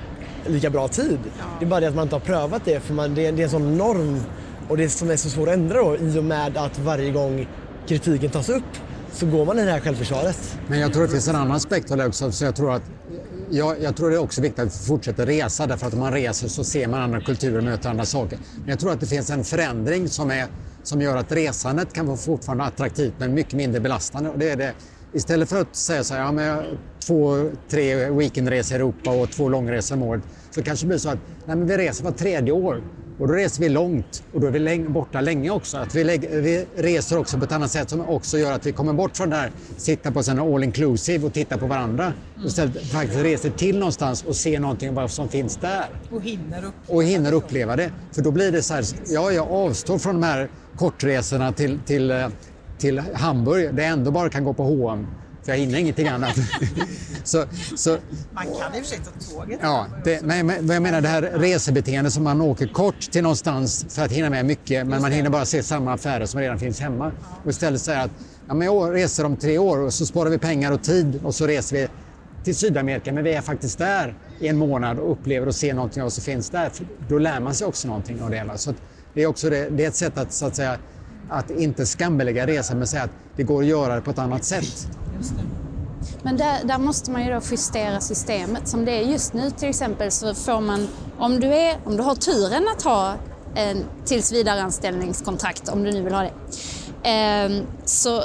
lika 0.47 0.71
bra 0.71 0.89
tid. 0.89 1.19
Ja. 1.39 1.45
Det 1.59 1.65
är 1.65 1.69
bara 1.69 1.81
det 1.81 1.89
att 1.89 1.95
man 1.95 2.03
inte 2.03 2.15
har 2.15 2.21
prövat 2.21 2.63
det 2.65 2.81
för 2.81 2.95
man, 2.95 3.15
det, 3.15 3.31
det 3.31 3.43
är 3.43 3.45
en 3.45 3.51
sån 3.51 3.79
norm 3.79 4.21
och 4.69 4.77
det 4.77 4.89
som 4.89 5.11
är 5.11 5.17
så 5.17 5.29
svårt 5.29 5.49
att 5.49 5.55
ändra 5.55 5.83
då 5.83 5.97
i 5.97 6.19
och 6.19 6.25
med 6.25 6.57
att 6.57 6.79
varje 6.79 7.11
gång 7.11 7.49
kritiken 7.87 8.31
tas 8.31 8.49
upp 8.49 8.63
så 9.13 9.27
går 9.27 9.45
man 9.45 9.59
i 9.59 9.65
det 9.65 9.71
här 9.71 9.81
självförsvaret. 9.81 10.59
Men 10.69 10.81
jag 10.81 10.93
tror 10.93 11.03
det 11.03 11.09
finns 11.09 11.29
en 11.29 11.37
annan 11.37 11.53
aspekt 11.53 11.91
av 11.91 11.97
det 11.97 12.07
också. 12.07 12.33
Så 12.33 12.45
jag, 12.45 12.57
tror 12.57 12.75
att, 12.75 12.83
jag, 13.53 13.83
jag 13.83 13.97
tror 13.97 14.11
det 14.11 14.17
är 14.17 14.21
också 14.21 14.41
viktigt 14.41 14.59
att 14.59 14.67
vi 14.67 14.87
fortsätta 14.87 15.27
resa 15.27 15.67
därför 15.67 15.87
att 15.87 15.93
om 15.93 16.01
man 16.01 16.13
reser 16.13 16.49
så 16.49 16.65
ser 16.65 16.89
man 16.89 17.01
andra 17.01 17.21
kulturer 17.21 17.59
och 17.59 17.65
möter 17.65 17.91
andra 17.91 18.05
saker. 18.05 18.39
Men 18.57 18.69
jag 18.69 18.79
tror 18.79 18.93
att 18.93 19.01
det 19.01 19.07
finns 19.07 19.31
en 19.31 19.45
förändring 19.45 20.09
som, 20.09 20.31
är, 20.31 20.47
som 20.83 21.01
gör 21.01 21.17
att 21.17 21.33
resandet 21.33 21.93
kan 21.93 22.07
vara 22.07 22.17
fortfarande 22.17 22.65
attraktivt 22.65 23.15
men 23.19 23.35
mycket 23.35 23.53
mindre 23.53 23.81
belastande. 23.81 24.31
Och 24.31 24.39
det 24.39 24.51
är 24.51 24.57
det, 24.57 24.75
istället 25.13 25.49
för 25.49 25.61
att 25.61 25.77
säga 25.77 26.05
så 26.05 26.15
här, 26.15 26.21
ja, 26.21 26.33
men 26.33 26.65
två, 27.07 27.51
tre 27.69 28.11
weekendresor 28.11 28.77
i 28.77 28.81
Europa 28.81 29.11
och 29.11 29.31
två 29.31 29.49
långresor 29.49 29.97
om 29.97 30.03
året 30.03 30.23
så 30.51 30.63
kanske 30.63 30.87
det 30.87 30.89
blir 30.89 30.99
så 30.99 31.09
att 31.09 31.19
nej, 31.47 31.57
men 31.57 31.67
vi 31.67 31.77
reser 31.77 32.05
var 32.05 32.13
tredje 32.13 32.53
år. 32.53 32.83
Och 33.19 33.29
då 33.29 33.35
reser 33.35 33.63
vi 33.63 33.69
långt 33.69 34.23
och 34.33 34.41
då 34.41 34.47
är 34.47 34.51
vi 34.51 34.89
borta 34.89 35.21
länge 35.21 35.51
också. 35.51 35.77
Att 35.77 35.95
vi, 35.95 36.19
vi, 36.19 36.67
reser 36.77 37.19
också 37.19 37.39
på 37.39 37.45
ett 37.45 37.53
annat 37.53 37.71
sätt 37.71 37.91
som 37.91 38.01
också 38.01 38.39
gör 38.39 38.53
att 38.53 38.67
vi 38.67 38.73
kommer 38.73 38.93
bort 38.93 39.17
från 39.17 39.31
det 39.31 39.37
här 39.37 39.51
sitta 39.77 40.13
på 40.13 40.23
sådana 40.23 40.55
all 40.55 40.65
inclusive 40.65 41.27
och 41.27 41.33
titta 41.33 41.59
på 41.59 41.67
varandra. 41.67 42.13
Och 42.37 42.45
istället 42.45 42.83
faktiskt 42.83 43.23
reser 43.23 43.51
till 43.51 43.79
någonstans 43.79 44.25
och 44.25 44.37
ser 44.37 44.61
någonting 44.61 44.95
vad 44.95 45.11
som 45.11 45.29
finns 45.29 45.57
där. 45.57 45.87
Och 46.11 46.23
hinner, 46.23 46.65
upp. 46.65 46.75
och 46.87 47.05
hinner 47.05 47.33
uppleva 47.33 47.77
det. 47.77 47.91
För 48.13 48.23
då 48.23 48.31
blir 48.31 48.53
det 48.53 48.63
så 48.63 48.75
här, 48.75 48.85
ja 49.07 49.33
jag 49.33 49.49
avstår 49.51 49.99
från 49.99 50.21
de 50.21 50.27
här 50.27 50.49
kortresorna 50.77 51.53
till, 51.53 51.79
till, 51.87 52.11
eh, 52.11 52.29
till 52.83 52.99
Hamburg 52.99 53.75
där 53.75 53.83
jag 53.83 53.93
ändå 53.93 54.11
bara 54.11 54.31
kan 54.31 54.45
gå 54.45 54.53
på 54.53 54.63
H&M 54.63 55.07
för 55.43 55.53
jag 55.53 55.59
hinner 55.59 55.79
ingenting 55.79 56.09
annat. 56.09 56.37
så, 57.25 57.45
så, 57.77 57.99
man 58.33 58.45
kan 58.45 58.75
i 58.75 58.81
och 58.81 58.85
för 58.85 58.85
sig 58.85 58.99
ta 58.99 59.35
tåget. 59.35 59.59
Ja, 59.63 59.87
det, 60.05 60.23
men, 60.23 60.47
men 60.47 60.69
jag 60.69 60.83
menar 60.83 61.01
det 61.01 61.09
här 61.09 61.23
resebeteendet 61.23 62.13
som 62.13 62.25
man 62.25 62.41
åker 62.41 62.67
kort 62.67 63.01
till 63.01 63.23
någonstans 63.23 63.87
för 63.89 64.03
att 64.03 64.13
hinna 64.13 64.31
med 64.31 64.47
mycket 64.47 64.87
men 64.87 65.03
man 65.03 65.13
hinner 65.13 65.31
bara 65.31 65.45
se 65.45 65.63
samma 65.63 65.93
affärer 65.93 66.27
som 66.27 66.41
redan 66.41 66.59
finns 66.59 66.81
hemma. 66.81 67.13
Och 67.45 67.51
istället 67.51 67.81
säga 67.81 68.01
att 68.01 68.11
ja, 68.49 68.55
men 68.55 68.67
jag 68.67 68.95
reser 68.95 69.25
om 69.25 69.37
tre 69.37 69.59
år 69.59 69.79
och 69.79 69.93
så 69.93 70.07
sparar 70.07 70.31
vi 70.31 70.39
pengar 70.39 70.73
och 70.73 70.83
tid 70.83 71.21
och 71.25 71.35
så 71.35 71.47
reser 71.47 71.77
vi 71.77 71.89
till 72.45 72.55
Sydamerika 72.55 73.13
men 73.13 73.25
vi 73.25 73.33
är 73.33 73.41
faktiskt 73.41 73.79
där 73.79 74.15
i 74.41 74.49
en 74.49 74.57
månad 74.57 74.99
och 74.99 75.13
upplever 75.13 75.47
och 75.47 75.55
ser 75.55 75.75
någonting 75.75 76.03
av 76.03 76.07
vad 76.07 76.13
som 76.13 76.25
finns 76.25 76.51
där. 76.51 76.71
För 76.71 76.87
då 77.09 77.19
lär 77.19 77.41
man 77.41 77.55
sig 77.55 77.67
också 77.67 77.89
någonting 77.89 78.23
av 78.23 78.31
det 78.31 78.37
hela. 78.37 78.57
Så 78.57 78.75
det 79.15 79.23
är 79.23 79.27
också 79.27 79.51
det, 79.51 79.69
det 79.71 79.85
är 79.85 79.89
ett 79.89 79.95
sätt 79.95 80.19
att, 80.19 80.33
så 80.33 80.47
att 80.47 80.57
säga, 80.57 80.79
att 81.31 81.51
inte 81.51 81.87
skambelägga 81.87 82.47
resan 82.47 82.79
men 82.79 82.87
säga 82.87 83.03
att 83.03 83.11
det 83.37 83.43
går 83.43 83.63
att 83.63 83.69
göra 83.69 83.95
det 83.95 84.01
på 84.01 84.11
ett 84.11 84.19
annat 84.19 84.45
sätt. 84.45 84.89
Men 86.23 86.37
där, 86.37 86.65
där, 86.65 86.79
måste 86.79 87.11
man 87.11 87.25
ju 87.25 87.33
då 87.33 87.41
justera 87.51 88.01
systemet. 88.01 88.69
Som 88.69 88.85
det 88.85 88.93
är 88.93 89.03
just 89.03 89.33
nu 89.33 89.51
till 89.51 89.69
exempel 89.69 90.11
så 90.11 90.35
får 90.35 90.61
man, 90.61 90.89
om 91.19 91.41
du, 91.41 91.47
är, 91.47 91.79
om 91.85 91.97
du 91.97 92.03
har 92.03 92.15
turen 92.15 92.69
att 92.77 92.83
ha 92.83 93.15
en 93.55 93.85
tills 94.05 94.33
vidare 94.33 94.63
anställningskontrakt, 94.63 95.69
om 95.69 95.85
du 95.85 95.93
nu 95.93 96.03
vill 96.03 96.15
ha 96.15 96.23
det, 96.23 97.11
eh, 97.11 97.63
så, 97.85 98.25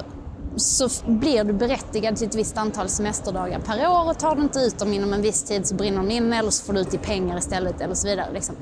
så 0.58 0.90
blir 1.06 1.44
du 1.44 1.54
berättigad 1.54 2.16
till 2.16 2.28
ett 2.28 2.36
visst 2.36 2.58
antal 2.58 2.90
semesterdagar 2.90 3.60
per 3.60 3.90
år 3.90 4.10
och 4.10 4.20
tar 4.20 4.36
du 4.36 4.42
inte 4.42 4.60
ut 4.60 4.80
dem 4.80 4.94
inom 4.94 5.14
en 5.14 5.22
viss 5.22 5.44
tid 5.44 5.68
så 5.68 5.76
brinner 5.76 5.98
de 5.98 6.12
in 6.12 6.34
eller 6.34 6.50
så 6.50 6.66
får 6.66 6.74
du 6.74 6.80
ut 6.80 6.94
i 6.94 6.98
pengar 6.98 7.38
istället 7.38 7.82
eller 7.82 7.96
så 7.96 8.08
vidare. 8.08 8.34
Liksom. 8.34 8.56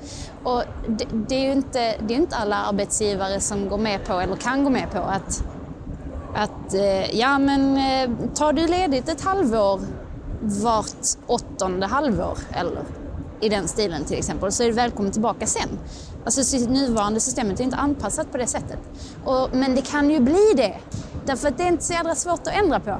Och 0.43 0.63
det, 0.88 1.05
det, 1.29 1.36
är 1.36 1.45
ju 1.45 1.51
inte, 1.51 1.95
det 2.08 2.13
är 2.13 2.17
inte 2.17 2.36
alla 2.36 2.55
arbetsgivare 2.55 3.39
som 3.39 3.69
går 3.69 3.77
med 3.77 4.05
på 4.05 4.13
eller 4.13 4.36
kan 4.36 4.63
gå 4.63 4.69
med 4.69 4.91
på 4.91 4.99
att 4.99 5.43
att 6.36 6.73
eh, 6.73 7.19
ja 7.19 7.39
men 7.39 7.77
eh, 7.77 8.10
tar 8.36 8.53
du 8.53 8.67
ledigt 8.67 9.10
ett 9.10 9.21
halvår 9.21 9.81
vart 10.41 11.05
åttonde 11.27 11.86
halvår 11.86 12.38
eller 12.51 12.84
i 13.41 13.49
den 13.49 13.67
stilen 13.67 14.05
till 14.05 14.17
exempel 14.17 14.51
så 14.51 14.63
är 14.63 14.67
du 14.67 14.73
välkommen 14.73 15.12
tillbaka 15.12 15.45
sen. 15.45 15.79
Alltså 16.25 16.58
nuvarande 16.58 17.19
systemet 17.19 17.60
är 17.60 17.63
inte 17.63 17.77
anpassat 17.77 18.31
på 18.31 18.38
det 18.38 18.47
sättet. 18.47 18.79
Och, 19.23 19.49
men 19.53 19.75
det 19.75 19.81
kan 19.81 20.10
ju 20.10 20.19
bli 20.19 20.53
det. 20.55 20.75
Därför 21.25 21.47
att 21.47 21.57
det 21.57 21.63
är 21.63 21.67
inte 21.67 21.83
så 21.83 21.93
jädra 21.93 22.15
svårt 22.15 22.47
att 22.47 22.53
ändra 22.53 22.79
på. 22.79 22.97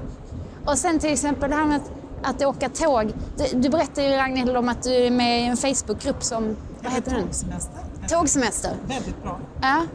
Och 0.66 0.78
sen 0.78 1.00
till 1.00 1.14
exempel 1.14 1.50
det 1.50 1.56
här 1.56 1.66
med 1.66 1.76
att, 1.76 2.36
att 2.36 2.46
åka 2.46 2.70
tåg. 2.70 3.14
Du, 3.38 3.60
du 3.60 3.70
berättade 3.70 4.08
ju 4.08 4.16
Ragnhild 4.16 4.58
om 4.58 4.70
att 4.70 4.84
du 4.84 4.94
är 4.94 5.12
med 5.12 5.42
i 5.42 5.46
en 5.46 5.58
Facebookgrupp 5.58 6.24
som, 6.24 6.56
vad 6.84 6.94
heter 6.94 7.12
den? 7.12 7.24
Tågsemester. 7.24 7.80
Tågsemester. 8.10 8.72
Väldigt 8.88 9.24
bra. 9.24 9.40
Ja, 9.62 9.86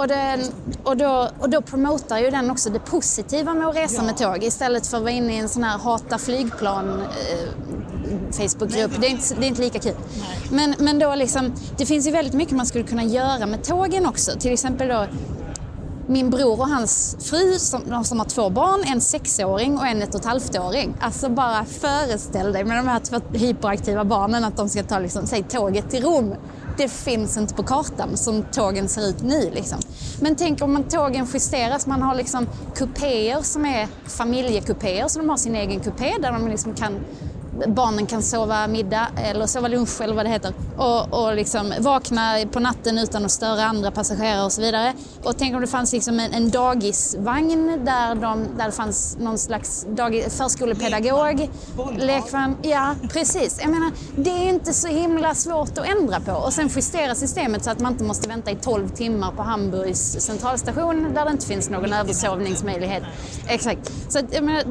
och, 0.00 0.08
den, 0.08 0.40
och, 0.82 0.96
då, 0.96 1.30
och 1.38 1.50
då 1.50 1.62
promotar 1.62 2.18
ju 2.18 2.30
den 2.30 2.50
också 2.50 2.70
det 2.70 2.78
positiva 2.78 3.54
med 3.54 3.66
att 3.68 3.76
resa 3.76 3.96
ja. 3.96 4.02
med 4.02 4.16
tåg 4.16 4.44
istället 4.44 4.86
för 4.86 4.96
att 4.96 5.02
vara 5.02 5.12
inne 5.12 5.34
i 5.34 5.38
en 5.38 5.48
sån 5.48 5.64
här 5.64 5.78
hata 5.78 6.18
flygplan 6.18 7.00
eh, 7.00 7.48
Facebookgrupp. 8.30 8.90
Det 9.00 9.06
är, 9.06 9.10
inte, 9.10 9.34
det 9.34 9.46
är 9.46 9.48
inte 9.48 9.62
lika 9.62 9.78
kul. 9.78 9.94
Men, 10.50 10.74
men 10.78 10.98
då 10.98 11.14
liksom, 11.14 11.54
det 11.78 11.86
finns 11.86 12.06
ju 12.06 12.10
väldigt 12.10 12.34
mycket 12.34 12.56
man 12.56 12.66
skulle 12.66 12.84
kunna 12.84 13.04
göra 13.04 13.46
med 13.46 13.64
tågen 13.64 14.06
också. 14.06 14.32
Till 14.38 14.52
exempel 14.52 14.88
då 14.88 15.06
min 16.10 16.30
bror 16.30 16.60
och 16.60 16.68
hans 16.68 17.16
fru 17.20 17.58
som, 17.58 18.04
som 18.04 18.18
har 18.18 18.26
två 18.26 18.50
barn, 18.50 18.84
en 18.86 19.00
sexåring 19.00 19.78
och 19.78 19.86
en 19.86 20.02
ett 20.02 20.14
och 20.14 20.20
ett 20.20 20.26
halvt-åring. 20.26 20.94
Alltså 21.00 21.28
bara 21.28 21.64
föreställ 21.64 22.52
dig 22.52 22.64
med 22.64 22.76
de 22.76 22.88
här 22.88 23.00
två 23.00 23.20
hyperaktiva 23.32 24.04
barnen 24.04 24.44
att 24.44 24.56
de 24.56 24.68
ska 24.68 24.82
ta 24.82 24.98
liksom, 24.98 25.26
säg, 25.26 25.42
tåget 25.42 25.90
till 25.90 26.02
Rom 26.02 26.34
det 26.80 26.88
finns 26.88 27.36
inte 27.36 27.54
på 27.54 27.62
kartan 27.62 28.16
som 28.16 28.42
tågen 28.42 28.88
ser 28.88 29.08
ut 29.08 29.22
nu. 29.22 29.50
Liksom. 29.50 29.78
Men 30.20 30.36
tänk 30.36 30.62
om 30.62 30.72
man, 30.72 30.82
tågen 30.82 31.26
justeras, 31.34 31.86
man 31.86 32.02
har 32.02 32.14
liksom 32.14 32.46
kupéer 32.74 33.42
som 33.42 33.64
är 33.64 33.88
familjekupéer, 34.04 35.08
så 35.08 35.18
de 35.18 35.28
har 35.28 35.36
sin 35.36 35.54
egen 35.54 35.80
kupé 35.80 36.14
där 36.22 36.32
de 36.32 36.48
liksom 36.48 36.74
kan 36.74 36.94
barnen 37.66 38.06
kan 38.06 38.22
sova 38.22 38.66
middag 38.66 39.06
eller 39.16 39.46
sova 39.46 39.68
lunch 39.68 40.00
eller 40.00 40.14
vad 40.14 40.24
det 40.24 40.30
heter 40.30 40.52
och, 40.76 41.22
och 41.24 41.34
liksom 41.34 41.72
vakna 41.80 42.34
på 42.52 42.60
natten 42.60 42.98
utan 42.98 43.24
att 43.24 43.30
störa 43.30 43.64
andra 43.64 43.90
passagerare 43.90 44.44
och 44.44 44.52
så 44.52 44.60
vidare. 44.60 44.92
Och 45.24 45.38
tänk 45.38 45.54
om 45.54 45.60
det 45.60 45.66
fanns 45.66 45.92
liksom 45.92 46.20
en, 46.20 46.32
en 46.32 46.50
dagisvagn 46.50 47.84
där, 47.84 48.14
de, 48.14 48.46
där 48.58 48.66
det 48.66 48.72
fanns 48.72 49.16
någon 49.20 49.38
slags 49.38 49.86
dag, 49.88 50.24
förskolepedagog. 50.28 51.50
Lekvagn. 51.98 52.56
Ja, 52.62 52.94
precis. 53.12 53.58
Jag 53.62 53.70
menar, 53.70 53.90
det 54.16 54.30
är 54.30 54.48
inte 54.48 54.72
så 54.72 54.88
himla 54.88 55.34
svårt 55.34 55.78
att 55.78 55.86
ändra 55.86 56.20
på 56.20 56.32
och 56.32 56.52
sen 56.52 56.70
justera 56.76 57.14
systemet 57.14 57.64
så 57.64 57.70
att 57.70 57.80
man 57.80 57.92
inte 57.92 58.04
måste 58.04 58.28
vänta 58.28 58.50
i 58.50 58.56
12 58.56 58.88
timmar 58.88 59.32
på 59.32 59.42
Hamburgs 59.42 60.20
centralstation 60.20 61.14
där 61.14 61.24
det 61.24 61.30
inte 61.30 61.46
finns 61.46 61.70
någon 61.70 61.92
översovningsmöjlighet. 61.92 63.02
Exakt. 63.48 63.92
Så 64.08 64.18
att, 64.18 64.24
jag 64.34 64.44
menar, 64.44 64.64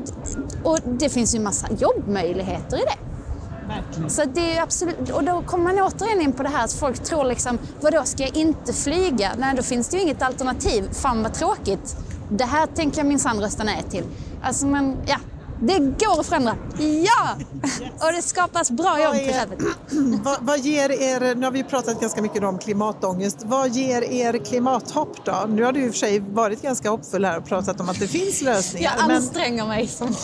och 0.63 0.79
det 0.85 1.09
finns 1.09 1.35
ju 1.35 1.39
massa 1.39 1.67
jobbmöjligheter 1.79 2.78
i 2.79 2.85
det. 2.85 2.97
Verkligen. 3.67 4.09
Så 4.09 4.23
det 4.25 4.57
är 4.57 4.61
absolut, 4.61 5.09
och 5.09 5.23
då 5.23 5.41
kommer 5.41 5.63
man 5.63 5.79
återigen 5.79 6.21
in 6.21 6.31
på 6.31 6.43
det 6.43 6.49
här 6.49 6.63
att 6.63 6.73
folk 6.73 7.03
tror 7.03 7.25
liksom, 7.25 7.57
vadå 7.81 8.03
ska 8.03 8.23
jag 8.23 8.37
inte 8.37 8.73
flyga? 8.73 9.31
Nej, 9.37 9.55
då 9.55 9.63
finns 9.63 9.89
det 9.89 9.97
ju 9.97 10.03
inget 10.03 10.21
alternativ. 10.21 10.89
Fan 10.91 11.23
vad 11.23 11.33
tråkigt. 11.33 11.95
Det 12.29 12.45
här 12.45 12.65
tänker 12.65 12.97
jag 12.97 13.07
minsann 13.07 13.41
rösta 13.41 13.63
nej 13.63 13.83
till. 13.89 14.03
Alltså 14.41 14.65
men, 14.67 14.97
ja, 15.05 15.17
det 15.61 15.79
går 15.79 16.19
att 16.19 16.25
förändra. 16.25 16.57
Ja! 16.79 17.37
Yes. 17.63 17.79
Och 17.79 18.13
det 18.15 18.21
skapas 18.21 18.71
bra 18.71 18.83
vad 18.83 19.03
jobb 19.03 19.27
på 19.27 19.33
köpet. 19.33 19.59
Vad, 20.23 20.37
vad, 20.41 20.59
ger 20.59 20.91
er, 20.91 21.35
nu 21.35 21.45
har 21.45 21.51
vi 21.51 21.63
pratat 21.63 22.01
ganska 22.01 22.21
mycket 22.21 22.43
om 22.43 22.57
klimatångest, 22.57 23.37
vad 23.43 23.69
ger 23.69 24.01
er 24.01 24.45
klimathopp 24.45 25.25
då? 25.25 25.45
Nu 25.49 25.63
har 25.63 25.71
du 25.71 25.85
i 25.85 25.89
och 25.89 25.91
för 25.91 25.99
sig 25.99 26.19
varit 26.19 26.61
ganska 26.61 26.89
hoppfull 26.89 27.25
här 27.25 27.37
och 27.37 27.45
pratat 27.45 27.79
om 27.79 27.89
att 27.89 27.99
det 27.99 28.07
finns 28.07 28.41
lösningar. 28.45 28.91
Jag 28.97 29.11
anstränger 29.11 29.57
men... 29.57 29.67
mig. 29.67 29.87
Som... 29.87 30.15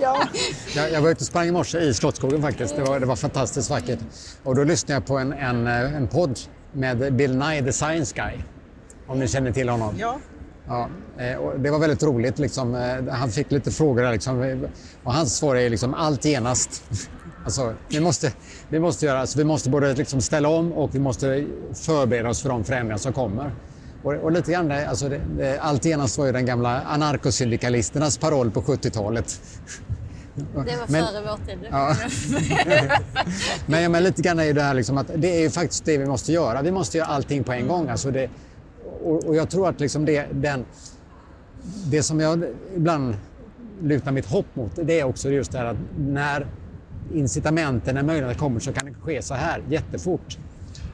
ja. 0.00 0.28
jag, 0.74 0.92
jag 0.92 1.02
var 1.02 1.10
ute 1.10 1.20
och 1.20 1.26
sprang 1.26 1.48
i 1.48 1.52
morse 1.52 1.78
i 1.78 1.94
Slottsskogen 1.94 2.42
faktiskt. 2.42 2.76
Det 2.76 2.82
var, 2.82 3.00
det 3.00 3.06
var 3.06 3.16
fantastiskt 3.16 3.70
vackert. 3.70 3.98
Och 4.42 4.54
då 4.54 4.64
lyssnade 4.64 4.92
jag 4.92 5.06
på 5.06 5.18
en, 5.18 5.32
en, 5.32 5.66
en 5.66 6.08
podd 6.08 6.38
med 6.72 7.14
Bill 7.14 7.36
Nye, 7.36 7.62
the 7.62 7.72
Science 7.72 8.14
Guy. 8.16 8.38
Om 9.06 9.18
ni 9.18 9.28
känner 9.28 9.52
till 9.52 9.68
honom. 9.68 9.94
Ja. 9.98 10.18
Ja, 10.68 10.88
eh, 11.18 11.36
och 11.36 11.60
det 11.60 11.70
var 11.70 11.78
väldigt 11.78 12.02
roligt. 12.02 12.38
Liksom. 12.38 12.74
Eh, 12.74 13.14
han 13.14 13.30
fick 13.30 13.50
lite 13.50 13.70
frågor 13.70 14.12
liksom. 14.12 14.66
och 15.04 15.14
hans 15.14 15.36
svar 15.36 15.56
är 15.56 15.70
liksom 15.70 15.94
allt 15.94 16.24
genast. 16.24 16.84
Alltså, 17.44 17.74
vi, 17.88 18.00
måste, 18.00 18.32
vi, 18.68 18.78
måste 18.78 19.06
göra, 19.06 19.20
alltså, 19.20 19.38
vi 19.38 19.44
måste 19.44 19.70
både 19.70 19.94
liksom 19.94 20.20
ställa 20.20 20.48
om 20.48 20.72
och 20.72 20.94
vi 20.94 20.98
måste 20.98 21.46
förbereda 21.74 22.28
oss 22.28 22.42
för 22.42 22.48
de 22.48 22.64
förändringar 22.64 22.96
som 22.96 23.12
kommer. 23.12 23.52
Och, 24.02 24.14
och 24.14 24.32
lite 24.32 24.52
grann, 24.52 24.70
alltså 24.70 25.08
det, 25.08 25.20
det, 25.38 25.58
allt 25.58 25.84
genast 25.84 26.18
var 26.18 26.26
ju 26.26 26.32
den 26.32 26.46
gamla 26.46 26.80
anarkosyndikalisternas 26.80 28.18
paroll 28.18 28.50
på 28.50 28.62
70-talet. 28.62 29.40
Det 30.34 30.42
var 30.54 30.64
men, 30.88 31.06
före 31.06 31.22
vår 31.22 31.46
tid. 31.46 31.58
Ja. 31.70 31.96
men, 33.66 33.92
men 33.92 34.02
lite 34.02 34.22
grann 34.22 34.38
är 34.38 34.44
ju 34.44 34.52
det 34.52 34.62
här 34.62 34.74
liksom 34.74 34.98
att 34.98 35.10
det 35.16 35.44
är 35.44 35.50
faktiskt 35.50 35.84
det 35.84 35.98
vi 35.98 36.06
måste 36.06 36.32
göra. 36.32 36.62
Vi 36.62 36.70
måste 36.70 36.98
göra 36.98 37.08
allting 37.08 37.44
på 37.44 37.52
en 37.52 37.68
gång. 37.68 37.88
Alltså 37.88 38.10
det, 38.10 38.30
och, 39.04 39.24
och 39.24 39.36
jag 39.36 39.50
tror 39.50 39.68
att 39.68 39.80
liksom 39.80 40.04
det, 40.04 40.26
den, 40.32 40.64
det 41.90 42.02
som 42.02 42.20
jag 42.20 42.44
ibland 42.76 43.14
lutar 43.82 44.12
mitt 44.12 44.26
hopp 44.26 44.56
mot 44.56 44.72
det 44.76 45.00
är 45.00 45.04
också 45.04 45.30
just 45.30 45.52
det 45.52 45.58
här 45.58 45.66
att 45.66 45.76
när 45.98 46.46
incitamenten, 47.12 47.94
när 47.94 48.02
möjligheterna 48.02 48.38
kommer 48.38 48.60
så 48.60 48.72
kan 48.72 48.86
det 48.86 48.94
ske 48.94 49.22
så 49.22 49.34
här 49.34 49.62
jättefort. 49.68 50.38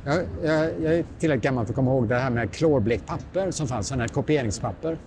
Jag, 0.04 0.24
jag, 0.44 0.82
jag 0.82 0.94
är 0.94 1.04
tillräckligt 1.18 1.44
gammal 1.44 1.66
för 1.66 1.72
att 1.72 1.76
komma 1.76 1.90
ihåg 1.90 2.08
det 2.08 2.18
här 2.18 2.30
med 2.30 2.52
klorblekt 2.52 3.06
papper 3.06 3.50
som 3.50 3.68
fanns, 3.68 3.88
sådana 3.88 4.02
här 4.02 4.08
kopieringspapper. 4.08 4.98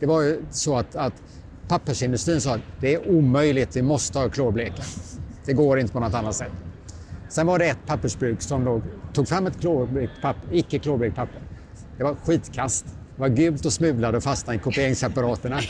Det 0.00 0.06
var 0.06 0.22
ju 0.22 0.42
så 0.50 0.76
att, 0.76 0.96
att 0.96 1.22
pappersindustrin 1.68 2.40
sa 2.40 2.54
att 2.54 2.60
det 2.80 2.94
är 2.94 3.10
omöjligt, 3.10 3.76
vi 3.76 3.82
måste 3.82 4.18
ha 4.18 4.28
klorbleka. 4.28 4.82
Det 5.44 5.52
går 5.52 5.78
inte 5.78 5.92
på 5.92 6.00
något 6.00 6.14
annat 6.14 6.34
sätt. 6.34 6.52
Sen 7.28 7.46
var 7.46 7.58
det 7.58 7.66
ett 7.66 7.86
pappersbruk 7.86 8.42
som 8.42 8.64
då 8.64 8.82
tog 9.12 9.28
fram 9.28 9.46
ett 9.46 9.60
klorblekt 9.60 10.22
papper, 10.22 10.48
icke 10.50 10.78
klorblekt 10.78 11.16
papper. 11.16 11.51
Det 11.96 12.04
var 12.04 12.14
skitkast. 12.14 12.86
Det 12.86 13.20
var 13.20 13.28
gult 13.28 13.64
och 13.64 13.72
smulade 13.72 14.16
och 14.16 14.22
fastnade 14.22 14.58
i 14.58 14.60
kopieringsapparaterna. 14.60 15.60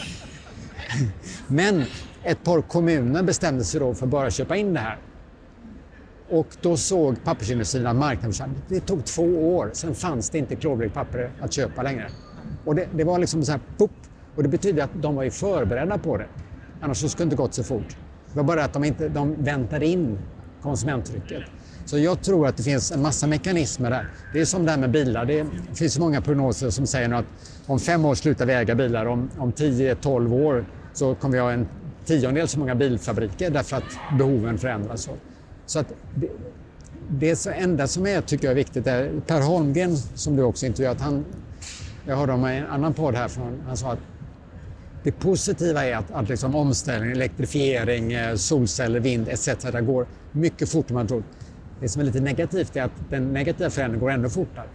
Men 1.47 1.85
ett 2.25 2.45
par 2.45 2.63
kommuner 2.63 3.23
bestämde 3.23 3.65
sig 3.65 3.81
då 3.81 3.95
för 3.95 4.07
att 4.07 4.11
bara 4.11 4.31
köpa 4.31 4.57
in 4.57 4.75
det 4.75 4.81
här. 4.81 4.99
Och 6.29 6.57
då 6.63 6.77
såg 6.77 7.25
pappersindustrin 7.25 7.87
att 7.87 7.97
marknaden 7.97 8.33
försvann. 8.33 8.55
det 8.69 8.81
tog 8.81 9.05
två 9.05 9.57
år, 9.57 9.71
sen 9.73 9.95
fanns 9.95 10.31
det 10.31 10.39
inte 10.39 10.57
klorblekt 10.57 10.95
papper 10.95 11.31
att 11.41 11.53
köpa 11.53 11.83
längre. 11.83 12.09
Och 12.65 12.75
det, 12.75 12.89
det 12.95 13.05
var 13.05 13.19
liksom 13.19 13.43
så 13.43 13.53
här, 13.53 13.61
pop, 13.79 13.91
och 14.37 14.43
det 14.43 14.49
betyder 14.49 14.83
att 14.83 14.91
de 14.95 15.15
var 15.15 15.23
ju 15.23 15.31
förberedda 15.31 15.99
på 15.99 16.17
det. 16.17 16.27
Annars 16.81 16.99
skulle 16.99 17.11
det 17.17 17.23
inte 17.23 17.37
gått 17.37 17.55
så 17.55 17.65
fort. 17.65 17.97
Det 18.33 18.37
var 18.37 18.45
bara 18.45 18.65
att 18.65 18.73
de, 18.73 18.85
inte, 18.85 19.09
de 19.09 19.45
väntade 19.45 19.87
in 19.87 20.19
konsumenttrycket. 20.63 21.43
Så 21.85 21.99
jag 21.99 22.23
tror 22.23 22.47
att 22.47 22.57
det 22.57 22.63
finns 22.63 22.93
en 22.93 23.03
massa 23.03 23.27
mekanismer 23.27 23.91
där. 23.91 24.09
Det 24.33 24.41
är 24.41 24.45
som 24.45 24.65
det 24.65 24.71
här 24.71 24.79
med 24.79 24.91
bilar. 24.91 25.25
Det 25.25 25.47
finns 25.75 25.99
många 25.99 26.21
prognoser 26.21 26.71
som 26.71 26.87
säger 26.87 27.13
att 27.13 27.25
om 27.67 27.79
fem 27.79 28.05
år 28.05 28.15
slutar 28.15 28.47
vi 28.47 28.53
äga 28.53 28.75
bilar. 28.75 29.07
Om, 29.07 29.31
om 29.39 29.53
10-12 29.53 30.33
år 30.45 30.65
så 30.93 31.15
kommer 31.15 31.35
vi 31.35 31.41
ha 31.41 31.53
en 31.53 31.69
tiondel 32.05 32.49
så 32.49 32.59
många 32.59 32.75
bilfabriker 32.75 33.51
därför 33.51 33.77
att 33.77 34.19
behoven 34.19 34.59
förändras. 34.59 35.09
Så 35.67 35.79
att 35.79 35.93
det, 36.15 36.29
det 37.09 37.47
enda 37.47 37.87
som 37.87 38.07
är, 38.07 38.21
tycker 38.21 38.45
jag 38.45 38.53
är 38.53 38.57
viktigt 38.57 38.87
är 38.87 39.11
Per 39.27 39.41
Holmgren 39.41 39.97
som 39.97 40.37
du 40.37 40.43
också 40.43 40.67
intervjuat. 40.67 41.01
Han, 41.01 41.25
jag 42.07 42.17
hörde 42.17 42.33
om 42.33 42.45
en 42.45 42.67
annan 42.67 42.95
podd 42.95 43.15
här, 43.15 43.29
från, 43.29 43.63
han 43.67 43.77
sa 43.77 43.93
att 43.93 43.99
det 45.03 45.13
positiva 45.13 45.85
är 45.85 45.97
att, 45.97 46.11
att 46.11 46.29
liksom 46.29 46.55
omställning, 46.55 47.13
elektrifiering, 47.13 48.13
eh, 48.13 48.35
solceller, 48.35 49.01
vind 49.01 49.29
etc. 49.29 49.49
går 49.83 50.07
mycket 50.33 50.69
fortare 50.69 50.91
än 50.91 50.95
man 50.95 51.07
tror. 51.07 51.23
Det 51.83 51.89
som 51.89 52.01
är 52.01 52.07
lite 52.07 52.21
negativt 52.21 52.77
är 52.77 52.83
att 52.83 53.11
den 53.11 53.33
negativa 53.33 53.71
förändringen 53.71 54.01
går 54.01 54.11
ännu 54.11 54.29
fortare. 54.29 54.67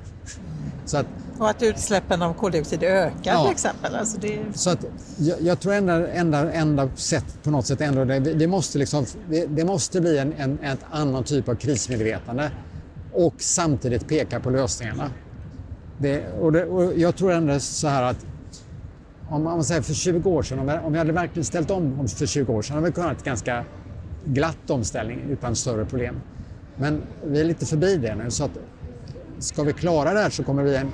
Så 0.86 0.98
att, 0.98 1.06
och 1.40 1.50
att 1.50 1.64
utsläppen 1.64 2.22
av 2.22 2.34
koldioxid 2.34 2.84
ökar 2.84 3.34
ja, 3.34 3.44
till 3.44 3.52
exempel. 3.52 3.96
Alltså 3.96 4.20
det... 4.20 4.40
Så 4.54 4.70
att, 4.70 4.86
jag, 5.18 5.42
jag 5.42 5.60
tror 5.60 5.74
enda, 5.74 6.08
enda, 6.08 6.52
enda 6.52 6.90
sätt 6.96 7.26
på 7.44 7.52
något 7.52 7.66
sätt 7.66 7.82
ändå, 7.82 8.06
det, 8.06 8.20
det 8.20 8.48
måste, 8.48 8.78
liksom, 8.78 9.06
det, 9.30 9.46
det, 9.46 9.66
måste 9.66 10.02
bli 10.02 10.18
en, 10.18 10.34
en, 10.34 10.60
en 10.62 10.78
annan 10.92 11.24
typ 11.24 11.50
av 11.50 11.56
krismedvetande 11.56 12.52
och 13.14 13.36
samtidigt 13.38 14.08
peka 14.08 14.40
på 14.40 14.50
lösningarna. 14.50 15.12
Det, 15.98 16.28
och, 16.40 16.52
det, 16.52 16.66
och 16.66 16.94
jag 16.98 17.16
tror 17.16 17.32
ändå 17.32 17.60
så 17.60 17.88
här 17.88 18.04
att 18.04 18.26
om 19.30 19.44
man 19.44 19.64
säger 19.64 19.82
för 19.82 19.94
20 19.94 20.30
år 20.30 20.44
sedan, 20.44 20.60
om 20.60 20.68
vi, 20.68 20.74
om 20.74 20.94
vi 20.94 21.00
hade 21.00 21.12
verkligen 21.12 21.46
ställt 21.46 21.72
om 21.72 22.08
för 22.08 22.26
20 22.26 22.54
år 22.54 22.62
sedan 22.62 22.76
hade 22.76 22.88
vi 22.88 22.94
kunnat 22.94 23.18
ett 23.18 23.24
ganska 23.24 23.66
glatt 24.26 24.70
omställning 24.70 25.20
utan 25.30 25.56
större 25.56 25.86
problem. 25.86 26.16
Men 26.78 27.02
vi 27.26 27.40
är 27.40 27.46
lite 27.46 27.66
förbi 27.66 27.98
det 27.98 28.16
nu 28.16 28.32
så 28.32 28.44
att 28.44 28.52
ska 29.40 29.64
vi 29.64 29.74
klara 29.74 30.14
det 30.14 30.20
här 30.20 30.30
så 30.30 30.44
kommer 30.44 30.64
vi, 30.64 30.76
en, 30.76 30.92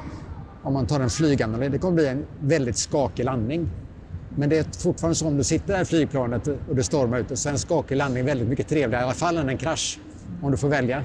om 0.64 0.74
man 0.74 0.88
tar 0.88 1.00
en 1.00 1.10
flyganalys, 1.10 1.72
det 1.72 1.80
kommer 1.80 1.96
bli 1.96 2.08
en 2.08 2.26
väldigt 2.40 2.78
skakig 2.78 3.24
landning. 3.26 3.70
Men 4.38 4.50
det 4.50 4.58
är 4.58 4.66
fortfarande 4.80 5.16
så 5.16 5.28
om 5.28 5.38
du 5.38 5.44
sitter 5.44 5.74
där 5.74 5.82
i 5.82 5.86
flygplanet 5.86 6.48
och 6.48 6.76
det 6.76 6.84
stormar 6.84 7.20
ute 7.20 7.38
så 7.38 7.50
är 7.50 7.54
en 7.54 7.60
skakig 7.60 7.96
landning 7.96 8.26
väldigt 8.26 8.48
mycket 8.48 8.68
trevligare 8.68 9.02
i 9.02 9.06
alla 9.06 9.14
fall 9.14 9.38
än 9.38 9.50
en 9.50 9.58
krasch. 9.58 10.00
Om 10.42 10.52
du 10.52 10.58
får 10.58 10.70
välja. 10.70 11.04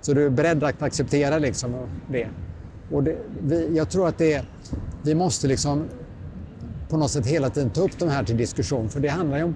Så 0.00 0.12
du 0.12 0.26
är 0.26 0.30
beredd 0.30 0.64
att 0.64 0.82
acceptera 0.82 1.38
liksom 1.38 1.74
det. 2.10 2.28
Och 2.90 3.02
det, 3.02 3.18
vi, 3.42 3.76
jag 3.76 3.90
tror 3.90 4.08
att 4.08 4.18
det 4.18 4.44
vi 5.02 5.14
måste 5.14 5.46
liksom 5.46 5.84
på 6.88 6.96
något 6.96 7.10
sätt 7.10 7.26
hela 7.26 7.50
tiden 7.50 7.70
ta 7.70 7.80
upp 7.80 7.98
de 7.98 8.08
här 8.08 8.24
till 8.24 8.36
diskussion 8.36 8.88
för 8.88 9.00
det 9.00 9.08
handlar 9.08 9.38
ju 9.38 9.44
om 9.44 9.54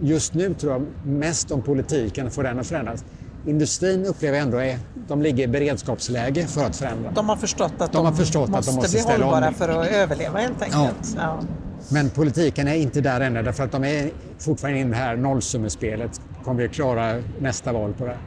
just 0.00 0.34
nu 0.34 0.54
tror 0.54 0.72
jag 0.72 0.86
mest 1.04 1.50
om 1.50 1.62
politiken, 1.62 2.30
få 2.30 2.42
den 2.42 2.58
att 2.58 2.66
förändras. 2.66 3.04
Industrin 3.46 4.06
upplever 4.06 4.38
ändå 4.38 4.58
att 4.58 4.76
de 5.08 5.22
ligger 5.22 5.44
i 5.44 5.48
beredskapsläge 5.48 6.46
för 6.46 6.64
att 6.64 6.76
förändra. 6.76 7.10
De 7.10 7.28
har 7.28 7.36
förstått 7.36 7.72
att 7.78 7.92
de, 7.92 7.96
de, 7.96 8.06
har 8.06 8.12
förstått 8.12 8.48
måste, 8.50 8.58
att 8.58 8.66
de 8.66 8.74
måste 8.74 9.06
bli 9.06 9.12
hållbara 9.12 9.52
för 9.52 9.68
att 9.68 9.86
överleva 9.86 10.38
helt 10.38 10.62
enkelt. 10.62 11.14
Ja. 11.16 11.40
Ja. 11.40 11.42
Men 11.90 12.10
politiken 12.10 12.68
är 12.68 12.74
inte 12.74 13.00
där 13.00 13.20
ännu 13.20 13.42
därför 13.42 13.64
att 13.64 13.72
de 13.72 13.84
är 13.84 14.10
fortfarande 14.38 14.80
i 14.80 14.84
det 14.84 14.96
här 14.96 15.16
nollsummespelet. 15.16 16.20
Kommer 16.44 16.62
vi 16.62 16.68
klara 16.68 17.22
nästa 17.40 17.72
val 17.72 17.94
på 17.94 18.06
det? 18.06 18.18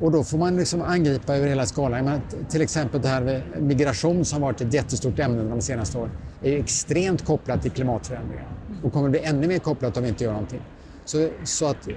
Och 0.00 0.12
då 0.12 0.24
får 0.24 0.38
man 0.38 0.56
liksom 0.56 0.82
angripa 0.82 1.36
över 1.36 1.46
hela 1.48 1.66
skalan. 1.66 2.04
Men 2.04 2.20
till 2.50 2.62
exempel 2.62 3.02
det 3.02 3.08
här 3.08 3.20
med 3.20 3.42
migration 3.60 4.24
som 4.24 4.40
varit 4.40 4.60
ett 4.60 4.74
jättestort 4.74 5.18
ämne 5.18 5.42
de 5.42 5.60
senaste 5.60 5.98
åren 5.98 6.10
är 6.42 6.58
extremt 6.58 7.24
kopplat 7.24 7.62
till 7.62 7.70
klimatförändringar 7.70 8.48
och 8.82 8.92
kommer 8.92 9.08
bli 9.08 9.20
ännu 9.20 9.46
mer 9.46 9.58
kopplat 9.58 9.96
om 9.96 10.02
vi 10.02 10.08
inte 10.08 10.24
gör 10.24 10.32
någonting. 10.32 10.62
Så, 11.04 11.28
så 11.44 11.66
att 11.66 11.88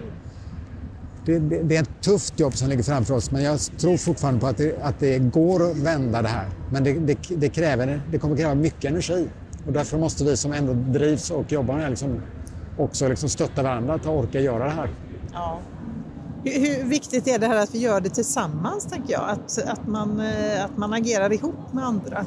det, 1.28 1.40
det, 1.40 1.64
det, 1.64 1.78
är 1.78 1.82
ett 1.82 2.02
tufft 2.02 2.40
jobb 2.40 2.56
som 2.58 2.70
ligger 2.70 2.84
framför 2.84 3.14
oss 3.14 3.32
men 3.32 3.44
jag 3.44 3.60
tror 3.60 3.98
fortfarande 3.98 4.40
på 4.40 4.48
att 4.48 4.58
det, 4.58 4.82
att 4.82 5.00
det 5.00 5.20
går 5.20 5.72
att 5.72 5.78
vända 5.78 6.22
det 6.22 6.28
här. 6.28 6.48
Men 6.72 6.84
det, 6.84 7.18
det, 7.30 7.50
kräver, 7.50 8.02
det 8.12 8.20
kommer 8.20 8.38
kräva 8.38 8.56
mycket 8.56 8.86
energi 8.86 9.28
och 9.68 9.74
därför 9.74 9.98
måste 9.98 10.24
vi 10.24 10.38
som 10.38 10.54
ändå 10.54 10.74
drivs 10.74 11.32
och 11.32 11.52
jobbar 11.52 11.74
med 11.74 11.84
det 11.84 11.90
liksom 11.90 12.22
också 12.78 13.08
liksom 13.08 13.30
stötta 13.30 13.64
varandra 13.64 13.94
att 13.94 14.06
orka 14.06 14.40
göra 14.40 14.64
det 14.64 14.70
här. 14.70 14.90
Ja. 15.34 15.60
Hur, 16.44 16.60
hur, 16.60 16.84
viktigt 16.84 17.28
är 17.28 17.40
det 17.40 17.48
här 17.48 17.64
att 17.64 17.76
vi 17.76 17.80
gör 17.80 18.02
det 18.02 18.10
tillsammans, 18.10 18.86
tänker 18.86 19.14
jag? 19.14 19.30
Att, 19.30 19.58
att, 19.68 19.88
man, 19.88 20.20
eh, 20.20 20.66
att 20.66 20.78
man 20.78 20.94
agerar 20.94 21.34
ihop 21.34 21.74
med 21.74 21.86
andra? 21.86 22.26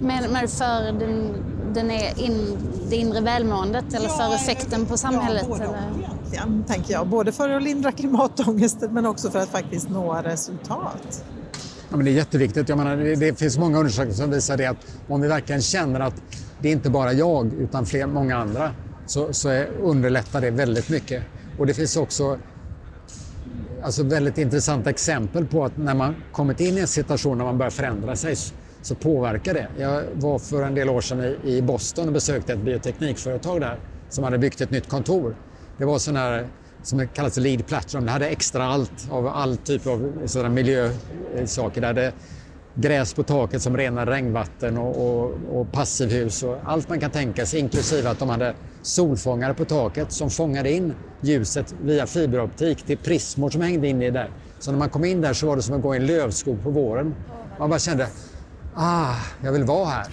Men, 0.00 0.32
men 0.32 0.48
för 0.48 0.98
den, 0.98 1.34
den 1.74 1.90
är 1.90 2.20
in, 2.20 2.58
det 2.90 2.96
inre 2.96 3.20
välmåendet 3.20 3.94
eller 3.94 4.08
ja, 4.08 4.16
för 4.16 4.34
effekten 4.34 4.86
på 4.86 4.96
samhället? 4.96 5.46
Ja, 5.48 5.48
både 5.48 5.64
eller? 5.64 6.17
Egentligen, 6.32 6.64
tänker 6.64 6.92
jag. 6.92 7.06
Både 7.06 7.32
för 7.32 7.48
att 7.48 7.62
lindra 7.62 7.92
klimatångesten 7.92 8.94
men 8.94 9.06
också 9.06 9.30
för 9.30 9.38
att 9.38 9.48
faktiskt 9.48 9.88
nå 9.90 10.14
resultat. 10.14 11.24
Ja, 11.90 11.96
men 11.96 12.04
det 12.04 12.10
är 12.10 12.12
jätteviktigt. 12.12 12.68
Jag 12.68 12.78
menar, 12.78 12.96
det 12.96 13.38
finns 13.38 13.58
många 13.58 13.78
undersökningar 13.78 14.16
som 14.16 14.30
visar 14.30 14.56
det 14.56 14.66
att 14.66 14.86
om 15.08 15.20
vi 15.20 15.28
verkligen 15.28 15.62
känner 15.62 16.00
att 16.00 16.22
det 16.60 16.68
är 16.68 16.72
inte 16.72 16.90
bara 16.90 17.12
jag 17.12 17.52
utan 17.52 17.86
fler, 17.86 18.06
många 18.06 18.36
andra 18.36 18.70
så, 19.06 19.32
så 19.32 19.48
är, 19.48 19.68
underlättar 19.82 20.40
det 20.40 20.50
väldigt 20.50 20.88
mycket. 20.88 21.22
Och 21.58 21.66
det 21.66 21.74
finns 21.74 21.96
också 21.96 22.38
alltså 23.82 24.02
väldigt 24.02 24.38
intressanta 24.38 24.90
exempel 24.90 25.46
på 25.46 25.64
att 25.64 25.76
när 25.76 25.94
man 25.94 26.14
kommit 26.32 26.60
in 26.60 26.78
i 26.78 26.80
en 26.80 26.86
situation 26.86 27.38
när 27.38 27.44
man 27.44 27.58
börjar 27.58 27.70
förändra 27.70 28.16
sig 28.16 28.36
så 28.82 28.94
påverkar 28.94 29.54
det. 29.54 29.68
Jag 29.78 30.02
var 30.14 30.38
för 30.38 30.62
en 30.62 30.74
del 30.74 30.88
år 30.88 31.00
sedan 31.00 31.36
i 31.44 31.62
Boston 31.62 32.06
och 32.06 32.12
besökte 32.12 32.52
ett 32.52 32.58
bioteknikföretag 32.58 33.60
där 33.60 33.78
som 34.08 34.24
hade 34.24 34.38
byggt 34.38 34.60
ett 34.60 34.70
nytt 34.70 34.88
kontor. 34.88 35.36
Det 35.78 35.84
var 35.84 35.98
sån 35.98 36.16
här 36.16 36.48
som 36.82 37.08
kallas 37.08 37.36
lead 37.36 37.66
platform. 37.66 38.04
Det 38.04 38.10
hade 38.10 38.28
extra 38.28 38.64
allt 38.64 39.10
av 39.10 39.26
all 39.26 39.56
typ 39.56 39.86
av 39.86 40.26
sådana 40.26 40.48
miljösaker. 40.48 41.80
Det 41.80 41.86
hade 41.86 42.12
gräs 42.74 43.14
på 43.14 43.22
taket 43.22 43.62
som 43.62 43.76
renar 43.76 44.06
regnvatten 44.06 44.78
och, 44.78 44.96
och, 44.96 45.60
och 45.60 45.72
passivhus 45.72 46.42
och 46.42 46.58
allt 46.64 46.88
man 46.88 47.00
kan 47.00 47.10
tänka 47.10 47.46
sig 47.46 47.60
inklusive 47.60 48.10
att 48.10 48.18
de 48.18 48.28
hade 48.28 48.54
solfångare 48.82 49.54
på 49.54 49.64
taket 49.64 50.12
som 50.12 50.30
fångade 50.30 50.72
in 50.72 50.94
ljuset 51.20 51.72
via 51.72 52.06
fiberoptik 52.06 52.86
till 52.86 52.98
prismor 52.98 53.50
som 53.50 53.60
hängde 53.60 53.88
in 53.88 54.02
i 54.02 54.10
där. 54.10 54.30
Så 54.58 54.70
när 54.70 54.78
man 54.78 54.90
kom 54.90 55.04
in 55.04 55.20
där 55.20 55.32
så 55.32 55.46
var 55.46 55.56
det 55.56 55.62
som 55.62 55.74
att 55.74 55.82
gå 55.82 55.94
i 55.94 55.98
en 55.98 56.06
lövskog 56.06 56.62
på 56.62 56.70
våren. 56.70 57.14
Man 57.58 57.70
bara 57.70 57.78
kände, 57.78 58.08
ah, 58.74 59.14
jag 59.42 59.52
vill 59.52 59.64
vara 59.64 59.86
här. 59.86 60.06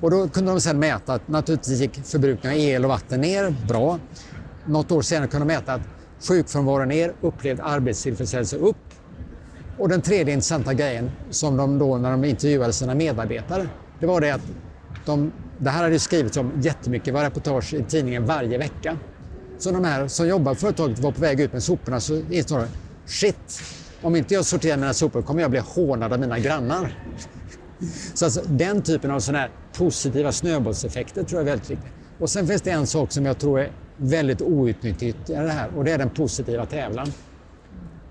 Och 0.00 0.10
då 0.10 0.28
kunde 0.28 0.50
de 0.50 0.60
sedan 0.60 0.78
mäta 0.78 1.14
att 1.14 1.28
naturligtvis 1.28 1.80
gick 1.80 2.06
förbrukningen 2.06 2.58
av 2.58 2.64
el 2.64 2.84
och 2.84 2.88
vatten 2.88 3.20
ner, 3.20 3.50
bra. 3.68 3.98
Något 4.68 4.92
år 4.92 5.02
senare 5.02 5.28
kunde 5.28 5.46
de 5.46 5.54
mäta 5.54 5.72
att 5.72 5.80
sjukfrånvaron 6.28 6.88
ner, 6.88 7.12
upplevd 7.20 7.60
arbetstillfredsställelse 7.60 8.56
upp. 8.56 8.76
Och 9.78 9.88
den 9.88 10.00
tredje 10.00 10.34
intressanta 10.34 10.74
grejen 10.74 11.10
som 11.30 11.56
de 11.56 11.78
då 11.78 11.96
när 11.96 12.10
de 12.10 12.24
intervjuade 12.24 12.72
sina 12.72 12.94
medarbetare, 12.94 13.68
det 14.00 14.06
var 14.06 14.20
det 14.20 14.30
att 14.30 14.40
de, 15.06 15.32
det 15.58 15.70
här 15.70 15.82
hade 15.82 15.98
skrivits 15.98 16.36
om 16.36 16.52
jättemycket, 16.60 17.14
var 17.14 17.24
reportage 17.24 17.74
i 17.74 17.84
tidningen 17.88 18.26
varje 18.26 18.58
vecka. 18.58 18.98
Så 19.58 19.70
de 19.70 19.84
här 19.84 20.08
som 20.08 20.28
jobbar 20.28 20.54
på 20.54 20.60
företaget 20.60 20.98
var 20.98 21.12
på 21.12 21.20
väg 21.20 21.40
ut 21.40 21.52
med 21.52 21.62
soporna 21.62 22.00
så 22.00 22.22
insåg 22.30 22.58
de, 22.58 22.66
shit, 23.06 23.62
om 24.02 24.16
inte 24.16 24.34
jag 24.34 24.44
sorterar 24.44 24.76
mina 24.76 24.94
sopor 24.94 25.22
kommer 25.22 25.42
jag 25.42 25.50
bli 25.50 25.60
hånad 25.60 26.12
av 26.12 26.20
mina 26.20 26.38
grannar. 26.38 27.04
Så 28.14 28.24
alltså, 28.24 28.40
den 28.46 28.82
typen 28.82 29.10
av 29.10 29.20
såna 29.20 29.38
här 29.38 29.50
positiva 29.72 30.32
snöbollseffekter 30.32 31.24
tror 31.24 31.40
jag 31.40 31.48
är 31.48 31.50
väldigt 31.50 31.70
viktigt. 31.70 31.92
Och 32.18 32.30
sen 32.30 32.46
finns 32.46 32.62
det 32.62 32.70
en 32.70 32.86
sak 32.86 33.12
som 33.12 33.26
jag 33.26 33.38
tror 33.38 33.60
är 33.60 33.70
väldigt 33.98 34.42
outnyttjad 34.42 35.40
i 35.40 35.44
det 35.44 35.50
här 35.50 35.68
och 35.76 35.84
det 35.84 35.92
är 35.92 35.98
den 35.98 36.10
positiva 36.10 36.66
tävlan. 36.66 37.12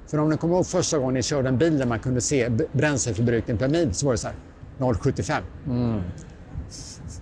För 0.08 0.18
om 0.18 0.30
ni 0.30 0.38
kommer 0.38 0.56
ihåg 0.56 0.68
första 0.68 0.98
gången 0.98 1.14
ni 1.14 1.24
körde 1.24 1.50
en 1.50 1.58
bil 1.58 1.78
där 1.78 1.86
man 1.86 2.00
kunde 2.00 2.22
se 2.22 2.50
bränsleförbrukningen 2.72 3.58
per 3.58 3.68
mil 3.68 3.94
så 3.94 4.06
var 4.06 4.14
det 4.14 4.18
så 4.18 4.28
här 4.28 4.36
0,75. 4.78 5.42
Mm. 5.66 6.02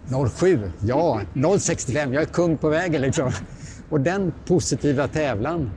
0,7. 0.07 0.71
Ja, 0.79 1.21
0,65. 1.33 2.13
Jag 2.13 2.21
är 2.21 2.25
kung 2.25 2.57
på 2.57 2.69
vägen 2.69 3.01
liksom. 3.01 3.31
Och 3.89 4.01
den 4.01 4.33
positiva 4.45 5.07
tävlan 5.07 5.71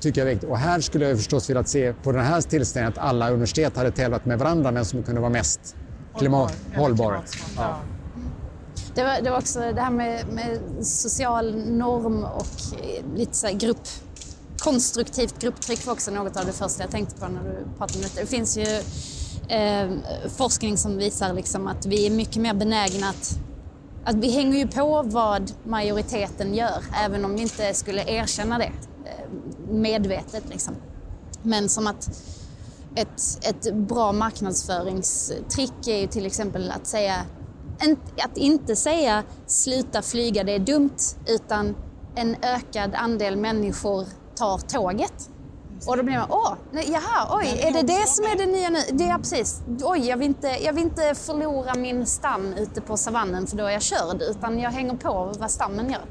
tycker 0.00 0.20
jag 0.20 0.28
är 0.28 0.34
viktigt. 0.34 0.50
Och 0.50 0.58
här 0.58 0.80
skulle 0.80 1.08
jag 1.08 1.16
förstås 1.16 1.50
vilja 1.50 1.64
se 1.64 1.92
på 1.92 2.12
den 2.12 2.24
här 2.24 2.40
tillställningen 2.40 2.92
att 2.92 2.98
alla 2.98 3.30
universitet 3.30 3.76
hade 3.76 3.90
tävlat 3.90 4.24
med 4.24 4.38
varandra 4.38 4.70
vem 4.70 4.84
som 4.84 5.02
kunde 5.02 5.20
vara 5.20 5.30
mest 5.30 5.76
klimat, 6.18 6.58
hållbara. 6.76 7.22
Ja. 7.56 7.80
Det 8.96 9.04
var, 9.04 9.20
det 9.22 9.30
var 9.30 9.38
också 9.38 9.60
det 9.60 9.80
här 9.80 9.90
med, 9.90 10.28
med 10.28 10.60
social 10.86 11.54
norm 11.66 12.24
och 12.24 12.82
eh, 12.82 13.16
lite 13.16 13.36
så 13.36 13.48
grupp 13.52 13.88
konstruktivt 14.58 15.38
grupptryck 15.38 15.86
var 15.86 15.92
också 15.92 16.10
något 16.10 16.36
av 16.36 16.46
det 16.46 16.52
första 16.52 16.82
jag 16.82 16.90
tänkte 16.90 17.20
på 17.20 17.28
när 17.28 17.42
du 17.42 17.78
pratade 17.78 17.98
om 17.98 18.02
detta. 18.02 18.20
Det 18.20 18.26
finns 18.26 18.56
ju 18.56 18.82
eh, 19.48 19.90
forskning 20.36 20.76
som 20.76 20.96
visar 20.96 21.32
liksom 21.32 21.66
att 21.66 21.86
vi 21.86 22.06
är 22.06 22.10
mycket 22.10 22.36
mer 22.36 22.54
benägna 22.54 23.08
att 23.08 23.38
att 24.04 24.16
vi 24.16 24.30
hänger 24.30 24.58
ju 24.58 24.68
på 24.68 25.02
vad 25.02 25.52
majoriteten 25.64 26.54
gör, 26.54 26.84
även 27.04 27.24
om 27.24 27.34
vi 27.34 27.42
inte 27.42 27.74
skulle 27.74 28.04
erkänna 28.10 28.58
det 28.58 28.72
eh, 29.04 29.30
medvetet. 29.68 30.44
Liksom. 30.50 30.74
Men 31.42 31.68
som 31.68 31.86
att 31.86 32.08
ett, 32.94 33.38
ett 33.42 33.74
bra 33.74 34.12
marknadsföringstrick 34.12 35.86
är 35.86 35.96
ju 35.96 36.06
till 36.06 36.26
exempel 36.26 36.70
att 36.70 36.86
säga 36.86 37.14
att 38.24 38.36
inte 38.36 38.76
säga 38.76 39.22
sluta 39.46 40.02
flyga, 40.02 40.44
det 40.44 40.54
är 40.54 40.58
dumt, 40.58 40.96
utan 41.26 41.76
en 42.14 42.36
ökad 42.42 42.94
andel 42.94 43.36
människor 43.36 44.04
tar 44.34 44.58
tåget. 44.58 45.30
Och 45.86 45.96
då 45.96 46.02
blir 46.02 46.18
man, 46.18 46.26
åh, 46.30 46.54
nej, 46.70 46.88
jaha, 46.88 47.38
oj, 47.38 47.60
är 47.62 47.72
det 47.72 47.82
det 47.82 48.08
som 48.08 48.24
är 48.24 48.36
det 48.36 48.46
nya 48.46 48.70
nu? 48.70 48.78
Det 48.92 49.04
är 49.04 49.18
precis, 49.18 49.62
oj, 49.82 50.08
jag 50.08 50.16
vill, 50.16 50.26
inte, 50.26 50.48
jag 50.48 50.72
vill 50.72 50.84
inte 50.84 51.14
förlora 51.14 51.74
min 51.74 52.06
stam 52.06 52.52
ute 52.52 52.80
på 52.80 52.96
savannen 52.96 53.46
för 53.46 53.56
då 53.56 53.64
är 53.64 53.70
jag 53.70 53.82
körd, 53.82 54.22
utan 54.22 54.58
jag 54.58 54.70
hänger 54.70 54.94
på 54.94 55.32
vad 55.38 55.50
stammen 55.50 55.90
gör. 55.90 56.04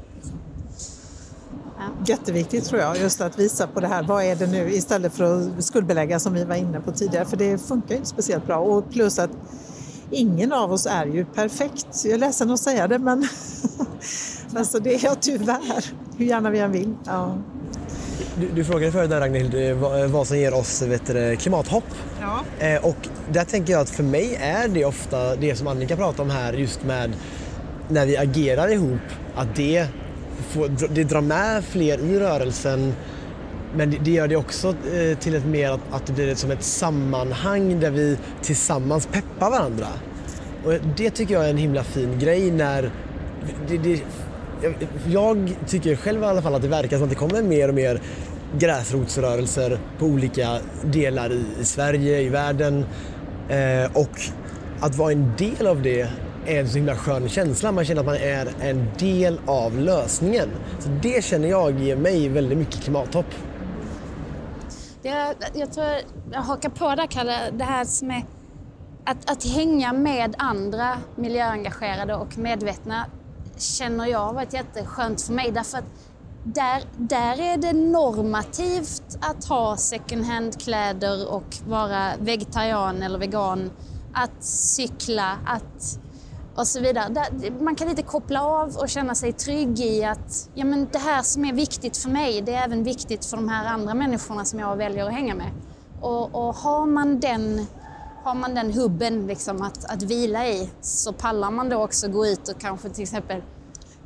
Ja. 1.78 1.84
Jätteviktigt 2.06 2.64
tror 2.64 2.80
jag, 2.80 2.96
just 2.96 3.20
att 3.20 3.38
visa 3.38 3.66
på 3.66 3.80
det 3.80 3.88
här, 3.88 4.02
vad 4.02 4.24
är 4.24 4.36
det 4.36 4.46
nu, 4.46 4.74
istället 4.74 5.12
för 5.12 5.24
att 5.24 5.64
skuldbelägga 5.64 6.20
som 6.20 6.34
vi 6.34 6.44
var 6.44 6.56
inne 6.56 6.80
på 6.80 6.92
tidigare, 6.92 7.24
för 7.24 7.36
det 7.36 7.58
funkar 7.58 7.90
ju 7.90 7.96
inte 7.96 8.08
speciellt 8.08 8.46
bra. 8.46 8.58
Och 8.58 8.90
plus 8.90 9.18
att 9.18 9.30
ingen 10.10 10.52
av 10.52 10.72
oss 10.72 10.86
är 10.86 11.06
ju 11.06 11.24
perfekt. 11.24 11.86
Jag 12.04 12.12
är 12.12 12.18
ledsen 12.18 12.50
att 12.50 12.60
säga 12.60 12.88
det, 12.88 12.98
men 12.98 13.28
alltså 14.56 14.78
det 14.78 14.94
är 14.94 15.04
jag 15.04 15.22
tyvärr, 15.22 15.84
hur 16.16 16.26
gärna 16.26 16.50
vi 16.50 16.58
än 16.58 16.72
vill. 16.72 16.94
Ja. 17.04 17.38
Du, 18.40 18.48
du 18.54 18.64
frågade 18.64 18.92
förut 18.92 19.10
där 19.10 19.20
Ragnhild 19.20 19.54
eh, 19.54 19.76
vad, 19.76 20.02
eh, 20.02 20.06
vad 20.06 20.26
som 20.26 20.38
ger 20.38 20.54
oss 20.54 20.82
vet 20.82 21.06
du, 21.06 21.36
klimathopp. 21.36 21.84
Ja. 22.20 22.66
Eh, 22.66 22.84
och 22.84 23.08
där 23.32 23.44
tänker 23.44 23.72
jag 23.72 23.82
att 23.82 23.90
för 23.90 24.02
mig 24.02 24.38
är 24.40 24.68
det 24.68 24.84
ofta 24.84 25.36
det 25.36 25.56
som 25.56 25.66
Annika 25.66 25.96
pratar 25.96 26.22
om 26.22 26.30
här 26.30 26.52
just 26.52 26.84
med 26.84 27.12
när 27.88 28.06
vi 28.06 28.16
agerar 28.16 28.68
ihop, 28.72 29.00
att 29.34 29.56
det, 29.56 29.86
får, 30.48 30.88
det 30.94 31.04
drar 31.04 31.20
med 31.20 31.64
fler 31.64 31.98
i 31.98 32.18
rörelsen 32.18 32.94
men 33.74 33.96
det, 34.04 34.10
gör 34.10 34.28
det 34.28 34.36
också 34.36 34.68
eh, 34.68 35.18
till 35.18 35.34
ett 35.34 35.46
mer 35.46 35.70
att, 35.70 35.80
att 35.90 36.06
det 36.06 36.12
blir 36.12 36.34
som 36.34 36.50
ett 36.50 36.62
sammanhang 36.62 37.80
där 37.80 37.90
vi 37.90 38.18
tillsammans 38.42 39.06
peppar 39.06 39.50
varandra. 39.50 39.86
Och 40.64 40.72
det 40.96 41.10
tycker 41.10 41.34
jag 41.34 41.46
är 41.46 41.50
en 41.50 41.56
himla 41.56 41.84
fin 41.84 42.18
grej 42.18 42.50
när 42.50 42.90
det, 43.68 43.78
det, 43.78 44.02
jag 45.06 45.56
tycker 45.66 45.96
själv 45.96 46.22
i 46.22 46.24
alla 46.24 46.42
fall 46.42 46.54
att 46.54 46.62
det 46.62 46.68
verkar 46.68 46.96
som 46.96 47.04
att 47.04 47.10
det 47.10 47.16
kommer 47.16 47.42
mer 47.42 47.68
och 47.68 47.74
mer 47.74 48.00
gräsrotsrörelser 48.58 49.78
på 49.98 50.06
olika 50.06 50.58
delar 50.84 51.32
i, 51.32 51.64
Sverige, 51.64 52.20
i 52.20 52.28
världen. 52.28 52.84
Eh, 53.48 53.96
och 53.96 54.20
att 54.80 54.96
vara 54.96 55.12
en 55.12 55.32
del 55.38 55.66
av 55.66 55.82
det 55.82 56.00
är 56.46 56.60
en 56.60 56.68
så 56.68 56.76
himla 56.76 56.96
skön 56.96 57.28
känsla. 57.28 57.72
Man 57.72 57.84
känner 57.84 58.00
att 58.00 58.06
man 58.06 58.16
är 58.16 58.48
en 58.60 58.88
del 58.98 59.40
av 59.46 59.78
lösningen. 59.78 60.48
Så 60.78 60.88
det 61.02 61.24
känner 61.24 61.48
jag 61.48 61.80
ger 61.80 61.96
mig 61.96 62.28
väldigt 62.28 62.58
mycket 62.58 62.82
klimathopp. 62.82 63.26
Jag, 65.06 65.34
jag 65.54 65.72
tror 65.72 65.86
jag 66.32 66.40
hakar 66.40 66.68
på 66.68 66.94
där 66.94 67.06
Kalle, 67.06 67.50
det 67.50 67.64
här 67.64 67.84
som 67.84 68.10
är 68.10 68.22
att, 69.04 69.30
att 69.30 69.44
hänga 69.44 69.92
med 69.92 70.34
andra 70.38 70.98
miljöengagerade 71.14 72.14
och 72.14 72.38
medvetna 72.38 73.06
känner 73.58 74.06
jag 74.06 74.18
har 74.18 74.32
varit 74.32 74.52
jätteskönt 74.52 75.22
för 75.22 75.32
mig. 75.32 75.50
Därför 75.50 75.78
att 75.78 75.84
där, 76.42 76.82
där 76.96 77.40
är 77.40 77.56
det 77.56 77.72
normativt 77.72 79.16
att 79.20 79.44
ha 79.44 79.76
second 79.76 80.24
hand-kläder 80.24 81.32
och 81.32 81.56
vara 81.64 82.12
vegetarian 82.18 83.02
eller 83.02 83.18
vegan, 83.18 83.70
att 84.14 84.44
cykla, 84.44 85.38
att 85.44 85.98
och 86.56 86.68
så 86.68 86.80
vidare. 86.80 87.26
Man 87.60 87.76
kan 87.76 87.88
lite 87.88 88.02
koppla 88.02 88.42
av 88.42 88.76
och 88.76 88.88
känna 88.88 89.14
sig 89.14 89.32
trygg 89.32 89.80
i 89.80 90.04
att 90.04 90.50
ja, 90.54 90.64
men 90.64 90.88
det 90.92 90.98
här 90.98 91.22
som 91.22 91.44
är 91.44 91.52
viktigt 91.52 91.96
för 91.96 92.08
mig, 92.08 92.40
det 92.40 92.54
är 92.54 92.64
även 92.64 92.84
viktigt 92.84 93.24
för 93.24 93.36
de 93.36 93.48
här 93.48 93.66
andra 93.66 93.94
människorna 93.94 94.44
som 94.44 94.58
jag 94.58 94.76
väljer 94.76 95.06
att 95.06 95.12
hänga 95.12 95.34
med. 95.34 95.50
Och, 96.00 96.34
och 96.34 96.54
har 96.54 96.86
man 96.86 97.20
den 97.20 97.66
har 98.24 98.34
man 98.34 98.54
den 98.54 98.72
hubben 98.72 99.26
liksom 99.26 99.62
att, 99.62 99.84
att 99.84 100.02
vila 100.02 100.48
i 100.48 100.70
så 100.80 101.12
pallar 101.12 101.50
man 101.50 101.68
då 101.68 101.84
också 101.84 102.08
gå 102.08 102.26
ut 102.26 102.48
och 102.48 102.60
kanske 102.60 102.88
till 102.88 103.02
exempel 103.02 103.42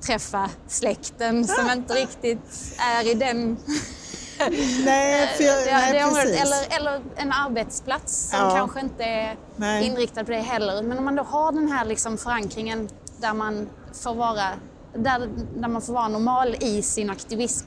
träffa 0.06 0.50
släkten 0.66 1.46
som 1.48 1.70
inte 1.70 1.94
riktigt 1.94 2.76
är 2.78 3.10
i 3.10 3.14
den 3.14 3.56
nej, 4.84 5.28
för 5.36 5.44
jag, 5.44 5.64
det, 5.64 5.72
nej, 5.72 5.92
det 5.92 6.14
precis. 6.14 6.42
Eller, 6.42 6.80
eller 6.80 7.00
en 7.16 7.32
arbetsplats 7.32 8.30
som 8.30 8.38
ja. 8.38 8.56
kanske 8.56 8.80
inte 8.80 9.04
är 9.04 9.36
nej. 9.56 9.86
inriktad 9.86 10.24
på 10.24 10.30
det 10.30 10.38
heller. 10.38 10.82
Men 10.82 10.98
om 10.98 11.04
man 11.04 11.16
då 11.16 11.22
har 11.22 11.52
den 11.52 11.68
här 11.68 11.84
liksom 11.84 12.18
förankringen 12.18 12.88
där 13.20 13.34
man 13.34 13.68
får 13.92 14.14
vara, 14.14 14.48
där, 14.94 15.28
där 15.56 15.68
man 15.68 15.82
får 15.82 15.92
vara 15.92 16.08
normal 16.08 16.56
i 16.60 16.82
sin 16.82 17.10
aktivism 17.10 17.66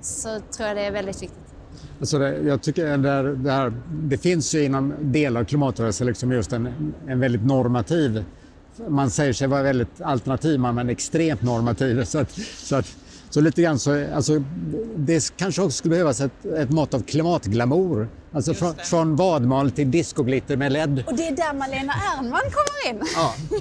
så 0.00 0.40
tror 0.56 0.68
jag 0.68 0.76
det 0.76 0.84
är 0.84 0.90
väldigt 0.90 1.22
viktigt. 1.22 1.46
Alltså 2.00 2.18
det, 2.18 2.38
jag 2.38 2.62
tycker 2.62 2.98
det, 2.98 3.34
det, 3.34 3.52
här, 3.52 3.72
det 3.88 4.18
finns 4.18 4.54
ju 4.54 4.64
inom 4.64 4.94
delar 5.00 5.40
av 5.40 5.44
klimatrörelsen 5.44 6.06
liksom 6.06 6.32
just 6.32 6.52
en, 6.52 6.94
en 7.08 7.20
väldigt 7.20 7.44
normativ... 7.44 8.24
Man 8.88 9.10
säger 9.10 9.32
sig 9.32 9.48
vara 9.48 9.62
väldigt 9.62 10.00
alternativ, 10.00 10.60
men 10.60 10.88
extremt 10.88 11.42
normativ. 11.42 12.04
Så, 12.04 12.18
att, 12.18 12.30
så, 12.56 12.76
att, 12.76 12.96
så 13.36 13.40
lite 13.40 13.62
grann 13.62 13.78
så, 13.78 14.14
alltså, 14.14 14.42
det 14.96 15.36
kanske 15.36 15.62
också 15.62 15.76
skulle 15.76 15.90
behövas 15.90 16.20
ett, 16.20 16.44
ett 16.44 16.70
mått 16.70 16.94
av 16.94 17.02
klimatglamour. 17.02 18.08
Alltså 18.32 18.54
från, 18.54 18.74
från 18.76 19.16
vadmal 19.16 19.70
till 19.70 19.90
discoglitter 19.90 20.56
med 20.56 20.72
LED. 20.72 21.04
Och 21.06 21.16
det 21.16 21.28
är 21.28 21.36
där 21.36 21.54
Malena 21.54 21.92
Ernman 21.92 22.40
kommer 22.40 22.90
in. 22.90 23.08
Ja. 23.14 23.34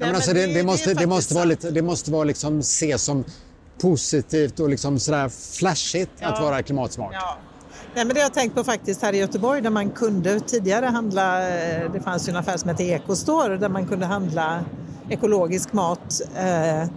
Ja, 0.00 0.06
men 0.06 0.14
alltså 0.14 0.32
det, 0.32 0.46
det, 0.46 0.62
måste, 0.62 0.94
det, 0.94 1.06
måste 1.06 1.34
vara 1.34 1.44
lite, 1.44 1.70
det 1.70 1.82
måste 1.82 2.10
vara 2.10 2.24
liksom 2.24 2.58
ses 2.58 3.02
som 3.02 3.24
positivt 3.80 4.60
och 4.60 4.68
liksom 4.68 4.98
sådär 4.98 5.28
flashigt 5.58 6.10
ja. 6.18 6.28
att 6.28 6.40
vara 6.40 6.62
klimatsmart. 6.62 7.12
Ja. 7.12 7.38
Nej, 7.94 8.04
men 8.04 8.14
det 8.14 8.20
har 8.20 8.24
jag 8.24 8.34
tänkt 8.34 8.54
på 8.54 8.64
faktiskt 8.64 9.02
här 9.02 9.12
i 9.12 9.18
Göteborg 9.18 9.60
där 9.60 9.70
man 9.70 9.90
kunde 9.90 10.40
tidigare 10.40 10.86
handla, 10.86 11.48
eh, 11.48 11.92
det 11.92 12.00
fanns 12.00 12.28
ju 12.28 12.30
en 12.30 12.36
affär 12.36 12.56
som 12.56 12.68
hette 12.68 12.84
Ekostore 12.84 13.56
där 13.56 13.68
man 13.68 13.86
kunde 13.86 14.06
handla 14.06 14.64
ekologisk 15.08 15.72
mat. 15.72 16.20
Eh, 16.36 16.82
eh, 16.82 16.88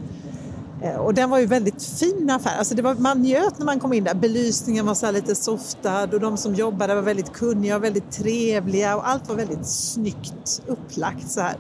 Eh, 0.82 0.96
och 0.96 1.14
den 1.14 1.30
var 1.30 1.40
ju 1.40 1.46
väldigt 1.46 1.84
fin 1.84 2.30
affär. 2.30 2.58
Alltså 2.58 2.76
det 2.76 2.82
var, 2.82 2.96
man 2.96 3.22
njöt 3.22 3.60
när 3.60 3.66
man 3.66 3.80
kom 3.80 3.94
in 3.94 4.04
där. 4.04 4.14
Belysningen 4.14 4.86
var 4.86 4.96
så 4.96 5.12
lite 5.12 5.36
softad 5.36 6.14
och 6.14 6.20
de 6.20 6.38
som 6.38 6.56
jobbade 6.56 6.96
var 6.96 7.02
väldigt 7.02 7.34
kunniga 7.34 7.76
och 7.76 7.84
väldigt 7.84 8.12
trevliga 8.12 8.96
och 8.96 9.10
allt 9.10 9.30
var 9.30 9.36
väldigt 9.36 9.68
snyggt 9.68 10.62
upplagt 10.68 11.32
så 11.32 11.42
här. 11.42 11.56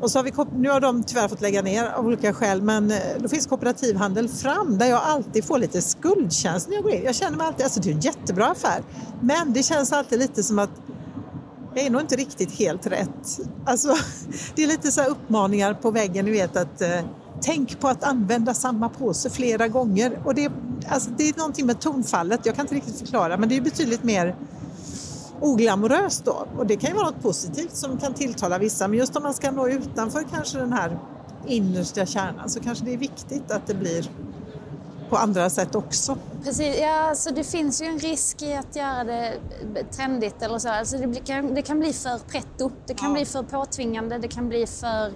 Och 0.00 0.10
så 0.10 0.18
har 0.18 0.24
vi, 0.24 0.32
nu 0.58 0.70
har 0.70 0.80
de 0.80 1.04
tyvärr 1.04 1.28
fått 1.28 1.40
lägga 1.40 1.62
ner 1.62 1.86
av 1.86 2.06
olika 2.06 2.34
skäl 2.34 2.62
men 2.62 2.90
eh, 2.90 2.98
då 3.18 3.28
finns 3.28 3.46
kooperativhandel 3.46 4.28
fram 4.28 4.78
där 4.78 4.86
jag 4.86 5.02
alltid 5.02 5.44
får 5.44 5.58
lite 5.58 5.82
skuldkänsla 5.82 6.68
när 6.70 6.76
jag 6.76 6.84
går 6.84 6.92
in. 6.92 7.02
Jag 7.04 7.14
känner 7.14 7.36
mig 7.36 7.46
alltid, 7.46 7.64
alltså 7.64 7.80
det 7.80 7.90
är 7.90 7.94
en 7.94 8.00
jättebra 8.00 8.46
affär 8.46 8.82
men 9.20 9.52
det 9.52 9.62
känns 9.62 9.92
alltid 9.92 10.18
lite 10.18 10.42
som 10.42 10.58
att 10.58 10.70
jag 11.74 11.86
är 11.86 11.90
nog 11.90 12.00
inte 12.00 12.16
riktigt 12.16 12.52
helt 12.52 12.86
rätt. 12.86 13.40
Alltså, 13.66 13.88
det 14.54 14.62
är 14.62 14.66
lite 14.66 14.92
så 14.92 15.04
uppmaningar 15.04 15.74
på 15.74 15.90
väggen, 15.90 16.24
ni 16.24 16.30
vet 16.30 16.56
att 16.56 16.80
eh, 16.80 17.00
tänk 17.42 17.80
på 17.80 17.88
att 17.88 18.04
använda 18.04 18.54
samma 18.54 18.88
påse 18.88 19.30
flera 19.30 19.68
gånger. 19.68 20.20
Och 20.24 20.34
det, 20.34 20.52
alltså, 20.88 21.10
det 21.10 21.28
är 21.28 21.38
någonting 21.38 21.66
med 21.66 21.80
tonfallet, 21.80 22.40
jag 22.44 22.54
kan 22.54 22.64
inte 22.64 22.74
riktigt 22.74 22.98
förklara 22.98 23.36
men 23.36 23.48
det 23.48 23.56
är 23.56 23.60
betydligt 23.60 24.02
mer 24.02 24.36
oglamoröst 25.40 26.24
då. 26.24 26.46
Och 26.58 26.66
det 26.66 26.76
kan 26.76 26.90
ju 26.90 26.96
vara 26.96 27.06
något 27.06 27.22
positivt 27.22 27.76
som 27.76 27.98
kan 27.98 28.14
tilltala 28.14 28.58
vissa. 28.58 28.88
Men 28.88 28.98
just 28.98 29.16
om 29.16 29.22
man 29.22 29.34
ska 29.34 29.50
nå 29.50 29.68
utanför 29.68 30.24
kanske 30.30 30.58
den 30.58 30.72
här 30.72 30.98
innersta 31.46 32.06
kärnan 32.06 32.50
så 32.50 32.60
kanske 32.60 32.84
det 32.84 32.92
är 32.92 32.98
viktigt 32.98 33.50
att 33.50 33.66
det 33.66 33.74
blir 33.74 34.10
på 35.08 35.16
andra 35.16 35.50
sätt 35.50 35.74
också. 35.74 36.18
Precis, 36.44 36.80
ja, 36.80 37.08
alltså 37.08 37.30
det 37.34 37.44
finns 37.44 37.82
ju 37.82 37.86
en 37.86 37.98
risk 37.98 38.42
i 38.42 38.54
att 38.54 38.76
göra 38.76 39.04
det 39.04 39.34
trendigt 39.92 40.42
eller 40.42 40.58
så. 40.58 40.68
Alltså 40.68 40.96
det, 40.98 41.26
kan, 41.26 41.54
det 41.54 41.62
kan 41.62 41.80
bli 41.80 41.92
för 41.92 42.18
pretto, 42.18 42.70
det 42.86 42.94
kan 42.94 43.08
ja. 43.08 43.14
bli 43.14 43.24
för 43.24 43.42
påtvingande, 43.42 44.18
det 44.18 44.28
kan 44.28 44.48
bli 44.48 44.66
för 44.66 45.12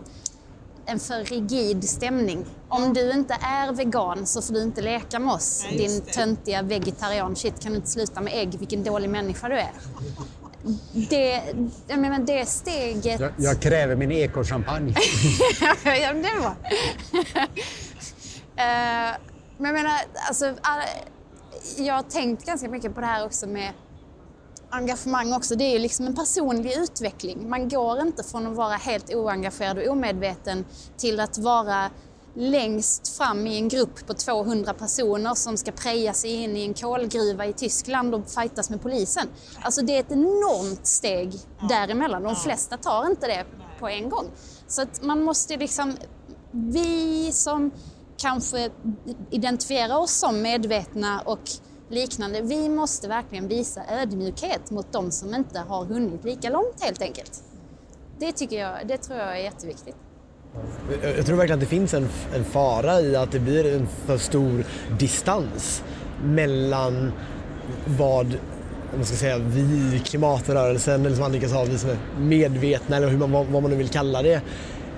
en 0.86 1.00
för 1.00 1.24
rigid 1.24 1.88
stämning. 1.88 2.44
Om 2.68 2.94
du 2.94 3.12
inte 3.12 3.34
är 3.34 3.72
vegan 3.72 4.26
så 4.26 4.42
får 4.42 4.54
du 4.54 4.62
inte 4.62 4.82
leka 4.82 5.18
med 5.18 5.34
oss. 5.34 5.66
Ja, 5.70 5.78
din 5.78 6.00
töntiga 6.00 6.62
vegetarian. 6.62 7.36
Shit, 7.36 7.62
kan 7.62 7.72
du 7.72 7.76
inte 7.76 7.90
sluta 7.90 8.20
med 8.20 8.32
ägg? 8.34 8.58
Vilken 8.58 8.84
dålig 8.84 9.10
människa 9.10 9.48
du 9.48 9.54
är. 9.54 9.72
Det, 10.92 11.42
jag 11.88 11.98
menar, 11.98 12.18
det 12.18 12.46
steget... 12.46 13.20
Jag, 13.20 13.32
jag 13.36 13.60
kräver 13.60 13.96
min 13.96 14.12
ekochampagne. 14.12 14.94
ja, 15.84 16.12
det 16.12 16.40
var. 16.40 16.50
uh, 16.50 16.56
men 19.58 19.74
jag 19.74 19.74
menar, 19.74 19.92
alltså, 20.28 20.54
jag 21.76 21.94
har 21.94 22.02
tänkt 22.02 22.46
ganska 22.46 22.68
mycket 22.68 22.94
på 22.94 23.00
det 23.00 23.06
här 23.06 23.24
också 23.26 23.46
med 23.46 23.72
engagemang 24.72 25.32
också. 25.32 25.56
Det 25.56 25.64
är 25.64 25.72
ju 25.72 25.78
liksom 25.78 26.06
en 26.06 26.14
personlig 26.14 26.72
utveckling. 26.76 27.50
Man 27.50 27.68
går 27.68 28.00
inte 28.00 28.22
från 28.22 28.46
att 28.46 28.56
vara 28.56 28.76
helt 28.76 29.14
oengagerad 29.14 29.78
och 29.78 29.88
omedveten 29.88 30.64
till 30.96 31.20
att 31.20 31.38
vara 31.38 31.90
längst 32.34 33.16
fram 33.16 33.46
i 33.46 33.56
en 33.56 33.68
grupp 33.68 34.06
på 34.06 34.14
200 34.14 34.74
personer 34.74 35.34
som 35.34 35.56
ska 35.56 35.72
preja 35.72 36.12
sig 36.12 36.30
in 36.30 36.56
i 36.56 36.64
en 36.64 36.74
kolgruva 36.74 37.46
i 37.46 37.52
Tyskland 37.52 38.14
och 38.14 38.30
fightas 38.30 38.70
med 38.70 38.82
polisen. 38.82 39.28
Alltså 39.62 39.82
det 39.82 39.96
är 39.96 40.00
ett 40.00 40.12
enormt 40.12 40.86
steg 40.86 41.32
däremellan. 41.68 42.22
De 42.22 42.36
flesta 42.36 42.76
tar 42.76 43.06
inte 43.06 43.26
det 43.26 43.44
på 43.78 43.88
en 43.88 44.08
gång. 44.08 44.30
Så 44.66 44.82
att 44.82 45.02
man 45.02 45.22
måste 45.22 45.56
liksom, 45.56 45.96
vi 46.50 47.32
som 47.32 47.70
kanske 48.16 48.70
identifierar 49.30 49.98
oss 49.98 50.12
som 50.12 50.42
medvetna 50.42 51.20
och 51.20 51.50
liknande. 51.92 52.40
Vi 52.42 52.68
måste 52.68 53.08
verkligen 53.08 53.48
visa 53.48 53.82
ödmjukhet 53.90 54.70
mot 54.70 54.92
de 54.92 55.10
som 55.10 55.34
inte 55.34 55.58
har 55.58 55.84
hunnit 55.84 56.24
lika 56.24 56.50
långt 56.50 56.82
helt 56.82 57.02
enkelt. 57.02 57.42
Det 58.18 58.32
tycker 58.32 58.60
jag, 58.60 58.72
det 58.86 58.96
tror 58.96 59.18
jag 59.18 59.38
är 59.38 59.42
jätteviktigt. 59.42 59.96
Jag 61.16 61.26
tror 61.26 61.36
verkligen 61.36 61.58
att 61.58 61.60
det 61.60 61.76
finns 61.76 61.94
en, 61.94 62.08
en 62.34 62.44
fara 62.44 63.00
i 63.00 63.16
att 63.16 63.32
det 63.32 63.38
blir 63.38 63.74
en 63.76 63.86
för 64.06 64.18
stor 64.18 64.64
distans 64.98 65.82
mellan 66.24 67.12
vad 67.86 68.38
man 68.96 69.04
ska 69.04 69.16
säga, 69.16 69.38
vi, 69.38 69.60
i 69.96 70.02
klimatrörelsen, 70.04 71.06
eller 71.06 71.16
som 71.16 71.24
Annika 71.24 71.48
sa, 71.48 71.64
vi 71.64 71.78
som 71.78 71.90
är 71.90 71.98
medvetna 72.18 72.96
eller 72.96 73.08
hur 73.08 73.18
man, 73.18 73.32
vad 73.32 73.62
man 73.62 73.70
nu 73.70 73.76
vill 73.76 73.88
kalla 73.88 74.22
det. 74.22 74.40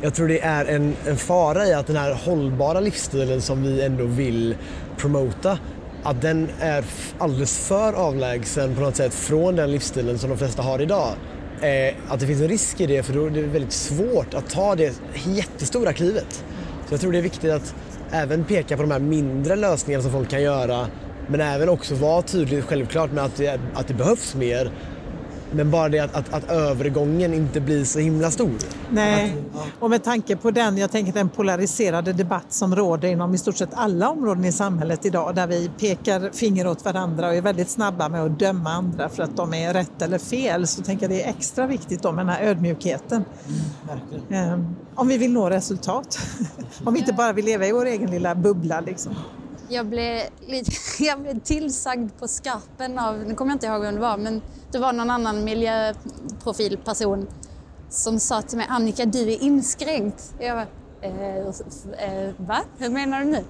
Jag 0.03 0.15
tror 0.15 0.29
det 0.29 0.41
är 0.41 0.65
en, 0.65 0.97
en 1.07 1.17
fara 1.17 1.67
i 1.67 1.75
att 1.75 1.87
den 1.87 1.97
här 1.97 2.15
hållbara 2.15 2.81
livsstilen 2.81 3.41
som 3.41 3.63
vi 3.63 3.83
ändå 3.83 4.05
vill 4.05 4.57
promota 4.97 5.59
att 6.05 6.23
den 6.23 6.49
är 6.61 6.85
alldeles 7.19 7.59
för 7.69 7.93
avlägsen 7.93 8.75
på 8.75 8.81
något 8.81 8.97
sätt 8.97 9.15
från 9.15 9.57
den 9.57 9.71
livsstilen 9.71 10.19
som 10.19 10.31
de 10.31 10.39
flesta 10.39 10.63
har 10.63 10.83
idag. 10.83 11.15
Eh, 11.61 11.95
att 12.09 12.21
det 12.21 12.27
finns 12.27 12.41
en 12.41 12.49
risk 12.49 12.81
i 12.81 12.87
det 12.87 13.03
för 13.03 13.13
då 13.13 13.27
är 13.27 13.31
det 13.31 13.43
väldigt 13.43 13.73
svårt 13.73 14.35
att 14.35 14.51
ta 14.51 14.75
det 14.75 15.01
jättestora 15.27 15.93
klivet. 15.93 16.45
Så 16.89 16.95
jag 16.95 17.01
tror 17.01 17.13
det 17.13 17.19
är 17.19 17.23
viktigt 17.23 17.51
att 17.51 17.75
även 18.11 18.45
peka 18.45 18.77
på 18.77 18.83
de 18.83 18.91
här 18.91 18.99
mindre 18.99 19.57
lösningarna 19.57 20.03
som 20.03 20.13
folk 20.13 20.31
kan 20.31 20.43
göra 20.43 20.87
men 21.29 21.41
även 21.41 21.69
också 21.69 21.95
vara 21.95 22.23
tydlig 22.23 22.65
självklart 22.65 23.13
med 23.13 23.25
att 23.25 23.37
det, 23.37 23.61
att 23.75 23.89
det 23.89 23.95
behövs 23.95 24.35
mer 24.35 24.71
men 25.55 25.71
bara 25.71 25.89
det 25.89 25.99
att, 25.99 26.17
att, 26.17 26.35
att 26.35 26.51
övergången 26.51 27.35
inte 27.35 27.61
blir 27.61 27.85
så 27.85 27.99
himla 27.99 28.31
stor. 28.31 28.53
Nej, 28.91 29.37
och 29.81 29.91
med 29.91 30.05
tanke 30.05 30.37
på 30.37 30.51
den, 30.51 30.79
jag 30.79 30.91
tänker 30.91 31.13
den 31.13 31.29
polariserade 31.29 32.13
debatt 32.13 32.53
som 32.53 32.77
råder 32.77 33.09
inom 33.09 33.35
i 33.35 33.39
stort 33.39 33.57
sett 33.57 33.75
alla 33.75 34.11
områden 34.11 34.45
i 34.45 34.53
samhället 34.53 35.07
idag 35.07 35.35
där 35.35 35.47
vi 35.47 35.71
pekar 35.79 36.31
finger 36.33 36.67
åt 36.67 36.85
varandra 36.85 37.29
och 37.29 37.35
är 37.35 37.43
väldigt 37.43 37.71
snabba 37.71 38.09
med 38.09 38.25
att 38.25 38.39
döma 38.39 38.71
andra 38.71 39.09
för 39.09 39.23
att 39.23 39.37
de 39.37 39.55
är 39.55 39.73
rätt 39.73 40.03
eller 40.03 40.19
fel 40.19 40.67
så 40.67 40.83
tänker 40.83 41.05
jag 41.05 41.11
det 41.11 41.23
är 41.23 41.31
extra 41.31 41.67
viktigt 41.67 42.03
då 42.03 42.13
med 42.13 42.27
den 42.27 42.35
här 42.35 42.43
ödmjukheten. 42.43 43.25
Mm, 44.31 44.75
om 44.95 45.09
vi 45.09 45.19
vill 45.19 45.33
nå 45.33 45.51
resultat. 45.51 46.19
om 46.85 46.95
vi 46.95 47.01
inte 47.01 47.13
bara 47.13 47.33
vill 47.33 47.45
leva 47.45 47.67
i 47.67 47.73
vår 47.73 47.87
egen 47.87 48.11
lilla 48.11 48.35
bubbla 48.35 48.81
liksom. 48.81 49.15
Jag 49.69 49.87
blev, 49.87 50.23
lite, 50.47 50.71
jag 51.05 51.21
blev 51.21 51.41
tillsagd 51.41 52.11
på 52.19 52.29
skarpen 52.29 52.99
av, 52.99 53.19
nu 53.19 53.35
kommer 53.35 53.53
jag 53.53 53.57
inte 53.57 53.67
ihåg 53.67 53.81
vem 53.83 53.95
det 53.95 54.01
var, 54.01 54.17
men 54.17 54.43
det 54.73 54.79
var 54.79 54.93
någon 54.93 55.11
annan 55.11 55.45
miljöprofilperson 55.45 57.27
som 57.89 58.21
sa 58.21 58.43
till 58.43 58.59
mig, 58.59 58.67
Annika 58.71 59.05
du 59.05 59.33
är 59.33 59.43
inskränkt. 59.43 60.35
Jag 60.39 60.57
bara, 60.57 60.67
eh, 61.01 61.39
eh, 61.39 62.35
va? 62.37 62.61
Hur 62.79 62.91
menar 62.91 63.21
du 63.21 63.27
nu? 63.27 63.45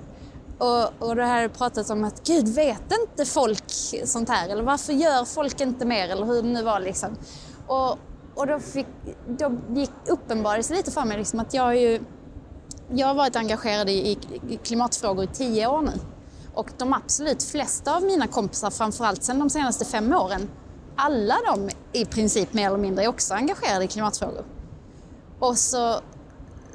Och, 0.59 1.09
och 1.09 1.17
det 1.17 1.25
här 1.25 1.49
pratat 1.49 1.91
om 1.91 2.05
att 2.05 2.27
gud, 2.27 2.49
vet 2.49 2.93
inte 3.01 3.25
folk 3.25 3.71
sånt 4.05 4.29
här? 4.29 4.49
Eller 4.49 4.62
varför 4.62 4.93
gör 4.93 5.25
folk 5.25 5.61
inte 5.61 5.85
mer? 5.85 6.09
Eller 6.09 6.27
hur 6.27 6.43
det 6.43 6.49
nu 6.49 6.62
var 6.62 6.81
liksom. 6.81 7.17
Och, 7.67 7.99
och 8.35 8.47
då, 8.47 8.59
fick, 8.59 8.87
då 9.27 9.53
gick 9.75 9.91
uppenbarades 10.09 10.71
lite 10.71 10.91
för 10.91 11.05
mig 11.05 11.19
liksom 11.19 11.41
att 11.41 11.55
jag 11.55 11.69
är 11.69 11.81
ju 11.81 12.01
jag 12.99 13.07
har 13.07 13.14
varit 13.14 13.36
engagerad 13.36 13.90
i, 13.90 14.18
klimatfrågor 14.64 15.24
i 15.24 15.26
tio 15.26 15.66
år 15.66 15.82
nu. 15.82 15.92
Och 16.55 16.70
de 16.78 16.92
absolut 16.92 17.42
flesta 17.42 17.97
av 17.97 18.03
mina 18.03 18.26
kompisar, 18.26 18.70
framförallt 18.70 19.22
sedan 19.22 19.38
de 19.38 19.51
senaste 19.51 19.84
fem 19.84 20.12
åren, 20.12 20.49
alla 20.97 21.34
de 21.47 21.70
i 21.92 22.05
princip 22.05 22.53
mer 22.53 22.66
eller 22.66 22.78
mindre 22.78 23.05
är 23.05 23.09
också 23.09 23.34
engagerade 23.34 23.84
i 23.84 23.88
klimatfrågor. 23.88 24.45
Och, 25.38 25.59
så, 25.59 26.01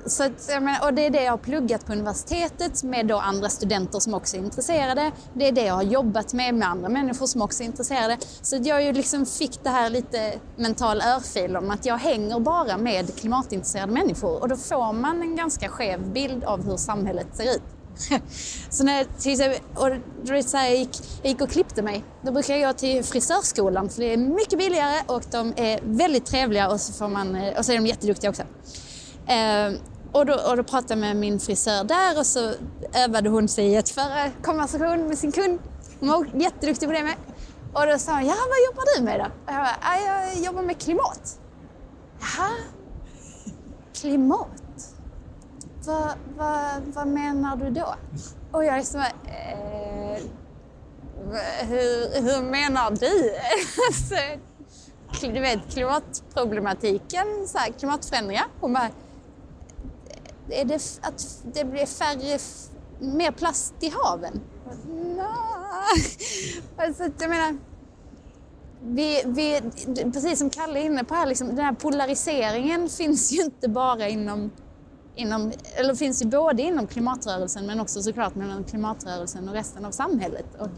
så 0.06 0.24
att, 0.24 0.50
och 0.82 0.93
det 0.93 1.06
är 1.06 1.10
det 1.10 1.24
jag 1.24 1.32
har 1.32 1.38
pluggat 1.38 1.86
på 1.86 1.93
universitetet 1.93 2.84
med 2.84 3.08
då 3.08 3.18
andra 3.18 3.50
studenter 3.50 4.00
som 4.00 4.14
också 4.14 4.38
är 4.38 4.39
intresserade. 4.39 5.12
Det 5.34 5.47
är 5.47 5.52
det 5.52 5.66
jag 5.66 5.74
har 5.74 5.84
jobbat 5.84 6.34
med 6.34 6.54
med 6.54 6.68
andra 6.68 6.89
människor 6.89 7.26
som 7.26 7.41
också 7.41 7.64
är 7.64 7.66
intresserade. 7.66 8.18
Så 8.41 8.56
att 8.56 8.66
jag 8.66 8.84
ju 8.84 8.93
liksom 8.93 9.26
fick 9.26 9.64
det 9.64 9.70
här 9.70 9.89
lite 9.89 10.34
mental 10.56 11.02
örfil 11.02 11.58
om 11.58 11.72
att 11.72 11.86
jag 11.86 11.97
hänger 11.97 12.39
bara 12.39 12.78
med 12.78 13.16
klimatintresserade 13.16 13.91
människor 13.91 14.41
och 14.41 14.50
då 14.50 14.56
får 14.56 14.93
man 14.93 15.22
en 15.22 15.36
ganska 15.36 15.70
skev 15.70 16.14
bild 16.14 16.43
av 16.43 16.66
hur 16.66 16.78
samhället 16.78 17.28
ser 17.34 17.56
ut. 17.56 17.62
så 18.70 18.84
när 18.84 18.97
jag, 18.97 19.60
och, 19.74 20.45
så 20.45 20.58
här, 20.58 20.70
jag, 20.70 20.78
gick, 20.78 20.97
jag 21.22 21.32
gick 21.32 21.41
och 21.41 21.50
klippte 21.50 21.82
mig, 21.82 22.04
då 22.22 22.32
brukar 22.32 22.56
jag 22.56 22.70
gå 22.70 22.80
till 22.80 23.04
frisörskolan 23.04 23.89
för 23.89 24.02
det 24.02 24.14
är 24.14 24.18
mycket 24.18 24.60
billigare 24.60 25.04
och 25.08 25.24
de 25.32 25.54
är 25.56 25.80
väldigt 25.84 26.26
trevliga 26.26 26.70
och 26.70 26.82
så, 26.82 26.93
får 26.93 27.08
man, 27.08 27.36
eh, 27.36 27.58
och 27.58 27.66
så 27.66 27.72
är 27.72 27.76
de 27.76 27.88
jätteduktiga 27.88 28.30
också. 28.30 28.43
Eh, 29.30 29.74
och, 30.12 30.26
då, 30.26 30.34
och 30.34 30.58
då 30.58 30.64
pratade 30.64 30.94
jag 30.94 31.00
med 31.00 31.16
min 31.16 31.40
frisör 31.40 31.84
där 31.84 32.20
och 32.20 32.26
så 32.26 32.54
övade 32.94 33.30
hon 33.30 33.48
sig 33.48 33.68
i 33.68 33.78
att 33.78 33.90
föra 33.90 34.32
konversation 34.42 35.08
med 35.08 35.18
sin 35.18 35.32
kund. 35.32 35.60
Hon 36.00 36.10
var 36.10 36.26
jätteduktig 36.34 36.88
på 36.90 36.94
det 36.94 37.04
med. 37.04 37.16
Och 37.74 37.88
då 37.88 37.98
sa 37.98 38.12
hon, 38.12 38.26
ja 38.26 38.36
vad 38.50 38.66
jobbar 38.66 38.98
du 38.98 39.04
med 39.04 39.20
då? 39.20 39.26
Och 39.26 39.54
jag 39.54 39.64
bara, 39.64 40.00
jag 40.06 40.46
jobbar 40.46 40.62
med 40.62 40.78
klimat. 40.78 41.40
Jaha, 42.20 42.50
klimat? 43.94 44.60
vad, 45.86 46.14
va, 46.38 46.72
vad 46.94 47.08
menar 47.08 47.56
du 47.56 47.70
då? 47.70 47.96
Och 48.52 48.66
jag 48.66 48.78
är 48.78 48.84
så 48.84 48.98
eh, 48.98 50.22
hur, 51.68 52.22
hur 52.22 52.42
menar 52.42 52.92
du? 52.92 53.34
du 55.34 55.40
vet 55.40 55.74
klimatproblematiken, 55.74 57.48
så 57.48 57.58
här, 57.58 57.72
klimatförändringar. 57.72 58.46
Hon 58.60 58.74
bara, 58.74 58.90
är 60.52 60.66
det 60.66 61.00
att 61.02 61.43
det 61.54 61.66
blir 61.66 61.86
färre, 61.86 62.39
mer 63.00 63.32
plast 63.32 63.74
i 63.80 63.93
haven? 64.04 64.41
alltså, 66.78 67.04
jag 67.20 67.30
menar, 67.30 67.58
vi, 68.82 69.24
vi, 69.26 69.62
precis 70.14 70.39
som 70.39 70.50
Kalle 70.50 70.80
är 70.80 70.84
inne 70.84 71.04
på 71.04 71.16
här, 71.16 71.26
liksom, 71.26 71.47
den 71.47 71.66
här 71.66 71.74
polariseringen 71.74 72.89
finns 72.89 73.32
ju 73.32 73.41
inte 73.41 73.70
bara 73.70 74.08
inom 74.08 74.52
inom, 75.20 75.52
eller 75.76 75.95
finns 75.95 76.22
ju 76.22 76.26
både 76.26 76.62
inom 76.62 76.88
klimatrörelsen 76.88 77.66
men 77.66 77.80
också 77.80 78.02
såklart 78.02 78.36
mellan 78.36 78.64
klimatrörelsen 78.64 79.50
och 79.50 79.54
resten 79.54 79.86
av 79.86 79.91
samhället. 79.91 80.45
Och 80.60 80.70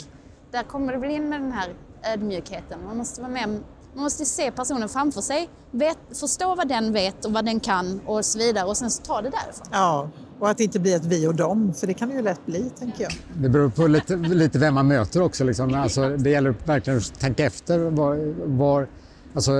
där 0.51 0.63
kommer 0.63 0.93
det 0.93 0.99
väl 0.99 1.11
in 1.11 1.29
med 1.29 1.41
den 1.41 1.51
här 1.51 1.73
ödmjukheten. 2.13 2.85
Man 2.85 2.97
måste 2.97 3.21
vara 3.21 3.31
med, 3.31 3.59
man 3.93 4.03
måste 4.03 4.25
se 4.25 4.51
personen 4.51 4.89
framför 4.89 5.21
sig, 5.21 5.49
vet, 5.71 5.97
förstå 6.13 6.55
vad 6.55 6.67
den 6.67 6.93
vet 6.93 7.25
och 7.25 7.33
vad 7.33 7.45
den 7.45 7.59
kan 7.59 8.01
och 8.05 8.25
så 8.25 8.39
vidare 8.39 8.65
och 8.65 8.77
sen 8.77 8.91
så 8.91 9.03
ta 9.03 9.21
det 9.21 9.29
därifrån. 9.29 9.67
Ja, 9.71 10.09
och 10.39 10.49
att 10.49 10.57
det 10.57 10.63
inte 10.63 10.79
blir 10.79 10.95
ett 10.95 11.05
vi 11.05 11.27
och 11.27 11.35
dem, 11.35 11.73
för 11.73 11.87
det 11.87 11.93
kan 11.93 12.09
det 12.09 12.15
ju 12.15 12.21
lätt 12.21 12.45
bli, 12.45 12.69
tänker 12.79 13.03
jag. 13.03 13.11
Det 13.37 13.49
beror 13.49 13.69
på 13.69 13.87
lite, 13.87 14.15
lite 14.15 14.59
vem 14.59 14.73
man 14.73 14.87
möter 14.87 15.21
också. 15.21 15.43
Liksom. 15.43 15.73
Alltså, 15.73 16.09
det 16.09 16.29
gäller 16.29 16.55
verkligen 16.65 16.99
att 16.99 17.19
tänka 17.19 17.45
efter 17.45 17.79
var, 17.79 18.33
var, 18.57 18.87
alltså, 19.33 19.51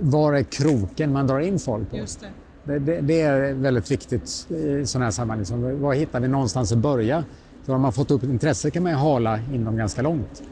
var 0.00 0.34
är 0.34 0.42
kroken 0.42 1.12
man 1.12 1.26
drar 1.26 1.40
in 1.40 1.58
folk 1.58 1.90
på. 1.90 1.96
Just 1.96 2.20
det. 2.20 2.78
Det, 2.78 3.00
det, 3.00 3.20
är 3.20 3.52
väldigt 3.52 3.90
viktigt 3.90 4.46
i 4.50 4.86
sådana 4.86 5.04
här 5.04 5.12
sammanhang. 5.12 5.38
Liksom, 5.38 5.80
var 5.80 5.94
hittar 5.94 6.20
vi 6.20 6.28
någonstans 6.28 6.72
att 6.72 6.78
börja? 6.78 7.24
För 7.64 7.72
har 7.72 7.80
man 7.80 7.92
fått 7.92 8.10
upp 8.10 8.22
ett 8.22 8.28
intresse 8.28 8.70
kan 8.70 8.82
man 8.82 8.92
ju 8.92 8.98
hala 8.98 9.40
inom 9.52 9.76
ganska 9.76 10.02
långt. 10.02 10.42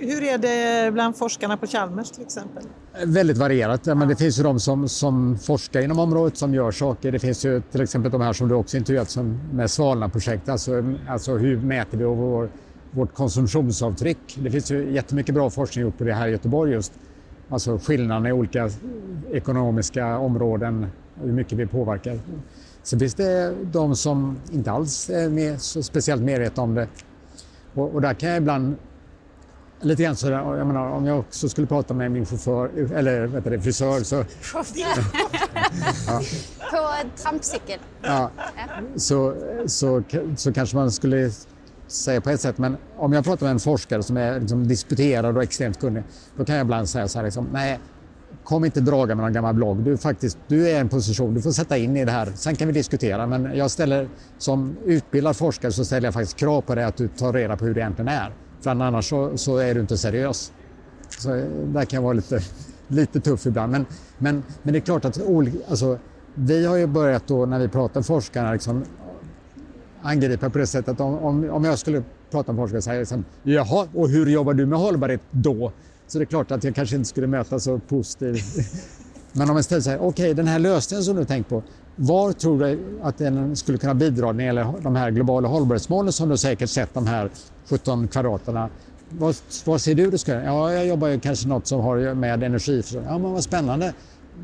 Hur 0.00 0.22
är 0.22 0.38
det 0.38 0.90
bland 0.92 1.16
forskarna 1.16 1.56
på 1.56 1.66
Chalmers 1.66 2.10
till 2.10 2.22
exempel? 2.22 2.64
Väldigt 3.06 3.36
varierat. 3.36 3.86
Ja. 3.86 3.94
Men 3.94 4.08
det 4.08 4.16
finns 4.16 4.38
ju 4.38 4.42
de 4.42 4.60
som, 4.60 4.88
som 4.88 5.38
forskar 5.38 5.80
inom 5.80 5.98
området 5.98 6.36
som 6.36 6.54
gör 6.54 6.70
saker. 6.70 7.12
Det 7.12 7.18
finns 7.18 7.44
ju 7.44 7.62
till 7.72 7.80
exempel 7.80 8.12
de 8.12 8.20
här 8.20 8.32
som 8.32 8.48
du 8.48 8.54
också 8.54 8.76
intervjuat 8.76 9.10
som 9.10 9.40
med 9.52 9.70
Svalna-projektet. 9.70 10.48
Alltså, 10.48 10.94
alltså 11.08 11.36
hur 11.36 11.60
mäter 11.60 11.98
vi 11.98 12.04
vår, 12.04 12.50
vårt 12.90 13.14
konsumtionsavtryck. 13.14 14.36
Det 14.36 14.50
finns 14.50 14.70
ju 14.70 14.92
jättemycket 14.92 15.34
bra 15.34 15.50
forskning 15.50 15.84
gjort 15.84 15.98
på 15.98 16.04
det 16.04 16.14
här 16.14 16.28
i 16.28 16.30
Göteborg 16.30 16.72
just. 16.72 16.92
Alltså 17.48 17.78
skillnaderna 17.78 18.28
i 18.28 18.32
olika 18.32 18.70
ekonomiska 19.32 20.18
områden, 20.18 20.86
hur 21.22 21.32
mycket 21.32 21.58
vi 21.58 21.66
påverkar. 21.66 22.18
Sen 22.82 22.98
finns 22.98 23.14
det 23.14 23.54
de 23.72 23.96
som 23.96 24.36
inte 24.52 24.70
alls 24.70 25.10
är 25.10 25.28
med, 25.28 25.60
så 25.60 25.82
speciellt 25.82 26.22
medvetna 26.22 26.62
om 26.62 26.74
det. 26.74 26.88
Och, 27.74 27.94
och 27.94 28.00
där 28.00 28.14
kan 28.14 28.28
jag 28.28 28.38
ibland 28.38 28.76
lite 29.80 30.02
grann 30.02 30.16
så 30.16 30.30
jag 30.30 30.66
menar, 30.66 30.90
om 30.90 31.06
jag 31.06 31.18
också 31.18 31.48
skulle 31.48 31.66
prata 31.66 31.94
med 31.94 32.12
min 32.12 32.26
chaufför, 32.26 32.70
eller 32.94 33.26
vet 33.26 33.44
du, 33.44 33.60
frisör 33.60 34.00
så... 34.00 34.24
ja. 36.06 36.20
På 36.70 37.08
trampcykel. 37.22 37.78
Ja, 38.02 38.30
så, 38.96 39.34
så, 39.66 40.02
så 40.36 40.52
kanske 40.52 40.76
man 40.76 40.90
skulle 40.90 41.30
säga 41.86 42.20
på 42.20 42.30
ett 42.30 42.40
sätt, 42.40 42.58
men 42.58 42.76
om 42.96 43.12
jag 43.12 43.24
pratar 43.24 43.46
med 43.46 43.50
en 43.50 43.60
forskare 43.60 44.02
som 44.02 44.16
är 44.16 44.40
liksom 44.40 44.68
disputerad 44.68 45.36
och 45.36 45.42
extremt 45.42 45.80
kunnig, 45.80 46.04
då 46.36 46.44
kan 46.44 46.56
jag 46.56 46.64
ibland 46.64 46.88
säga 46.88 47.08
så 47.08 47.18
här, 47.18 47.24
liksom, 47.24 47.48
nej, 47.52 47.80
kom 48.44 48.64
inte 48.64 48.80
draga 48.80 49.14
med 49.14 49.24
någon 49.24 49.32
gammal 49.32 49.54
blogg. 49.54 49.84
Du, 49.84 49.96
faktiskt, 49.96 50.38
du 50.48 50.68
är 50.68 50.74
i 50.74 50.78
en 50.78 50.88
position, 50.88 51.34
du 51.34 51.42
får 51.42 51.50
sätta 51.50 51.76
in 51.76 51.96
i 51.96 52.04
det 52.04 52.12
här. 52.12 52.32
Sen 52.34 52.56
kan 52.56 52.68
vi 52.68 52.74
diskutera, 52.74 53.26
men 53.26 53.56
jag 53.56 53.70
ställer 53.70 54.08
som 54.38 54.76
utbildad 54.84 55.36
forskare 55.36 55.72
så 55.72 55.84
ställer 55.84 56.06
jag 56.06 56.14
faktiskt 56.14 56.36
krav 56.36 56.60
på 56.60 56.74
dig 56.74 56.84
att 56.84 56.96
du 56.96 57.08
tar 57.08 57.32
reda 57.32 57.56
på 57.56 57.64
hur 57.64 57.74
det 57.74 57.80
egentligen 57.80 58.08
är. 58.08 58.32
Utan 58.64 58.82
annars 58.82 59.08
så, 59.08 59.36
så 59.36 59.56
är 59.56 59.74
du 59.74 59.80
inte 59.80 59.98
seriös. 59.98 60.52
Så 61.18 61.34
eh, 61.34 61.44
där 61.46 61.84
kan 61.84 61.96
jag 61.96 62.02
vara 62.02 62.12
lite, 62.12 62.40
lite 62.88 63.20
tuff 63.20 63.46
ibland. 63.46 63.72
Men, 63.72 63.86
men, 64.18 64.42
men 64.62 64.72
det 64.72 64.78
är 64.78 64.80
klart 64.80 65.04
att 65.04 65.20
alltså, 65.68 65.98
vi 66.34 66.66
har 66.66 66.76
ju 66.76 66.86
börjat 66.86 67.26
då 67.26 67.46
när 67.46 67.58
vi 67.58 67.68
pratar 67.68 68.00
med 68.00 68.06
forskarna 68.06 68.52
liksom, 68.52 68.84
angripa 70.02 70.50
på 70.50 70.58
det 70.58 70.66
sättet 70.66 70.88
att 70.88 71.00
om, 71.00 71.18
om, 71.18 71.50
om 71.50 71.64
jag 71.64 71.78
skulle 71.78 72.02
prata 72.30 72.52
med 72.52 72.62
forskare 72.62 72.78
och 72.78 72.84
säga 72.84 72.98
liksom, 72.98 73.24
jaha, 73.42 73.88
och 73.94 74.08
hur 74.08 74.26
jobbar 74.26 74.54
du 74.54 74.66
med 74.66 74.78
hållbarhet 74.78 75.20
då? 75.30 75.72
Så 76.06 76.18
det 76.18 76.24
är 76.24 76.26
klart 76.26 76.50
att 76.50 76.64
jag 76.64 76.74
kanske 76.74 76.96
inte 76.96 77.08
skulle 77.08 77.26
möta 77.26 77.60
så 77.60 77.78
positiv 77.78 78.42
men 79.36 79.50
om 79.50 79.56
jag 79.56 79.60
istället 79.60 79.84
säger, 79.84 79.98
okej 79.98 80.08
okay, 80.08 80.32
den 80.34 80.46
här 80.46 80.58
lösningen 80.58 81.04
som 81.04 81.16
du 81.16 81.24
tänkt 81.24 81.48
på, 81.48 81.62
var 81.96 82.32
tror 82.32 82.58
du 82.58 82.78
att 83.02 83.18
den 83.18 83.56
skulle 83.56 83.78
kunna 83.78 83.94
bidra 83.94 84.26
när 84.26 84.38
det 84.38 84.44
gäller 84.44 84.74
de 84.82 84.96
här 84.96 85.10
globala 85.10 85.48
hållbarhetsmålen 85.48 86.12
som 86.12 86.28
du 86.28 86.36
säkert 86.36 86.70
sett, 86.70 86.94
de 86.94 87.06
här 87.06 87.30
17 87.68 88.08
kvadraterna. 88.08 88.68
Vad, 89.08 89.36
vad 89.64 89.80
ser 89.80 89.94
du? 89.94 90.10
du 90.10 90.18
ska? 90.18 90.32
Ja, 90.32 90.72
jag 90.72 90.86
jobbar 90.86 91.08
ju 91.08 91.20
kanske 91.20 91.48
något 91.48 91.66
som 91.66 91.80
har 91.80 92.14
med 92.14 92.42
energiförsörjning. 92.42 93.10
Ja, 93.10 93.18
men 93.18 93.32
vad 93.32 93.44
spännande. 93.44 93.92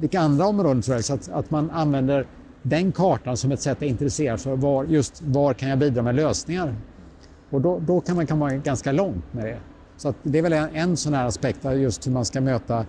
Vilka 0.00 0.20
andra 0.20 0.46
områden 0.46 0.82
tror 0.82 0.96
jag? 0.96 1.04
Så 1.04 1.14
att, 1.14 1.28
att 1.28 1.50
man 1.50 1.70
använder 1.70 2.26
den 2.62 2.92
kartan 2.92 3.36
som 3.36 3.52
ett 3.52 3.60
sätt 3.60 3.78
att 3.78 3.82
intressera 3.82 4.38
för 4.38 4.56
var, 4.56 4.84
just 4.84 5.22
var 5.22 5.54
kan 5.54 5.68
jag 5.68 5.78
bidra 5.78 6.02
med 6.02 6.14
lösningar? 6.14 6.74
Och 7.50 7.60
då, 7.60 7.78
då 7.78 8.00
kan 8.00 8.16
man 8.16 8.26
komma 8.26 8.50
ganska 8.50 8.92
långt 8.92 9.32
med 9.32 9.44
det. 9.44 9.58
Så 9.96 10.08
att 10.08 10.16
det 10.22 10.38
är 10.38 10.42
väl 10.42 10.52
en, 10.52 10.68
en 10.74 10.96
sån 10.96 11.14
här 11.14 11.26
aspekt, 11.26 11.64
just 11.64 12.06
hur 12.06 12.12
man 12.12 12.24
ska 12.24 12.40
möta 12.40 12.86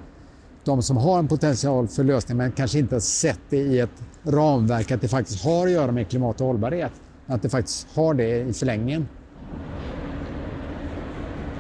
de 0.64 0.84
som 0.84 0.98
har 0.98 1.20
en 1.20 1.28
potential 1.28 1.88
för 1.88 2.04
lösning 2.04 2.38
men 2.38 2.52
kanske 2.52 2.80
inte 2.80 2.96
har 2.96 3.00
sett 3.00 3.40
det 3.50 3.58
i 3.58 3.80
ett 3.80 4.04
ramverk 4.24 4.92
att 4.92 5.02
det 5.02 5.08
faktiskt 5.08 5.44
har 5.44 5.68
att 5.68 5.72
göra 5.72 5.92
med 5.92 6.10
klimat 6.10 6.42
och 6.42 6.48
hållbarhet. 6.48 6.92
Att 7.28 7.42
det 7.42 7.50
faktiskt 7.50 7.88
har 7.94 8.14
det 8.14 8.40
i 8.40 8.54
förlängningen. 8.54 9.08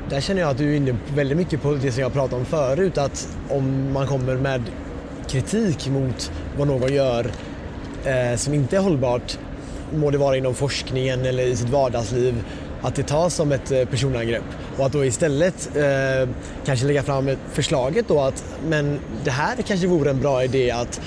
Där 0.09 0.21
känner 0.21 0.41
jag 0.41 0.49
att 0.49 0.57
du 0.57 0.71
är 0.71 0.77
inne 0.77 0.95
väldigt 1.15 1.37
mycket 1.37 1.61
på 1.61 1.73
det 1.73 1.91
som 1.91 2.01
jag 2.01 2.13
pratade 2.13 2.35
om 2.35 2.45
förut, 2.45 2.97
att 2.97 3.37
om 3.49 3.93
man 3.93 4.07
kommer 4.07 4.35
med 4.35 4.61
kritik 5.27 5.89
mot 5.89 6.31
vad 6.57 6.67
någon 6.67 6.93
gör 6.93 7.31
eh, 8.05 8.37
som 8.37 8.53
inte 8.53 8.77
är 8.77 8.81
hållbart, 8.81 9.39
må 9.93 10.11
det 10.11 10.17
vara 10.17 10.37
inom 10.37 10.53
forskningen 10.53 11.25
eller 11.25 11.43
i 11.43 11.55
sitt 11.55 11.69
vardagsliv, 11.69 12.43
att 12.81 12.95
det 12.95 13.03
tas 13.03 13.35
som 13.35 13.51
ett 13.51 13.71
eh, 13.71 13.85
personangrepp 13.85 14.43
och 14.77 14.85
att 14.85 14.91
då 14.91 15.05
istället 15.05 15.75
eh, 15.75 16.29
kanske 16.65 16.85
lägga 16.85 17.03
fram 17.03 17.29
förslaget 17.53 18.07
då 18.07 18.21
att 18.21 18.43
men 18.67 18.99
det 19.23 19.31
här 19.31 19.55
kanske 19.67 19.87
vore 19.87 20.09
en 20.09 20.21
bra 20.21 20.43
idé 20.43 20.71
att 20.71 21.01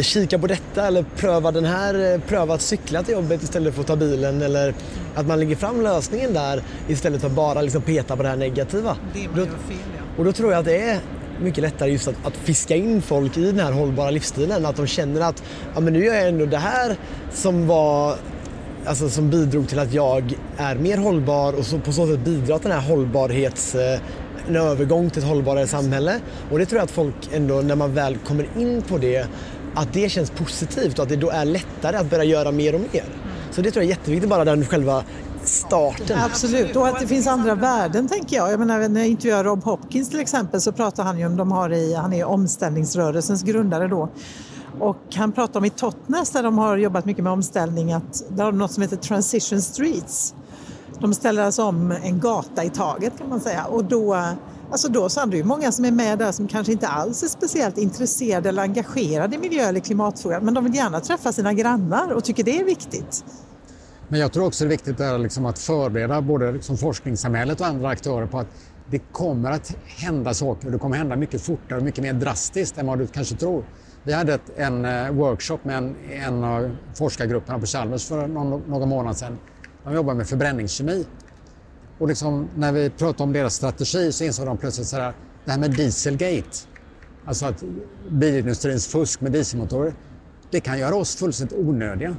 kika 0.00 0.38
på 0.38 0.46
detta 0.46 0.86
eller 0.86 1.04
pröva 1.16 1.50
den 1.50 1.64
här, 1.64 2.12
eh, 2.12 2.20
pröva 2.20 2.54
att 2.54 2.62
cykla 2.62 3.02
till 3.02 3.14
jobbet 3.14 3.42
istället 3.42 3.74
för 3.74 3.80
att 3.80 3.86
ta 3.86 3.96
bilen 3.96 4.42
eller 4.42 4.74
att 5.14 5.26
man 5.26 5.40
lägger 5.40 5.56
fram 5.56 5.82
lösningen 5.82 6.34
där 6.34 6.62
istället 6.88 7.20
för 7.20 7.28
att 7.28 7.34
bara 7.34 7.62
liksom 7.62 7.82
peta 7.82 8.16
på 8.16 8.22
det 8.22 8.28
här 8.28 8.36
negativa. 8.36 8.96
Det 9.14 9.28
man 9.28 9.38
gör 9.38 9.44
fel, 9.46 9.76
ja. 9.96 10.02
Och 10.18 10.24
då 10.24 10.32
tror 10.32 10.52
jag 10.52 10.58
att 10.58 10.64
det 10.64 10.80
är 10.80 11.00
mycket 11.40 11.62
lättare 11.62 11.90
just 11.90 12.08
att, 12.08 12.26
att, 12.26 12.36
fiska 12.36 12.76
in 12.76 13.02
folk 13.02 13.36
i 13.36 13.44
den 13.44 13.60
här 13.60 13.72
hållbara 13.72 14.10
livsstilen. 14.10 14.66
Att 14.66 14.76
de 14.76 14.86
känner 14.86 15.20
att 15.20 15.42
ja, 15.74 15.80
men 15.80 15.92
nu 15.92 16.04
gör 16.04 16.14
jag 16.14 16.28
ändå 16.28 16.46
det 16.46 16.58
här 16.58 16.96
som 17.32 17.66
var 17.66 18.16
alltså, 18.86 19.08
som 19.08 19.30
bidrog 19.30 19.68
till 19.68 19.78
att 19.78 19.92
jag 19.92 20.38
är 20.56 20.76
mer 20.76 20.98
hållbar 20.98 21.52
och 21.52 21.66
så, 21.66 21.78
på 21.78 21.92
så 21.92 22.06
sätt 22.06 22.20
bidrar 22.20 22.58
till 22.58 22.70
den 22.70 22.80
här 22.80 22.88
hållbarhets 22.88 23.74
eh, 23.74 24.00
en 24.48 24.56
övergång 24.56 25.10
till 25.10 25.22
ett 25.22 25.28
hållbarare 25.28 25.66
samhälle. 25.66 26.20
Och 26.50 26.58
det 26.58 26.66
tror 26.66 26.78
jag 26.78 26.84
att 26.84 26.90
folk 26.90 27.14
ändå, 27.32 27.54
när 27.54 27.76
man 27.76 27.94
väl 27.94 28.16
kommer 28.16 28.48
in 28.58 28.82
på 28.82 28.98
det, 28.98 29.26
att 29.74 29.92
det 29.92 30.08
känns 30.08 30.30
positivt 30.30 30.98
och 30.98 31.02
att 31.02 31.08
det 31.08 31.16
då 31.16 31.30
är 31.30 31.44
lättare 31.44 31.96
att 31.96 32.10
börja 32.10 32.24
göra 32.24 32.50
mer 32.50 32.74
och 32.74 32.80
mer. 32.80 33.04
Så 33.50 33.62
det 33.62 33.70
tror 33.70 33.84
jag 33.84 33.90
är 33.90 33.96
jätteviktigt, 33.96 34.30
bara 34.30 34.44
den 34.44 34.66
själva 34.66 35.04
starten. 35.42 36.18
Absolut, 36.24 36.76
och 36.76 36.88
att 36.88 37.00
det 37.00 37.06
finns 37.06 37.26
andra 37.26 37.54
värden 37.54 38.08
tänker 38.08 38.36
jag. 38.36 38.52
jag 38.52 38.58
menar, 38.58 38.88
när 38.88 39.00
jag 39.00 39.08
intervjuar 39.08 39.44
Rob 39.44 39.64
Hopkins 39.64 40.10
till 40.10 40.20
exempel 40.20 40.60
så 40.60 40.72
pratar 40.72 41.04
han 41.04 41.18
ju 41.18 41.26
om, 41.26 41.36
de 41.36 41.52
har 41.52 41.72
i, 41.72 41.94
han 41.94 42.12
är 42.12 42.24
omställningsrörelsens 42.24 43.42
grundare 43.42 43.88
då, 43.88 44.08
och 44.80 44.96
han 45.14 45.32
pratar 45.32 45.60
om 45.60 45.64
i 45.64 45.70
Totnes 45.70 46.30
där 46.30 46.42
de 46.42 46.58
har 46.58 46.76
jobbat 46.76 47.04
mycket 47.04 47.24
med 47.24 47.32
omställning 47.32 47.92
att 47.92 48.22
där 48.28 48.44
har 48.44 48.52
de 48.52 48.58
något 48.58 48.72
som 48.72 48.82
heter 48.82 48.96
Transition 48.96 49.62
Streets. 49.62 50.34
De 51.00 51.14
ställer 51.14 51.42
alltså 51.42 51.64
om 51.64 51.90
en 51.90 52.20
gata 52.20 52.64
i 52.64 52.70
taget 52.70 53.18
kan 53.18 53.28
man 53.28 53.40
säga 53.40 53.64
och 53.64 53.84
då 53.84 54.16
Alltså 54.70 54.88
då 54.88 55.08
så 55.08 55.20
är 55.20 55.26
det 55.26 55.36
ju 55.36 55.44
många 55.44 55.72
som 55.72 55.84
är 55.84 55.90
med 55.90 56.18
där 56.18 56.32
som 56.32 56.48
kanske 56.48 56.72
inte 56.72 56.88
alls 56.88 57.22
är 57.22 57.28
speciellt 57.28 57.78
intresserade 57.78 58.48
eller 58.48 58.62
engagerade 58.62 59.36
i 59.36 59.38
miljö 59.38 59.62
eller 59.62 59.80
klimatfrågan 59.80 60.44
men 60.44 60.54
de 60.54 60.64
vill 60.64 60.74
gärna 60.74 61.00
träffa 61.00 61.32
sina 61.32 61.52
grannar 61.52 62.12
och 62.12 62.24
tycker 62.24 62.44
det 62.44 62.60
är 62.60 62.64
viktigt. 62.64 63.24
Men 64.08 64.20
jag 64.20 64.32
tror 64.32 64.46
också 64.46 64.64
det 64.64 64.68
är 64.68 64.70
viktigt 64.70 64.98
där 64.98 65.18
liksom 65.18 65.46
att 65.46 65.58
förbereda 65.58 66.22
både 66.22 66.52
liksom 66.52 66.76
forskningssamhället 66.76 67.60
och 67.60 67.66
andra 67.66 67.88
aktörer 67.88 68.26
på 68.26 68.38
att 68.38 68.48
det 68.90 68.98
kommer 68.98 69.50
att 69.50 69.76
hända 69.84 70.34
saker 70.34 70.66
och 70.66 70.72
det 70.72 70.78
kommer 70.78 70.96
hända 70.96 71.16
mycket 71.16 71.42
fortare 71.42 71.78
och 71.78 71.84
mycket 71.84 72.02
mer 72.02 72.12
drastiskt 72.12 72.78
än 72.78 72.86
vad 72.86 72.98
du 72.98 73.06
kanske 73.06 73.36
tror. 73.36 73.64
Vi 74.06 74.12
hade 74.12 74.34
ett, 74.34 74.50
en 74.56 74.84
eh, 74.84 75.10
workshop 75.10 75.58
med 75.62 75.76
en, 75.76 75.96
en 76.10 76.44
av 76.44 76.76
forskargrupperna 76.94 77.58
på 77.58 77.66
Chalmers 77.66 78.08
för 78.08 78.26
någon, 78.26 78.62
någon 78.68 78.88
månad 78.88 79.16
sedan. 79.16 79.38
De 79.84 79.94
jobbar 79.94 80.14
med 80.14 80.26
förbränningskemi. 80.28 81.06
Och 81.98 82.08
liksom, 82.08 82.48
när 82.56 82.72
vi 82.72 82.90
pratade 82.90 83.22
om 83.22 83.32
deras 83.32 83.54
strategi 83.54 84.12
så 84.12 84.24
insåg 84.24 84.46
de 84.46 84.56
plötsligt 84.56 84.86
så 84.86 84.96
här, 84.96 85.12
det 85.44 85.50
här 85.50 85.58
med 85.58 85.70
dieselgate, 85.70 86.58
alltså 87.24 87.46
att 87.46 87.64
bilindustrins 88.10 88.86
fusk 88.86 89.20
med 89.20 89.32
dieselmotorer, 89.32 89.94
det 90.50 90.60
kan 90.60 90.78
göra 90.78 90.94
oss 90.94 91.16
fullständigt 91.16 91.58
onödiga. 91.58 92.16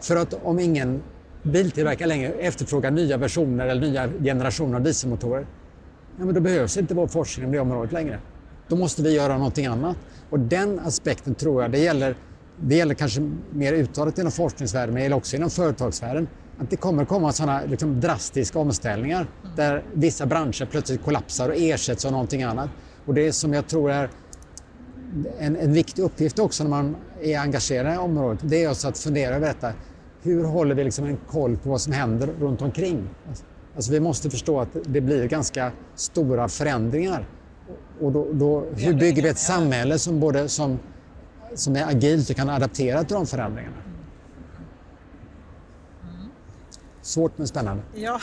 För 0.00 0.16
att 0.16 0.34
om 0.42 0.58
ingen 0.58 1.02
biltillverkare 1.42 2.08
längre 2.08 2.32
efterfrågar 2.32 2.90
nya 2.90 3.16
versioner 3.16 3.66
eller 3.66 3.80
nya 3.80 4.08
generationer 4.22 4.76
av 4.76 4.82
dieselmotorer, 4.82 5.46
ja, 6.18 6.24
men 6.24 6.34
då 6.34 6.40
behövs 6.40 6.76
inte 6.76 6.94
vår 6.94 7.06
forskning 7.06 7.46
på 7.46 7.52
det 7.52 7.60
området 7.60 7.92
längre. 7.92 8.20
Då 8.68 8.76
måste 8.76 9.02
vi 9.02 9.14
göra 9.14 9.38
någonting 9.38 9.66
annat. 9.66 9.96
Och 10.30 10.38
den 10.38 10.80
aspekten 10.80 11.34
tror 11.34 11.62
jag, 11.62 11.70
det 11.70 11.78
gäller, 11.78 12.16
det 12.60 12.74
gäller 12.74 12.94
kanske 12.94 13.30
mer 13.50 13.72
uttalat 13.72 14.18
inom 14.18 14.32
forskningsvärlden 14.32 14.94
men 14.94 15.00
det 15.00 15.02
gäller 15.02 15.16
också 15.16 15.36
inom 15.36 15.50
företagsvärlden, 15.50 16.28
att 16.58 16.70
det 16.70 16.76
kommer 16.76 17.04
komma 17.04 17.32
sådana 17.32 17.62
liksom, 17.66 18.00
drastiska 18.00 18.58
omställningar 18.58 19.26
där 19.56 19.84
vissa 19.94 20.26
branscher 20.26 20.66
plötsligt 20.70 21.04
kollapsar 21.04 21.48
och 21.48 21.54
ersätts 21.56 22.04
av 22.04 22.12
någonting 22.12 22.42
annat. 22.42 22.70
Och 23.06 23.14
det 23.14 23.32
som 23.32 23.52
jag 23.52 23.66
tror 23.66 23.90
är 23.90 24.10
en, 25.38 25.56
en 25.56 25.72
viktig 25.72 26.02
uppgift 26.02 26.38
också 26.38 26.62
när 26.62 26.70
man 26.70 26.96
är 27.22 27.38
engagerad 27.38 27.94
i 27.94 27.96
området, 27.96 28.40
det 28.42 28.64
är 28.64 28.70
också 28.70 28.88
att 28.88 28.98
fundera 28.98 29.34
över 29.34 29.46
detta. 29.46 29.72
Hur 30.22 30.44
håller 30.44 30.74
vi 30.74 30.84
liksom 30.84 31.04
en 31.04 31.18
koll 31.30 31.56
på 31.56 31.68
vad 31.70 31.80
som 31.80 31.92
händer 31.92 32.28
runt 32.40 32.62
omkring? 32.62 33.08
Alltså, 33.28 33.44
alltså 33.76 33.92
vi 33.92 34.00
måste 34.00 34.30
förstå 34.30 34.60
att 34.60 34.68
det 34.84 35.00
blir 35.00 35.28
ganska 35.28 35.72
stora 35.94 36.48
förändringar 36.48 37.26
och 38.00 38.12
då, 38.12 38.26
då, 38.32 38.64
hur 38.76 38.94
bygger 38.94 39.22
vi 39.22 39.28
ett 39.28 39.38
samhälle 39.38 39.98
som, 39.98 40.20
både, 40.20 40.48
som, 40.48 40.78
som 41.54 41.76
är 41.76 41.86
agilt 41.86 42.30
och 42.30 42.36
kan 42.36 42.48
adaptera 42.48 43.04
till 43.04 43.14
de 43.14 43.26
förändringarna? 43.26 43.76
Svårt 47.02 47.38
men 47.38 47.48
spännande. 47.48 47.82
Ja. 47.94 48.20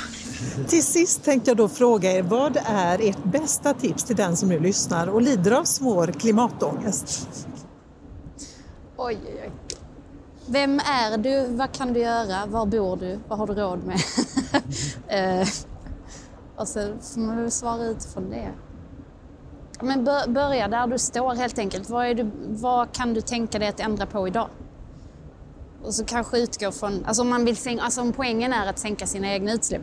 Till 0.68 0.84
sist 0.84 1.24
tänkte 1.24 1.50
jag 1.50 1.58
då 1.58 1.70
fråga 1.70 2.12
er, 2.12 2.22
vad 2.22 2.58
är 2.66 3.10
ert 3.10 3.24
bästa 3.24 3.74
tips 3.74 4.04
till 4.04 4.16
den 4.16 4.38
som 4.38 4.50
nu 4.50 4.60
lyssnar 4.60 5.08
och 5.08 5.22
lider 5.22 5.52
av 5.52 5.64
svår 5.64 6.08
klimatångest? 6.08 7.30
Oj, 8.98 9.20
oj, 9.26 9.40
oj. 9.44 9.52
Vem 10.48 10.80
är 10.80 11.18
du? 11.18 11.56
Vad 11.56 11.72
kan 11.72 11.94
du 11.94 12.00
göra? 12.00 12.46
Var 12.46 12.66
bor 12.66 12.98
du? 12.98 13.20
Vad 13.28 13.40
har 13.40 13.48
du 13.48 13.54
råd 13.54 13.80
med? 13.84 14.00
eh, 15.42 15.48
och 16.56 16.68
så 16.68 16.94
får 17.02 17.20
man 17.20 17.38
väl 17.38 17.52
svara 17.52 17.84
utifrån 17.84 18.30
det. 18.30 18.52
Men 19.82 20.04
börja 20.28 20.68
där 20.68 20.88
du 20.88 20.98
står 20.98 21.36
helt 21.36 21.60
enkelt. 21.60 21.90
Vad, 21.90 22.18
du, 22.18 22.32
vad, 22.48 22.92
kan 22.92 23.14
du 23.14 23.22
tänka 23.22 23.60
dig 23.60 23.68
att 23.68 23.80
ändra 23.80 24.06
på 24.06 24.28
idag? 24.28 24.50
Och 25.84 25.94
så 25.94 26.06
kanske 26.06 26.40
utgå 26.40 26.72
från, 26.72 27.06
alltså 27.06 27.22
om, 27.22 27.30
man 27.30 27.46
vill 27.46 27.58
sänka, 27.58 27.84
alltså 27.84 28.02
om 28.02 28.14
poängen 28.14 28.54
är 28.54 28.68
att 28.68 28.80
sänka 28.80 29.08
sina 29.08 29.34
egna 29.34 29.54
utsläpp, 29.54 29.82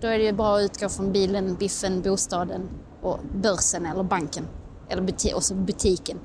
Då 0.00 0.06
är 0.06 0.18
det 0.18 0.24
ju 0.24 0.32
bra 0.32 0.56
att 0.56 0.62
utgå 0.62 0.88
från 0.88 1.12
bilen, 1.12 1.54
biffen, 1.54 2.02
bostaden 2.02 2.68
och 3.02 3.18
börsen 3.42 3.86
eller 3.86 4.02
banken. 4.02 4.44
Eller 4.88 5.02
buti 5.02 5.32
och 5.34 5.44
så 5.44 5.54
butiken. 5.54 6.18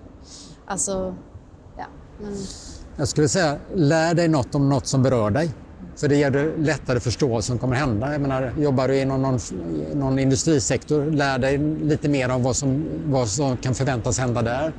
Alltså, 0.65 1.15
ja. 1.77 1.85
Men... 2.21 2.37
Jag 2.97 3.07
skulle 3.07 3.29
säga, 3.29 3.57
lär 3.73 4.13
dig 4.13 4.27
något 4.27 4.55
om 4.55 4.69
något 4.69 4.87
som 4.87 5.03
berör 5.03 5.29
dig. 5.31 5.51
För 5.97 6.07
det 6.07 6.15
ger 6.15 6.29
dig 6.29 6.51
lättare 6.57 6.99
förstå 6.99 7.27
vad 7.27 7.43
som 7.43 7.59
kommer 7.59 7.75
hända. 7.75 8.11
Jag 8.11 8.21
menar, 8.21 8.53
jobbar 8.59 8.87
du 8.87 8.99
inom 8.99 9.21
någon, 9.21 9.39
någon 9.93 10.19
industrisektor, 10.19 11.05
lär 11.05 11.39
dig 11.39 11.57
lite 11.83 12.09
mer 12.09 12.29
om 12.29 12.43
vad 12.43 12.55
som, 12.55 12.85
vad 13.05 13.27
som 13.27 13.57
kan 13.57 13.75
förväntas 13.75 14.19
hända 14.19 14.41
där. 14.41 14.73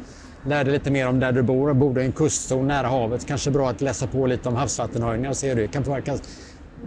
Lär 0.47 0.65
dig 0.65 0.73
lite 0.73 0.91
mer 0.91 1.09
om 1.09 1.21
där 1.21 1.33
du 1.33 1.43
bor. 1.43 1.73
Bor 1.73 1.95
du 1.95 2.03
i 2.03 2.05
en 2.05 2.13
kustzon 2.13 2.67
nära 2.67 2.87
havet, 2.87 3.27
kanske 3.27 3.51
bra 3.51 3.71
att 3.71 3.81
läsa 3.81 4.07
på 4.07 4.27
lite 4.27 4.49
om 4.49 4.57
havsvattenhöjningar 4.57 5.31
och 5.31 5.37
se 5.37 5.49
hur 5.49 5.57
det 5.57 5.69
kan 5.69 5.83
påverkas. 5.83 6.23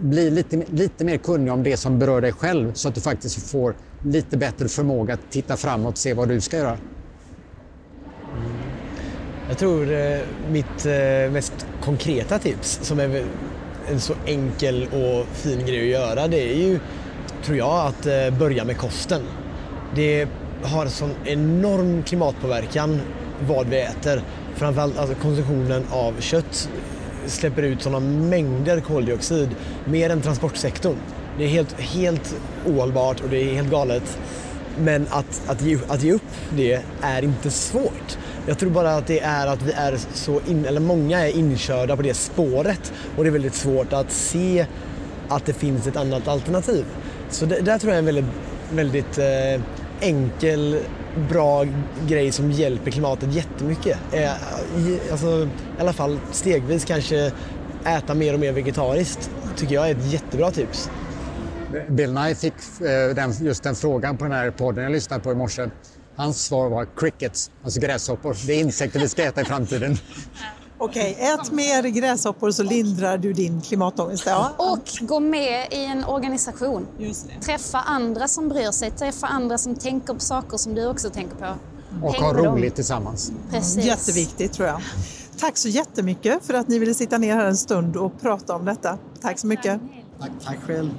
Bli 0.00 0.30
lite, 0.30 0.62
lite 0.70 1.04
mer 1.04 1.16
kunnig 1.16 1.52
om 1.52 1.62
det 1.62 1.76
som 1.76 1.98
berör 1.98 2.20
dig 2.20 2.32
själv 2.32 2.72
så 2.74 2.88
att 2.88 2.94
du 2.94 3.00
faktiskt 3.00 3.50
får 3.50 3.74
lite 4.04 4.36
bättre 4.36 4.68
förmåga 4.68 5.14
att 5.14 5.20
titta 5.30 5.56
framåt 5.56 5.92
och 5.92 5.98
se 5.98 6.14
vad 6.14 6.28
du 6.28 6.40
ska 6.40 6.56
göra. 6.56 6.78
Jag 9.48 9.58
tror 9.58 9.92
eh, 9.92 10.18
mitt 10.50 10.86
eh, 10.86 11.32
mest 11.32 11.66
konkreta 11.84 12.38
tips 12.38 12.80
som 12.82 13.00
är 13.00 13.24
en 13.90 14.00
så 14.00 14.14
enkel 14.26 14.88
och 14.92 15.26
fin 15.36 15.66
grej 15.66 15.80
att 15.80 16.00
göra 16.00 16.28
det 16.28 16.52
är 16.52 16.56
ju, 16.56 16.78
tror 17.44 17.58
jag, 17.58 17.86
att 17.86 18.06
eh, 18.06 18.38
börja 18.38 18.64
med 18.64 18.78
kosten. 18.78 19.22
Det 19.94 20.28
har 20.62 20.86
sån 20.86 21.14
enorm 21.24 22.02
klimatpåverkan 22.02 23.00
vad 23.48 23.66
vi 23.66 23.80
äter. 23.80 24.22
Framförallt 24.56 24.98
alltså 24.98 25.14
konsumtionen 25.14 25.84
av 25.90 26.20
kött 26.20 26.68
släpper 27.26 27.62
ut 27.62 27.82
sådana 27.82 28.00
mängder 28.00 28.80
koldioxid, 28.80 29.48
mer 29.84 30.10
än 30.10 30.20
transportsektorn. 30.20 30.96
Det 31.38 31.44
är 31.44 31.48
helt, 31.48 31.80
helt 31.80 32.34
ohållbart 32.66 33.20
och 33.20 33.28
det 33.28 33.38
är 33.38 33.54
helt 33.54 33.70
galet. 33.70 34.18
Men 34.78 35.06
att, 35.10 35.42
att, 35.46 35.62
ge, 35.62 35.78
att 35.88 36.02
ge 36.02 36.12
upp 36.12 36.22
det 36.50 36.82
är 37.00 37.24
inte 37.24 37.50
svårt. 37.50 38.18
Jag 38.46 38.58
tror 38.58 38.70
bara 38.70 38.94
att 38.94 39.06
det 39.06 39.20
är 39.20 39.46
att 39.46 39.62
vi 39.62 39.72
är 39.72 39.98
så, 40.14 40.40
in, 40.48 40.64
eller 40.64 40.80
många 40.80 41.28
är 41.28 41.36
inkörda 41.36 41.96
på 41.96 42.02
det 42.02 42.14
spåret 42.14 42.92
och 43.16 43.24
det 43.24 43.30
är 43.30 43.32
väldigt 43.32 43.54
svårt 43.54 43.92
att 43.92 44.12
se 44.12 44.66
att 45.28 45.46
det 45.46 45.52
finns 45.52 45.86
ett 45.86 45.96
annat 45.96 46.28
alternativ. 46.28 46.84
Så 47.30 47.46
det, 47.46 47.60
där 47.60 47.78
tror 47.78 47.92
jag 47.92 47.94
är 47.94 47.98
en 47.98 48.04
väldigt, 48.04 48.24
väldigt 48.72 49.18
eh, 49.18 49.62
enkel, 50.00 50.78
bra 51.28 51.66
grej 52.08 52.32
som 52.32 52.50
hjälper 52.50 52.90
klimatet 52.90 53.34
jättemycket. 53.34 53.98
Eh, 54.12 54.22
i, 54.76 55.00
alltså, 55.10 55.48
I 55.78 55.80
alla 55.80 55.92
fall 55.92 56.18
stegvis 56.32 56.84
kanske 56.84 57.32
äta 57.84 58.14
mer 58.14 58.34
och 58.34 58.40
mer 58.40 58.52
vegetariskt 58.52 59.30
tycker 59.56 59.74
jag 59.74 59.90
är 59.90 59.94
ett 59.94 60.12
jättebra 60.12 60.50
tips. 60.50 60.90
Bill 61.88 62.12
Nye 62.12 62.34
fick 62.34 62.54
eh, 62.80 63.14
den, 63.14 63.32
just 63.40 63.62
den 63.62 63.74
frågan 63.74 64.16
på 64.16 64.24
den 64.24 64.32
här 64.32 64.50
podden 64.50 64.84
jag 64.84 64.92
lyssnade 64.92 65.22
på 65.22 65.32
i 65.32 65.34
morse. 65.34 65.66
Hans 66.20 66.44
svar 66.44 66.68
var 66.68 66.88
crickets, 66.96 67.50
alltså 67.64 67.80
gräshoppor. 67.80 68.36
Det 68.46 68.52
är 68.52 68.60
insekter 68.60 69.00
vi 69.00 69.08
ska 69.08 69.22
äta 69.22 69.40
i 69.40 69.44
framtiden. 69.44 69.96
Okej, 70.78 71.16
ät 71.20 71.52
mer 71.52 71.82
gräshoppor 71.82 72.50
så 72.50 72.62
lindrar 72.62 73.18
du 73.18 73.32
din 73.32 73.60
klimatångest. 73.60 74.26
Ja. 74.26 74.52
Och 74.56 75.06
gå 75.08 75.20
med 75.20 75.72
i 75.72 75.84
en 75.84 76.04
organisation. 76.04 76.86
Träffa 77.44 77.78
andra 77.78 78.28
som 78.28 78.48
bryr 78.48 78.70
sig, 78.70 78.90
träffa 78.90 79.26
andra 79.26 79.58
som 79.58 79.74
tänker 79.74 80.14
på 80.14 80.20
saker 80.20 80.56
som 80.56 80.74
du 80.74 80.86
också 80.86 81.10
tänker 81.10 81.36
på. 81.36 81.54
Och 82.02 82.14
Häng 82.14 82.22
ha 82.22 82.34
roligt 82.34 82.74
tillsammans. 82.74 83.32
Precis. 83.50 83.84
Jätteviktigt 83.84 84.52
tror 84.52 84.68
jag. 84.68 84.80
Tack 85.38 85.56
så 85.56 85.68
jättemycket 85.68 86.44
för 86.46 86.54
att 86.54 86.68
ni 86.68 86.78
ville 86.78 86.94
sitta 86.94 87.18
ner 87.18 87.34
här 87.34 87.46
en 87.46 87.56
stund 87.56 87.96
och 87.96 88.20
prata 88.20 88.54
om 88.54 88.64
detta. 88.64 88.98
Tack 89.20 89.38
så 89.38 89.46
mycket. 89.46 89.80
Tack, 90.20 90.30
tack 90.44 90.58
själv. 90.66 90.90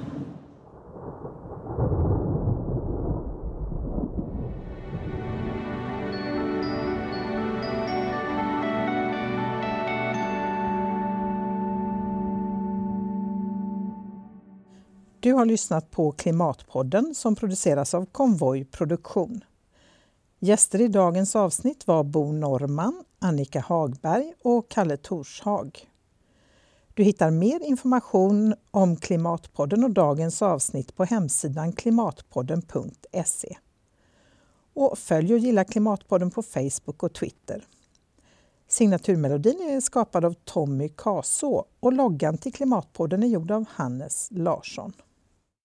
Du 15.22 15.32
har 15.32 15.44
lyssnat 15.44 15.90
på 15.90 16.12
Klimatpodden 16.12 17.14
som 17.14 17.36
produceras 17.36 17.94
av 17.94 18.06
Konvoj 18.06 18.64
Produktion. 18.64 19.44
Gäster 20.38 20.80
i 20.80 20.88
dagens 20.88 21.36
avsnitt 21.36 21.86
var 21.86 22.04
Bo 22.04 22.32
Norman, 22.32 23.04
Annika 23.18 23.60
Hagberg 23.60 24.34
och 24.42 24.68
Kalle 24.68 24.96
Torshag. 24.96 25.90
Du 26.94 27.02
hittar 27.02 27.30
mer 27.30 27.60
information 27.60 28.54
om 28.70 28.96
Klimatpodden 28.96 29.84
och 29.84 29.90
dagens 29.90 30.42
avsnitt 30.42 30.96
på 30.96 31.04
hemsidan 31.04 31.72
klimatpodden.se. 31.72 33.56
Och 34.74 34.98
följ 34.98 35.32
och 35.34 35.38
gilla 35.38 35.64
Klimatpodden 35.64 36.30
på 36.30 36.42
Facebook 36.42 37.02
och 37.02 37.12
Twitter. 37.12 37.64
Signaturmelodin 38.68 39.60
är 39.60 39.80
skapad 39.80 40.24
av 40.24 40.34
Tommy 40.44 40.88
Kaså 40.88 41.64
och 41.80 41.92
loggan 41.92 42.38
till 42.38 42.52
Klimatpodden 42.52 43.22
är 43.22 43.26
gjord 43.26 43.50
av 43.50 43.64
Hannes 43.68 44.28
Larsson. 44.30 44.92